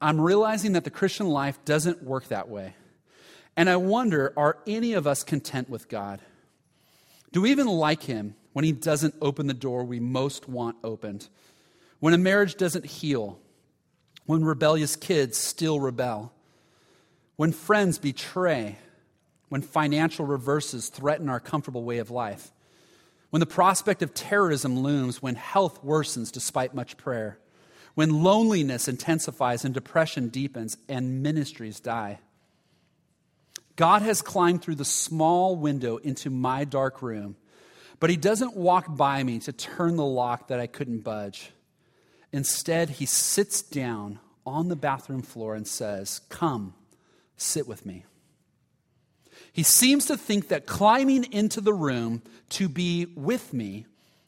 I'm 0.00 0.20
realizing 0.20 0.72
that 0.72 0.84
the 0.84 0.90
Christian 0.90 1.28
life 1.28 1.64
doesn't 1.64 2.02
work 2.02 2.28
that 2.28 2.48
way. 2.48 2.74
And 3.56 3.70
I 3.70 3.76
wonder 3.76 4.32
are 4.36 4.58
any 4.66 4.94
of 4.94 5.06
us 5.06 5.22
content 5.22 5.70
with 5.70 5.88
God? 5.88 6.20
Do 7.32 7.40
we 7.40 7.50
even 7.50 7.66
like 7.66 8.02
Him 8.02 8.34
when 8.52 8.64
He 8.64 8.72
doesn't 8.72 9.14
open 9.20 9.46
the 9.46 9.54
door 9.54 9.84
we 9.84 10.00
most 10.00 10.48
want 10.48 10.76
opened? 10.84 11.28
When 12.00 12.14
a 12.14 12.18
marriage 12.18 12.56
doesn't 12.56 12.84
heal? 12.84 13.38
When 14.26 14.44
rebellious 14.44 14.96
kids 14.96 15.38
still 15.38 15.80
rebel? 15.80 16.32
When 17.36 17.52
friends 17.52 17.98
betray? 17.98 18.78
When 19.48 19.62
financial 19.62 20.26
reverses 20.26 20.88
threaten 20.88 21.28
our 21.28 21.40
comfortable 21.40 21.84
way 21.84 21.98
of 21.98 22.10
life? 22.10 22.50
When 23.34 23.40
the 23.40 23.46
prospect 23.46 24.00
of 24.00 24.14
terrorism 24.14 24.78
looms, 24.78 25.20
when 25.20 25.34
health 25.34 25.82
worsens 25.84 26.30
despite 26.30 26.72
much 26.72 26.96
prayer, 26.96 27.36
when 27.96 28.22
loneliness 28.22 28.86
intensifies 28.86 29.64
and 29.64 29.74
depression 29.74 30.28
deepens 30.28 30.76
and 30.88 31.20
ministries 31.20 31.80
die. 31.80 32.20
God 33.74 34.02
has 34.02 34.22
climbed 34.22 34.62
through 34.62 34.76
the 34.76 34.84
small 34.84 35.56
window 35.56 35.96
into 35.96 36.30
my 36.30 36.62
dark 36.62 37.02
room 37.02 37.34
But 37.98 38.10
he 38.10 38.16
doesn't 38.16 38.56
walk 38.56 38.96
by 38.96 39.24
me 39.24 39.40
to 39.40 39.52
turn 39.52 39.96
the 39.96 40.04
lock 40.04 40.46
that 40.46 40.60
I 40.60 40.68
couldn't 40.68 41.00
budge. 41.00 41.50
Instead, 42.32 42.88
he 42.88 43.06
sits 43.06 43.62
down 43.62 44.20
on 44.46 44.68
the 44.68 44.76
bathroom 44.76 45.22
floor 45.22 45.56
and 45.56 45.66
says, 45.66 46.20
Come, 46.28 46.74
sit 47.36 47.66
with 47.66 47.84
me. 47.84 48.04
He 49.54 49.62
seems 49.62 50.06
to 50.06 50.16
think 50.16 50.48
that 50.48 50.66
climbing 50.66 51.32
into 51.32 51.60
the 51.60 51.72
room 51.72 52.22
to 52.50 52.68
be 52.68 53.06
with 53.14 53.54
me 53.54 53.86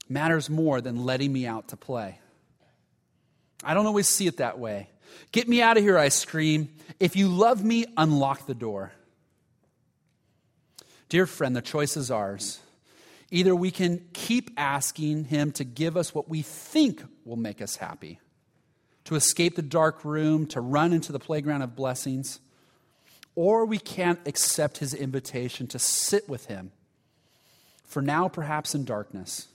matters 0.08 0.48
more 0.48 0.80
than 0.80 1.04
letting 1.04 1.32
me 1.32 1.48
out 1.48 1.66
to 1.68 1.76
play. 1.76 2.20
I 3.64 3.74
don't 3.74 3.86
always 3.86 4.08
see 4.08 4.28
it 4.28 4.36
that 4.36 4.60
way. 4.60 4.88
Get 5.32 5.48
me 5.48 5.60
out 5.60 5.76
of 5.76 5.82
here, 5.82 5.98
I 5.98 6.10
scream. 6.10 6.68
If 7.00 7.16
you 7.16 7.26
love 7.26 7.64
me, 7.64 7.86
unlock 7.96 8.46
the 8.46 8.54
door. 8.54 8.92
Dear 11.08 11.26
friend, 11.26 11.56
the 11.56 11.60
choice 11.60 11.96
is 11.96 12.08
ours. 12.08 12.60
Either 13.32 13.56
we 13.56 13.72
can 13.72 14.06
keep 14.12 14.52
asking 14.56 15.24
Him 15.24 15.50
to 15.52 15.64
give 15.64 15.96
us 15.96 16.14
what 16.14 16.28
we 16.28 16.42
think 16.42 17.02
will 17.24 17.34
make 17.34 17.60
us 17.60 17.74
happy, 17.74 18.20
to 19.06 19.16
escape 19.16 19.56
the 19.56 19.62
dark 19.62 20.04
room, 20.04 20.46
to 20.46 20.60
run 20.60 20.92
into 20.92 21.10
the 21.10 21.18
playground 21.18 21.62
of 21.62 21.74
blessings, 21.74 22.38
or 23.36 23.64
we 23.64 23.78
can't 23.78 24.18
accept 24.26 24.78
His 24.78 24.92
invitation 24.92 25.68
to 25.68 25.78
sit 25.78 26.28
with 26.28 26.46
Him, 26.46 26.72
for 27.84 28.02
now 28.02 28.26
perhaps 28.26 28.74
in 28.74 28.84
darkness, 28.84 29.46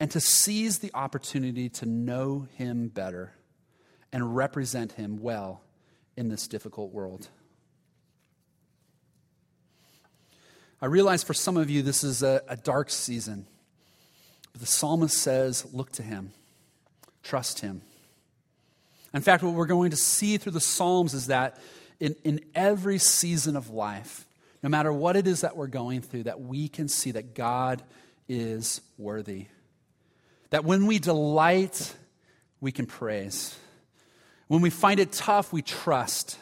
and 0.00 0.10
to 0.10 0.20
seize 0.20 0.78
the 0.78 0.90
opportunity 0.94 1.68
to 1.68 1.84
know 1.84 2.48
Him 2.54 2.88
better 2.88 3.34
and 4.10 4.34
represent 4.34 4.92
Him 4.92 5.20
well 5.20 5.60
in 6.16 6.30
this 6.30 6.48
difficult 6.48 6.92
world. 6.92 7.28
I 10.80 10.86
realize 10.86 11.24
for 11.24 11.34
some 11.34 11.56
of 11.56 11.68
you 11.68 11.82
this 11.82 12.04
is 12.04 12.22
a, 12.22 12.40
a 12.48 12.56
dark 12.56 12.88
season. 12.88 13.46
But 14.52 14.60
the 14.60 14.66
psalmist 14.66 15.16
says, 15.16 15.66
look 15.72 15.92
to 15.92 16.02
him, 16.02 16.32
trust 17.22 17.60
him. 17.60 17.82
In 19.14 19.22
fact, 19.22 19.42
what 19.42 19.54
we're 19.54 19.66
going 19.66 19.90
to 19.90 19.96
see 19.96 20.36
through 20.36 20.52
the 20.52 20.60
Psalms 20.60 21.14
is 21.14 21.28
that 21.28 21.58
in, 22.00 22.16
in 22.24 22.40
every 22.54 22.98
season 22.98 23.56
of 23.56 23.70
life, 23.70 24.26
no 24.62 24.68
matter 24.68 24.92
what 24.92 25.16
it 25.16 25.26
is 25.26 25.42
that 25.42 25.56
we're 25.56 25.66
going 25.66 26.00
through, 26.00 26.24
that 26.24 26.40
we 26.40 26.68
can 26.68 26.88
see 26.88 27.12
that 27.12 27.34
God 27.34 27.82
is 28.28 28.80
worthy. 28.96 29.46
That 30.50 30.64
when 30.64 30.86
we 30.86 30.98
delight, 30.98 31.94
we 32.60 32.72
can 32.72 32.86
praise. 32.86 33.56
When 34.48 34.60
we 34.60 34.70
find 34.70 34.98
it 34.98 35.12
tough, 35.12 35.52
we 35.52 35.62
trust. 35.62 36.38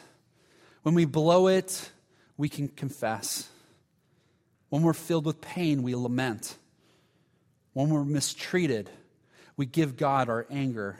When 0.83 0.95
we 0.95 1.05
blow 1.05 1.47
it, 1.47 1.91
we 2.37 2.49
can 2.49 2.67
confess. 2.67 3.49
When 4.69 4.81
we're 4.81 4.93
filled 4.93 5.25
with 5.25 5.41
pain, 5.41 5.83
we 5.83 5.95
lament. 5.95 6.57
When 7.73 7.89
we're 7.89 8.05
mistreated, 8.05 8.89
we 9.55 9.65
give 9.65 9.97
God 9.97 10.29
our 10.29 10.45
anger. 10.49 10.97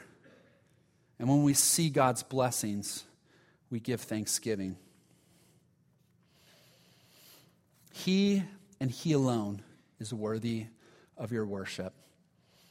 And 1.18 1.28
when 1.28 1.42
we 1.42 1.54
see 1.54 1.90
God's 1.90 2.22
blessings, 2.22 3.04
we 3.70 3.80
give 3.80 4.00
thanksgiving. 4.00 4.76
He 7.92 8.44
and 8.80 8.90
He 8.90 9.12
alone 9.12 9.62
is 9.98 10.12
worthy 10.12 10.66
of 11.16 11.32
your 11.32 11.44
worship. 11.44 11.92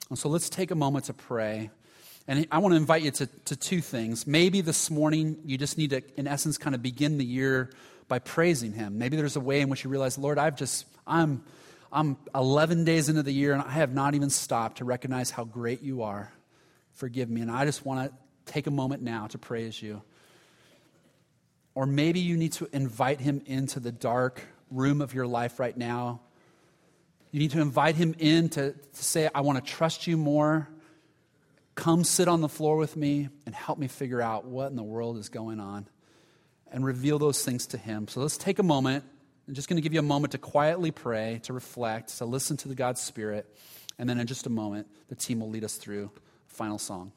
And 0.10 0.18
so 0.18 0.30
let's 0.30 0.50
take 0.50 0.72
a 0.72 0.76
moment 0.76 1.06
to 1.06 1.14
pray. 1.14 1.70
And 2.28 2.48
I 2.52 2.60
want 2.60 2.74
to 2.74 2.78
invite 2.78 3.04
you 3.04 3.12
to, 3.12 3.28
to 3.46 3.56
two 3.56 3.82
things. 3.82 4.28
Maybe 4.28 4.62
this 4.62 4.90
morning 4.90 5.38
you 5.46 5.58
just 5.58 5.78
need 5.78 5.92
to, 5.92 6.02
in 6.18 6.28
essence, 6.28 6.58
kind 6.58 6.76
of 6.76 6.82
begin 6.82 7.18
the 7.18 7.26
year 7.26 7.70
by 8.08 8.20
praising 8.20 8.74
Him. 8.74 8.98
Maybe 8.98 9.18
there's 9.18 9.36
a 9.36 9.42
way 9.42 9.62
in 9.62 9.70
which 9.70 9.84
you 9.84 9.90
realize, 9.90 10.18
Lord, 10.18 10.38
I've 10.38 10.56
just, 10.56 10.86
I'm, 11.06 11.44
I'm 11.92 12.18
11 12.34 12.86
days 12.86 13.10
into 13.10 13.24
the 13.24 13.32
year 13.32 13.54
and 13.54 13.62
I 13.62 13.72
have 13.72 13.94
not 13.94 14.16
even 14.16 14.30
stopped 14.30 14.78
to 14.78 14.86
recognize 14.86 15.30
how 15.30 15.44
great 15.44 15.82
you 15.82 16.04
are. 16.04 16.32
Forgive 16.94 17.30
me. 17.30 17.42
And 17.42 17.52
I 17.52 17.66
just 17.66 17.86
want 17.86 18.10
to 18.10 18.52
take 18.52 18.68
a 18.68 18.72
moment 18.72 19.04
now 19.04 19.28
to 19.28 19.38
praise 19.38 19.82
you. 19.82 20.02
Or 21.78 21.86
maybe 21.86 22.20
you 22.20 22.38
need 22.38 22.54
to 22.54 22.68
invite 22.74 23.20
Him 23.20 23.44
into 23.46 23.80
the 23.80 23.92
dark 23.92 24.42
room 24.72 25.00
of 25.00 25.14
your 25.14 25.28
life 25.28 25.60
right 25.60 25.78
now. 25.78 26.22
You 27.30 27.40
need 27.40 27.52
to 27.52 27.62
invite 27.62 27.96
Him 27.96 28.16
in 28.18 28.50
to, 28.50 28.72
to 28.72 29.04
say, 29.04 29.30
I 29.36 29.42
want 29.42 29.64
to 29.64 29.72
trust 29.72 30.08
you 30.08 30.18
more. 30.18 30.68
Come 31.76 32.04
sit 32.04 32.28
on 32.28 32.42
the 32.42 32.50
floor 32.50 32.78
with 32.78 32.98
me 32.98 33.30
and 33.46 33.54
help 33.54 33.78
me 33.78 33.88
figure 33.88 34.20
out 34.20 34.44
what 34.44 34.72
in 34.72 34.76
the 34.76 34.82
world 34.82 35.20
is 35.20 35.30
going 35.30 35.60
on 35.60 35.88
and 36.72 36.84
reveal 36.84 37.20
those 37.20 37.46
things 37.46 37.68
to 37.68 37.78
Him. 37.78 38.08
So 38.08 38.22
let's 38.22 38.38
take 38.38 38.58
a 38.58 38.64
moment. 38.64 39.04
I'm 39.48 39.54
just 39.54 39.70
going 39.70 39.78
to 39.78 39.84
give 39.84 39.94
you 39.94 40.00
a 40.00 40.02
moment 40.02 40.32
to 40.32 40.40
quietly 40.40 40.90
pray, 40.90 41.42
to 41.44 41.54
reflect, 41.54 42.18
to 42.18 42.26
listen 42.26 42.58
to 42.58 42.70
the 42.70 42.74
God's 42.74 43.02
Spirit. 43.02 43.46
And 44.00 44.10
then 44.10 44.20
in 44.20 44.26
just 44.26 44.48
a 44.48 44.50
moment, 44.50 44.88
the 45.10 45.16
team 45.16 45.42
will 45.42 45.52
lead 45.52 45.64
us 45.64 45.76
through 45.76 46.10
a 46.16 46.56
final 46.56 46.80
song. 46.80 47.12